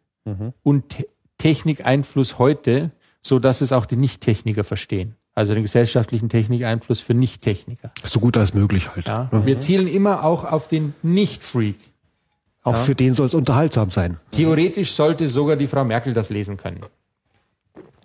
[0.63, 1.07] und Te
[1.39, 5.17] Technikeinfluss heute, so dass es auch die Nicht-Techniker verstehen.
[5.35, 7.91] Also den gesellschaftlichen Technikeinfluss für Nicht-Techniker.
[8.05, 9.09] So gut als möglich halt.
[9.09, 9.31] Ja?
[9.33, 11.77] Wir zielen immer auch auf den Nicht-Freak.
[12.65, 14.19] Auch für den soll es unterhaltsam sein.
[14.31, 16.81] Theoretisch sollte sogar die Frau Merkel das lesen können.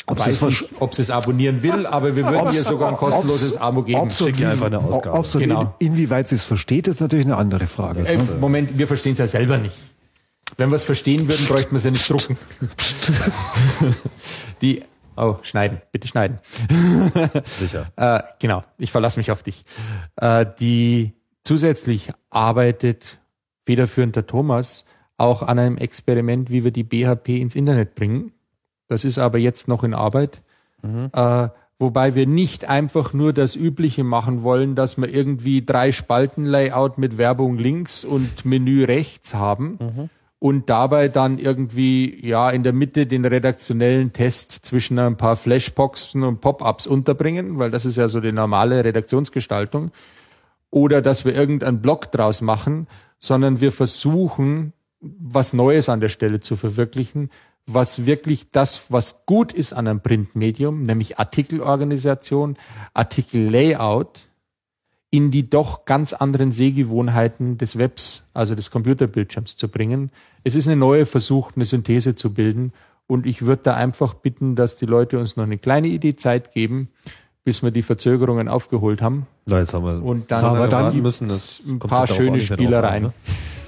[0.09, 2.87] Ob Weiß sie es nicht, ob sie es abonnieren will, aber wir würden ihr sogar
[2.87, 3.99] ein kostenloses Abo geben.
[3.99, 5.19] Ob's Schick ihr einfach eine Ausgabe.
[5.19, 5.75] Ob's Genau.
[5.79, 8.07] in, inwieweit sie es versteht, ist natürlich eine andere Frage.
[8.07, 9.75] Äh, Moment, wir verstehen es ja selber nicht.
[10.55, 12.37] Wenn wir es verstehen würden, bräuchten wir es ja nicht drucken.
[14.61, 14.81] Die,
[15.17, 16.39] oh, schneiden, bitte schneiden.
[17.45, 17.91] Sicher.
[17.95, 19.65] Äh, genau, ich verlasse mich auf dich.
[20.15, 21.13] Äh, die
[21.43, 23.19] zusätzlich arbeitet
[23.65, 24.85] federführend der Thomas
[25.17, 28.31] auch an einem Experiment, wie wir die BHP ins Internet bringen.
[28.87, 30.41] Das ist aber jetzt noch in Arbeit,
[31.11, 31.49] äh,
[31.79, 37.17] wobei wir nicht einfach nur das Übliche machen wollen, dass wir irgendwie drei Spalten-Layout mit
[37.17, 43.25] Werbung links und Menü rechts haben und dabei dann irgendwie ja in der Mitte den
[43.25, 48.31] redaktionellen Test zwischen ein paar Flashboxen und Pop-ups unterbringen, weil das ist ja so die
[48.31, 49.91] normale Redaktionsgestaltung,
[50.69, 52.87] oder dass wir irgendeinen Blog draus machen,
[53.19, 57.29] sondern wir versuchen was Neues an der Stelle zu verwirklichen,
[57.65, 62.57] was wirklich das, was gut ist an einem Printmedium, nämlich Artikelorganisation,
[62.93, 64.27] Artikellayout,
[65.09, 70.11] in die doch ganz anderen Sehgewohnheiten des Webs, also des Computerbildschirms zu bringen.
[70.43, 72.73] Es ist eine neue Versuch, eine Synthese zu bilden.
[73.07, 76.53] Und ich würde da einfach bitten, dass die Leute uns noch eine kleine Idee Zeit
[76.53, 76.89] geben,
[77.45, 79.27] bis wir die Verzögerungen aufgeholt haben.
[79.45, 83.03] Na, jetzt haben wir Und dann, aber äh, dann müssen das ein paar schöne Spielereien.
[83.03, 83.13] ne?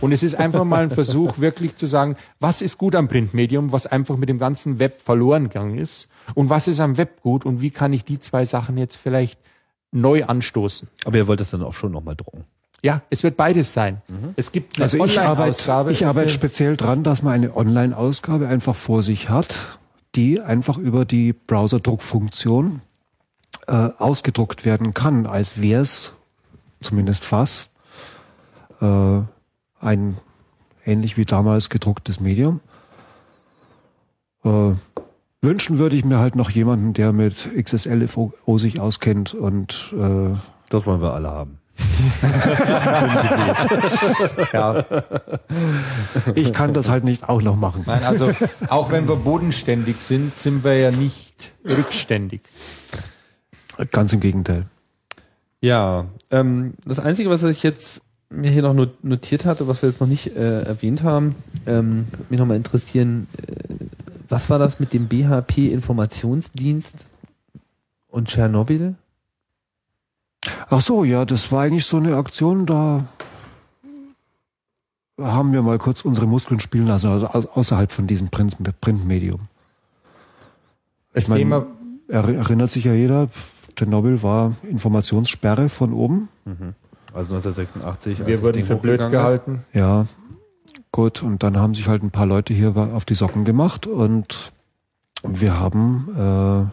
[0.02, 3.72] Und es ist einfach mal ein Versuch, wirklich zu sagen, was ist gut am Printmedium,
[3.72, 7.46] was einfach mit dem ganzen Web verloren gegangen ist und was ist am Web gut
[7.46, 9.40] und wie kann ich die zwei Sachen jetzt vielleicht
[9.92, 10.88] neu anstoßen.
[11.06, 12.46] Aber ihr wollt es dann auch schon nochmal drucken.
[12.82, 14.02] Ja, es wird beides sein.
[14.08, 14.34] Mhm.
[14.38, 15.92] Es gibt eine Also ich arbeite, Online-Ausgabe.
[15.92, 19.80] ich arbeite speziell dran, dass man eine Online-Ausgabe einfach vor sich hat,
[20.16, 22.82] die einfach über die Browser-Druckfunktion
[23.68, 26.14] äh, ausgedruckt werden kann, als wäre es
[26.80, 27.72] zumindest fast
[28.82, 29.22] äh,
[29.82, 30.18] ein
[30.86, 32.62] ähnlich wie damals gedrucktes Medium.
[34.46, 34.72] Äh,
[35.42, 40.36] wünschen würde ich mir halt noch jemanden, der mit XSLFO sich auskennt und äh,
[40.70, 41.58] Das wollen wir alle haben.
[44.54, 44.84] ja.
[46.36, 47.84] ich kann das halt nicht auch noch machen.
[47.86, 48.32] Nein, also
[48.68, 52.42] auch wenn wir bodenständig sind, sind wir ja nicht rückständig.
[53.92, 54.64] Ganz im Gegenteil.
[55.62, 59.90] Ja, ähm, das Einzige, was ich jetzt mir hier noch not- notiert hatte, was wir
[59.90, 61.36] jetzt noch nicht äh, erwähnt haben,
[61.66, 63.54] ähm, würde mich nochmal interessieren, äh,
[64.30, 67.06] was war das mit dem BHP-Informationsdienst
[68.10, 68.96] und Tschernobyl?
[70.70, 73.04] Ach so, ja, das war eigentlich so eine Aktion, da
[75.20, 79.42] haben wir mal kurz unsere Muskeln spielen lassen, also au- außerhalb von diesem Print- Printmedium.
[81.14, 81.66] Das mein, Thema,
[82.08, 83.28] Er, erinnert sich ja jeder,
[83.76, 86.30] Tschernobyl war Informationssperre von oben.
[87.14, 88.20] Also 1986.
[88.20, 89.12] als wir wurden für blöd hochgegangen ist.
[89.46, 89.66] gehalten.
[89.74, 90.06] Ja,
[90.92, 94.52] gut, und dann haben sich halt ein paar Leute hier auf die Socken gemacht und
[95.24, 96.72] wir haben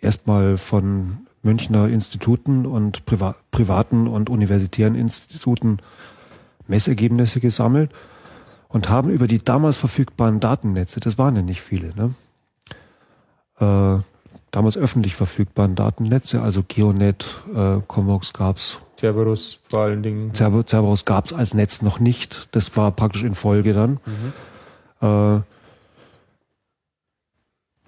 [0.00, 5.78] äh, erstmal von Münchner Instituten und Priva privaten und universitären Instituten
[6.68, 7.90] Messergebnisse gesammelt
[8.68, 12.14] und haben über die damals verfügbaren Datennetze, das waren ja nicht viele, ne?
[13.58, 14.02] äh,
[14.52, 20.32] damals öffentlich verfügbaren Datennetze, also Geonet, äh, Comox gab's, Cerberus vor allen Dingen.
[20.32, 22.48] Cerber- Cerberus gab es als Netz noch nicht.
[22.52, 23.96] Das war praktisch in Folge dann.
[25.00, 25.42] Äh,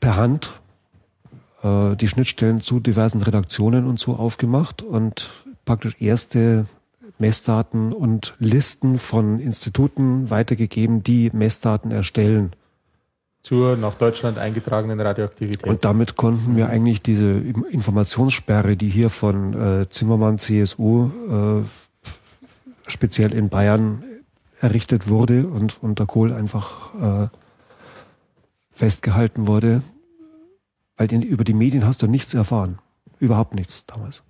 [0.01, 0.53] per Hand
[1.63, 5.31] äh, die Schnittstellen zu diversen Redaktionen und so aufgemacht und
[5.65, 6.67] praktisch erste
[7.21, 12.55] Messdaten und Listen von Instituten weitergegeben, die Messdaten erstellen.
[13.45, 15.67] Zur nach Deutschland eingetragenen Radioaktivität.
[15.67, 17.31] Und damit konnten wir eigentlich diese
[17.71, 21.11] Informationssperre, die hier von äh, Zimmermann CSU
[21.63, 24.03] äh, speziell in Bayern
[24.63, 27.29] errichtet wurde und unter Kohl einfach äh,
[28.73, 29.83] festgehalten wurde,
[30.97, 32.79] weil in, über die Medien hast du nichts erfahren.
[33.21, 34.23] Überhaupt nichts damals.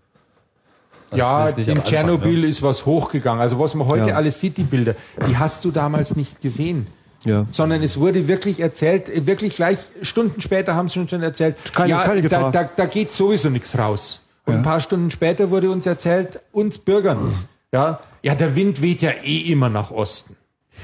[1.14, 2.46] ja, das ist nicht in Tschernobyl ne?
[2.48, 3.40] ist was hochgegangen.
[3.40, 4.16] Also was man heute Ja.
[4.16, 4.96] alles sieht, die Bilder,
[5.28, 6.88] die hast du damals nicht gesehen.
[7.24, 7.46] Ja.
[7.50, 11.56] Sondern es wurde wirklich erzählt, äh, wirklich gleich Stunden später haben sie uns schon erzählt,
[11.72, 12.52] Keine- ja, keine da, Gefahr.
[12.52, 14.20] da, da geht sowieso nichts raus.
[14.46, 17.32] Und ein paar Stunden später wurde uns erzählt, uns Bürgern,
[17.72, 20.36] ja, ja, der Wind weht ja eh immer nach Osten.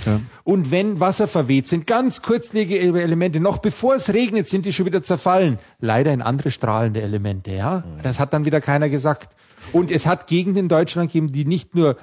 [0.06, 0.20] Ja.
[0.44, 4.86] Und wenn Wasser verweht, sind ganz kurzlebige Elemente, noch bevor es regnet, sind die schon
[4.86, 5.58] wieder zerfallen.
[5.80, 7.84] Leider in andere strahlende Elemente, ja.
[8.02, 9.34] Das hat dann wieder keiner gesagt.
[9.72, 11.96] Und es hat Gegenden in Deutschland gegeben, die nicht nur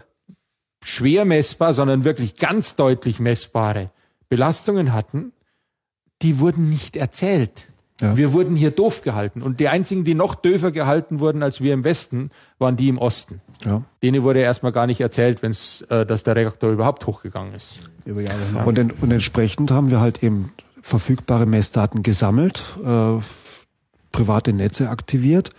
[0.84, 3.90] schwer messbar, sondern wirklich ganz deutlich messbare
[4.30, 5.32] Belastungen hatten,
[6.22, 7.68] die wurden nicht erzählt.
[8.02, 8.16] Ja.
[8.16, 9.42] Wir wurden hier doof gehalten.
[9.42, 12.30] Und die einzigen, die noch döfer gehalten wurden als wir im Westen,
[12.60, 13.42] waren die im Osten.
[13.66, 13.82] Ja.
[14.04, 17.90] Denen wurde erstmal gar nicht erzählt, wenn's, äh, dass der Reaktor überhaupt hochgegangen ist.
[18.06, 18.66] Über Jahre.
[18.66, 20.52] Und, en, und entsprechend haben wir halt eben
[20.82, 23.18] verfügbare Messdaten gesammelt, äh,
[24.12, 25.50] private Netze aktiviert,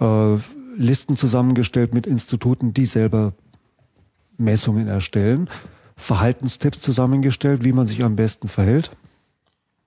[0.00, 0.36] äh,
[0.76, 3.32] Listen zusammengestellt mit Instituten, die selber
[4.38, 5.48] Messungen erstellen,
[5.96, 8.90] Verhaltenstipps zusammengestellt, wie man sich am besten verhält.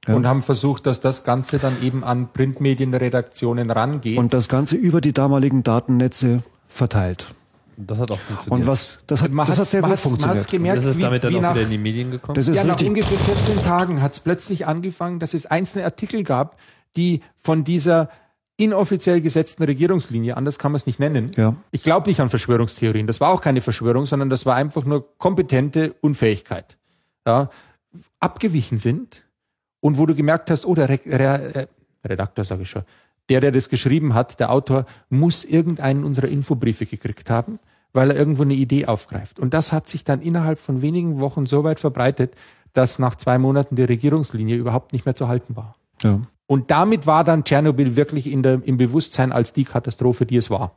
[0.07, 0.15] Ja.
[0.15, 4.17] Und haben versucht, dass das Ganze dann eben an Printmedienredaktionen rangeht.
[4.17, 7.27] Und das Ganze über die damaligen Datennetze verteilt.
[7.75, 8.61] Das hat auch funktioniert.
[8.61, 10.38] Und was, das hat, man das hat sehr man gut man funktioniert.
[10.38, 12.35] hat's gemerkt, das ist wie, damit dann wie auch nach, wieder in die Medien gekommen.
[12.35, 12.88] Das ist ja, nach richtig.
[12.88, 16.57] ungefähr 14 Tagen hat es plötzlich angefangen, dass es einzelne Artikel gab,
[16.95, 18.09] die von dieser
[18.57, 21.31] inoffiziell gesetzten Regierungslinie, anders kann man es nicht nennen.
[21.38, 21.55] Ja.
[21.71, 23.07] Ich glaube nicht an Verschwörungstheorien.
[23.07, 26.77] Das war auch keine Verschwörung, sondern das war einfach nur kompetente Unfähigkeit.
[27.25, 27.49] Ja,
[28.19, 29.23] abgewichen sind
[29.79, 31.67] und wo du gemerkt hast, oh, der Re Re äh,
[32.07, 32.84] Redakteur, sage ich schon,
[33.29, 37.59] der, der das geschrieben hat, der Autor, muss irgendeinen unserer Infobriefe gekriegt haben,
[37.93, 39.39] weil er irgendwo eine Idee aufgreift.
[39.39, 42.34] Und das hat sich dann innerhalb von wenigen Wochen so weit verbreitet,
[42.73, 45.75] dass nach zwei Monaten die Regierungslinie überhaupt nicht mehr zu halten war.
[46.01, 46.21] Ja.
[46.48, 50.49] Und damit war dann Tschernobyl wirklich in der, im Bewusstsein als die Katastrophe, die es
[50.49, 50.76] war.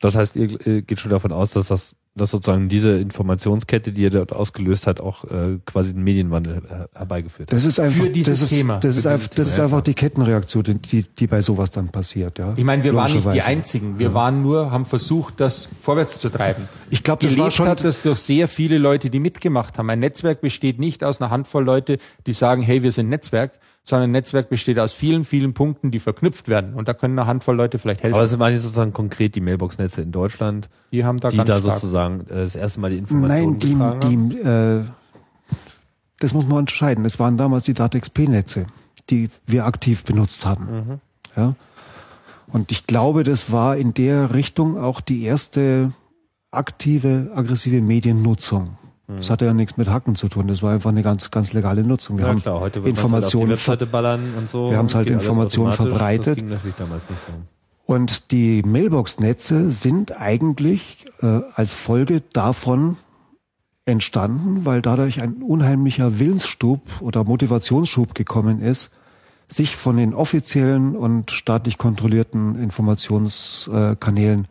[0.00, 4.10] Das heißt, ihr geht schon davon aus, dass das dass sozusagen diese Informationskette, die er
[4.10, 7.56] dort ausgelöst hat, auch äh, quasi den Medienwandel äh, herbeigeführt hat.
[7.56, 8.78] Das ist einfach, Für dieses das ist, Thema.
[8.78, 12.38] Das ist, einfach, das ist einfach die Kettenreaktion, die, die bei sowas dann passiert.
[12.38, 12.54] Ja.
[12.56, 13.42] Ich meine, wir waren nicht die.
[13.42, 13.98] Einzigen.
[13.98, 16.68] Wir waren nur, haben versucht, das vorwärts zu treiben.
[16.88, 17.66] Ich glaube, das war Gelebt schon.
[17.66, 19.90] hat das durch sehr viele Leute, die mitgemacht haben.
[19.90, 24.08] Ein Netzwerk besteht nicht aus einer Handvoll Leute, die sagen, hey, wir sind Netzwerk, sondern
[24.08, 26.74] ein Netzwerk besteht aus vielen, vielen Punkten, die verknüpft werden.
[26.74, 28.14] Und da können eine Handvoll Leute vielleicht helfen.
[28.14, 31.48] Aber es waren jetzt sozusagen konkret die Mailbox-Netze in Deutschland, die haben da die ganz
[31.48, 34.84] da sozusagen äh, das erste Mal die Informationen Nein, die, die, äh,
[36.18, 37.04] das muss man unterscheiden.
[37.04, 38.66] Es waren damals die DATEX-P-Netze,
[39.10, 40.64] die wir aktiv benutzt haben.
[40.64, 41.00] Mhm.
[41.36, 41.54] Ja.
[42.46, 45.92] Und ich glaube, das war in der Richtung auch die erste
[46.50, 48.78] aktive, aggressive Mediennutzung.
[49.06, 50.48] Das hatte ja nichts mit Hacken zu tun.
[50.48, 52.16] Das war einfach eine ganz, ganz legale Nutzung.
[52.16, 54.70] Wir Ja haben klar, heute wird Informationen halt auf die Webseite ballern und so.
[54.70, 56.42] Wir haben's und halt Informationen verbreitet.
[56.78, 57.32] So.
[57.86, 62.96] Und die Mailbox-Netze sind eigentlich äh, als Folge davon
[63.84, 68.90] entstanden, weil dadurch ein unheimlicher Willensstub oder Motivationsschub gekommen ist,
[69.48, 74.48] sich von den offiziellen und staatlich kontrollierten Informationskanälen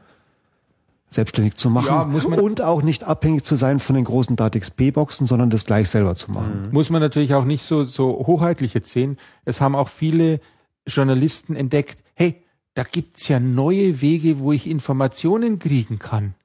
[1.14, 5.50] selbstständig zu machen Ja, und auch nicht abhängig zu sein von den großen DATX-B-Boxen, sondern
[5.50, 6.70] das gleich selber zu machen.
[6.72, 9.18] muss man natürlich auch nicht so, so hochheitlich jetzt sehen.
[9.46, 10.40] Es haben auch viele
[10.88, 16.36] Journalisten entdeckt, hey, da gibt's ja neue Wege, wo ich Informationen kriegen kann.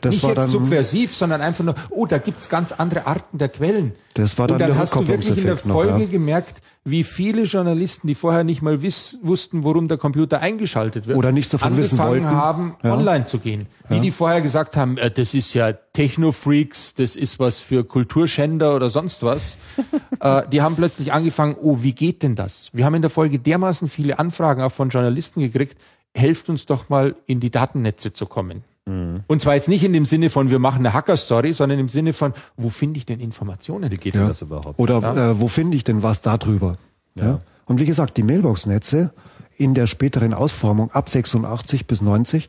[0.00, 3.48] Das nicht war jetzt subversiv, sondern einfach nur, oh, da gibt's ganz andere Arten der
[3.48, 3.92] Quellen.
[4.14, 6.10] das war dann, Und dann der hast du wirklich in der Rückkopplungseffekt noch, Folge ja.
[6.10, 11.18] gemerkt, wie viele Journalisten, die vorher nicht mal wiss, wussten, worum der Computer eingeschaltet wird,
[11.18, 12.36] Oder nichts davon wissen angefangen wollten.
[12.36, 12.94] haben, Ja.
[12.94, 13.66] online zu gehen.
[13.90, 18.74] Die, die vorher gesagt haben, äh, das ist ja Techno-Freaks, das ist was für Kulturschänder
[18.76, 19.58] oder sonst was,
[20.20, 22.70] äh, die haben plötzlich angefangen, oh, wie geht denn das?
[22.72, 25.76] Wir haben in der Folge dermaßen viele Anfragen auch von Journalisten gekriegt,
[26.14, 28.62] helft uns doch mal in die Datennetze zu kommen.
[28.88, 32.12] Und zwar jetzt nicht in dem Sinne von, wir machen eine Hacker-Story, sondern im Sinne
[32.12, 33.90] von, wo finde ich denn Informationen?
[33.90, 34.28] Wie geht denn Ja.
[34.28, 34.78] das überhaupt?
[34.78, 34.98] Oder
[35.30, 36.78] äh, wo finde ich denn was darüber?
[37.16, 37.40] Ja.
[37.64, 39.12] Und wie gesagt, die Mailbox-Netze
[39.56, 42.48] in der späteren Ausformung ab 86 bis 90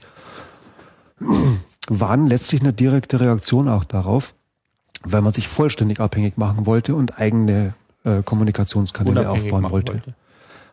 [1.89, 4.35] waren letztlich eine direkte Reaktion auch darauf,
[5.03, 7.73] weil man sich vollständig abhängig machen wollte und eigene
[8.03, 9.93] äh, Kommunikationskanäle Unabhängig aufbauen wollte.
[9.93, 10.13] wollte.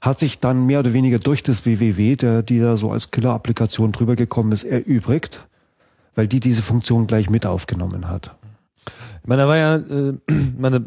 [0.02, 3.92] Hat sich dann mehr oder weniger durch das WWW, der, die da so als Killer-Applikation
[3.92, 5.46] drüber gekommen ist, erübrigt,
[6.14, 8.34] weil die diese Funktion gleich mit aufgenommen hat.
[9.22, 10.12] Ich meine, da war ja, äh,
[10.58, 10.84] meine,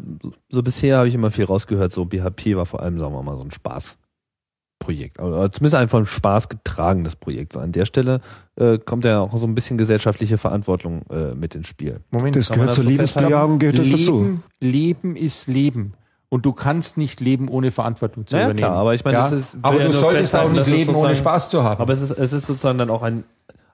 [0.48, 3.36] so bisher habe ich immer viel rausgehört, so BHP war vor allem, sagen wir mal,
[3.36, 5.18] so ein Spaßprojekt.
[5.20, 7.52] Oder zumindest ein von Spaß getragenes Projekt.
[7.54, 8.20] So an der Stelle
[8.56, 12.00] äh, kommt ja auch so ein bisschen gesellschaftliche Verantwortung äh, mit ins Spiel.
[12.10, 14.20] Moment, Das gehört das zur so Lebensbejagung, gehört das dazu.
[14.22, 15.94] Leben, Leben ist Leben.
[16.30, 18.66] Und du kannst nicht leben, ohne Verantwortung zu Naja, übernehmen.
[18.68, 21.48] klar, aber ich meine, das ist- aber ja du solltest auch nicht leben, ohne Spaß
[21.48, 21.80] zu haben.
[21.80, 23.24] Aber es ist, es ist sozusagen dann auch ein,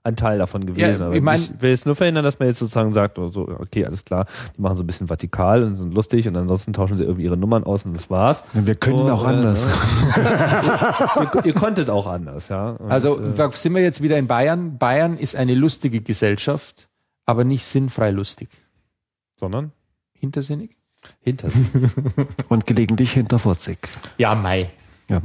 [0.04, 1.00] ein Teil davon gewesen.
[1.02, 3.48] Ja, ich mein- ich will jetzt nur verhindern, dass man jetzt sozusagen sagt, oh, so,
[3.48, 4.26] okay, alles klar,
[4.56, 7.36] die machen so ein bisschen vertikal und sind lustig und ansonsten tauschen sie irgendwie ihre
[7.38, 8.44] Nummern aus und das war's.
[8.52, 9.66] Wir können So, auch äh, anders.
[10.16, 12.70] ihr, ihr konntet auch anders, ja.
[12.72, 14.78] Und, also äh, da sind wir jetzt wieder in Bayern.
[14.78, 16.88] Bayern ist eine lustige Gesellschaft,
[17.26, 18.48] aber nicht sinnfrei lustig.
[19.40, 19.72] sondern
[20.12, 20.76] Hintersinnig?
[21.20, 21.66] hinter sich.
[22.48, 23.78] Und gelegentlich hinter 40.
[24.16, 24.70] Ja, Mai.
[25.10, 25.20] Ja.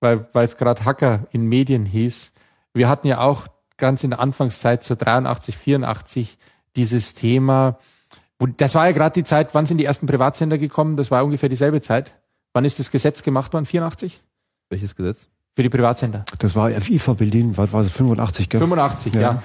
[0.00, 2.32] Weil weil es gerade Hacker in Medien hieß.
[2.72, 6.36] Wir hatten ja auch ganz in der Anfangszeit, so 83, 84,
[6.76, 7.78] dieses Thema.
[8.38, 10.96] Wo, das war ja gerade die Zeit, wann sind die ersten Privatsender gekommen?
[10.96, 12.14] Das war ungefähr dieselbe Zeit.
[12.52, 13.66] Wann ist das Gesetz gemacht worden?
[13.66, 14.22] 84?
[14.68, 15.28] Welches Gesetz?
[15.56, 16.24] Für die Privatsender.
[16.38, 18.60] Das war IFA Berlin, was war das, 85, gell?
[18.60, 19.20] 85, ja.
[19.20, 19.42] Ja.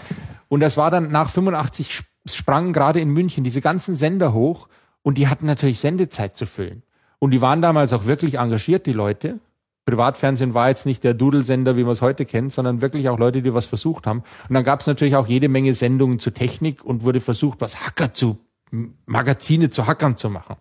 [0.48, 4.68] Und das war dann nach 85 sp- sprangen gerade in München diese ganzen Sender hoch
[5.02, 6.84] und die hatten natürlich Sendezeit zu füllen.
[7.20, 9.40] Und die waren damals auch wirklich engagiert, die Leute.
[9.86, 13.42] Privatfernsehen war jetzt nicht der Dudelsender, wie man es heute kennt, sondern wirklich auch Leute,
[13.42, 14.24] die was versucht haben.
[14.48, 17.86] Und dann gab es natürlich auch jede Menge Sendungen zur Technik und wurde versucht, was
[17.86, 18.38] Hacker zu
[19.06, 20.56] Magazine zu Hackern zu machen.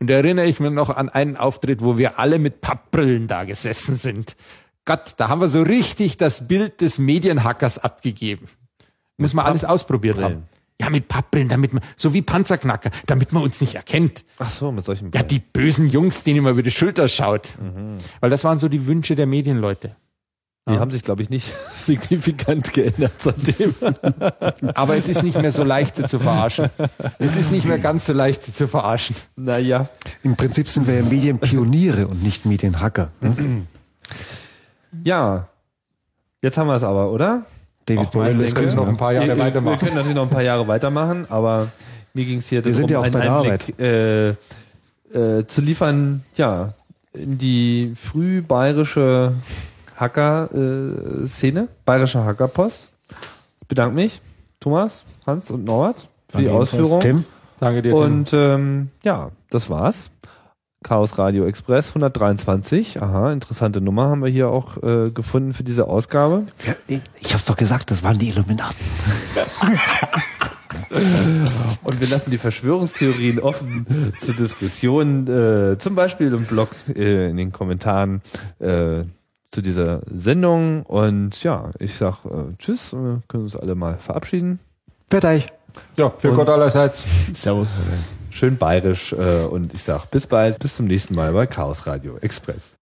[0.00, 3.44] Und da erinnere ich mich noch an einen Auftritt, wo wir alle mit Pappbrillen da
[3.44, 4.36] gesessen sind.
[4.84, 8.48] Gott, da haben wir so richtig das Bild des Medienhackers abgegeben.
[9.18, 10.48] Muss man alles ausprobiert haben.
[10.80, 14.24] Ja, mit Pappbrillen, damit man, so wie Panzerknacker, damit man uns nicht erkennt.
[14.38, 17.58] Ach so, mit solchen Ja, die bösen Jungs, denen man über die Schulter schaut.
[17.60, 17.98] Mhm.
[18.20, 19.96] Weil das waren so die Wünsche der Medienleute.
[20.68, 23.74] Die haben sich, glaube ich, nicht signifikant geändert seitdem.
[24.74, 26.68] Aber es ist nicht mehr so leicht, sie zu verarschen.
[27.18, 29.16] Es ist nicht mehr ganz so leicht, sie zu verarschen.
[29.34, 29.88] naja.
[30.22, 33.10] Im Prinzip sind wir ja Medienpioniere und nicht Medienhacker.
[33.22, 33.62] ne?
[35.04, 35.48] Ja.
[36.42, 37.46] Jetzt haben wir es aber, oder?
[37.88, 39.80] David Boyle das können wir noch ein paar Jahre wir, weitermachen.
[39.80, 41.68] Wir können natürlich noch ein paar Jahre weitermachen, aber
[42.14, 45.60] mir ging es hier Wir sind ja auch einen bei der Einblick äh, äh, zu
[45.60, 46.74] liefern, ja,
[47.12, 49.32] in die früh bayerische
[49.96, 52.88] Hacker-Szene, bayerische Hackerpost.
[53.62, 54.20] Ich bedanke mich,
[54.60, 56.72] Thomas, Hans und Norbert, für die Danke ebenfalls.
[56.72, 57.00] Ausführung.
[57.00, 57.24] Tim,
[57.60, 57.98] Danke dir, Tim.
[57.98, 60.10] Und ähm, ja, das war's.
[60.84, 63.02] Chaos Radio Express 123.
[63.02, 66.44] Aha, interessante Nummer haben wir hier auch äh, gefunden für diese Ausgabe.
[66.86, 68.76] ich, ich hab's doch gesagt, das waren die Illuminaten.
[71.82, 73.86] Und wir lassen die Verschwörungstheorien offen
[74.20, 78.22] zur Diskussion, äh, zum Beispiel im Blog, äh, in den Kommentaren
[78.60, 79.02] äh,
[79.50, 80.84] zu dieser Sendung.
[80.84, 84.60] Und ja, ich sag äh, Tschüss, wir können uns alle mal verabschieden.
[85.10, 85.48] Fertig.
[85.96, 87.04] ja, für Und- Gott allerseits.
[87.34, 87.86] Servus.
[88.38, 92.18] Schön bayerisch äh, und ich sag bis bald, bis zum nächsten Mal bei Chaos Radio
[92.18, 92.77] Express.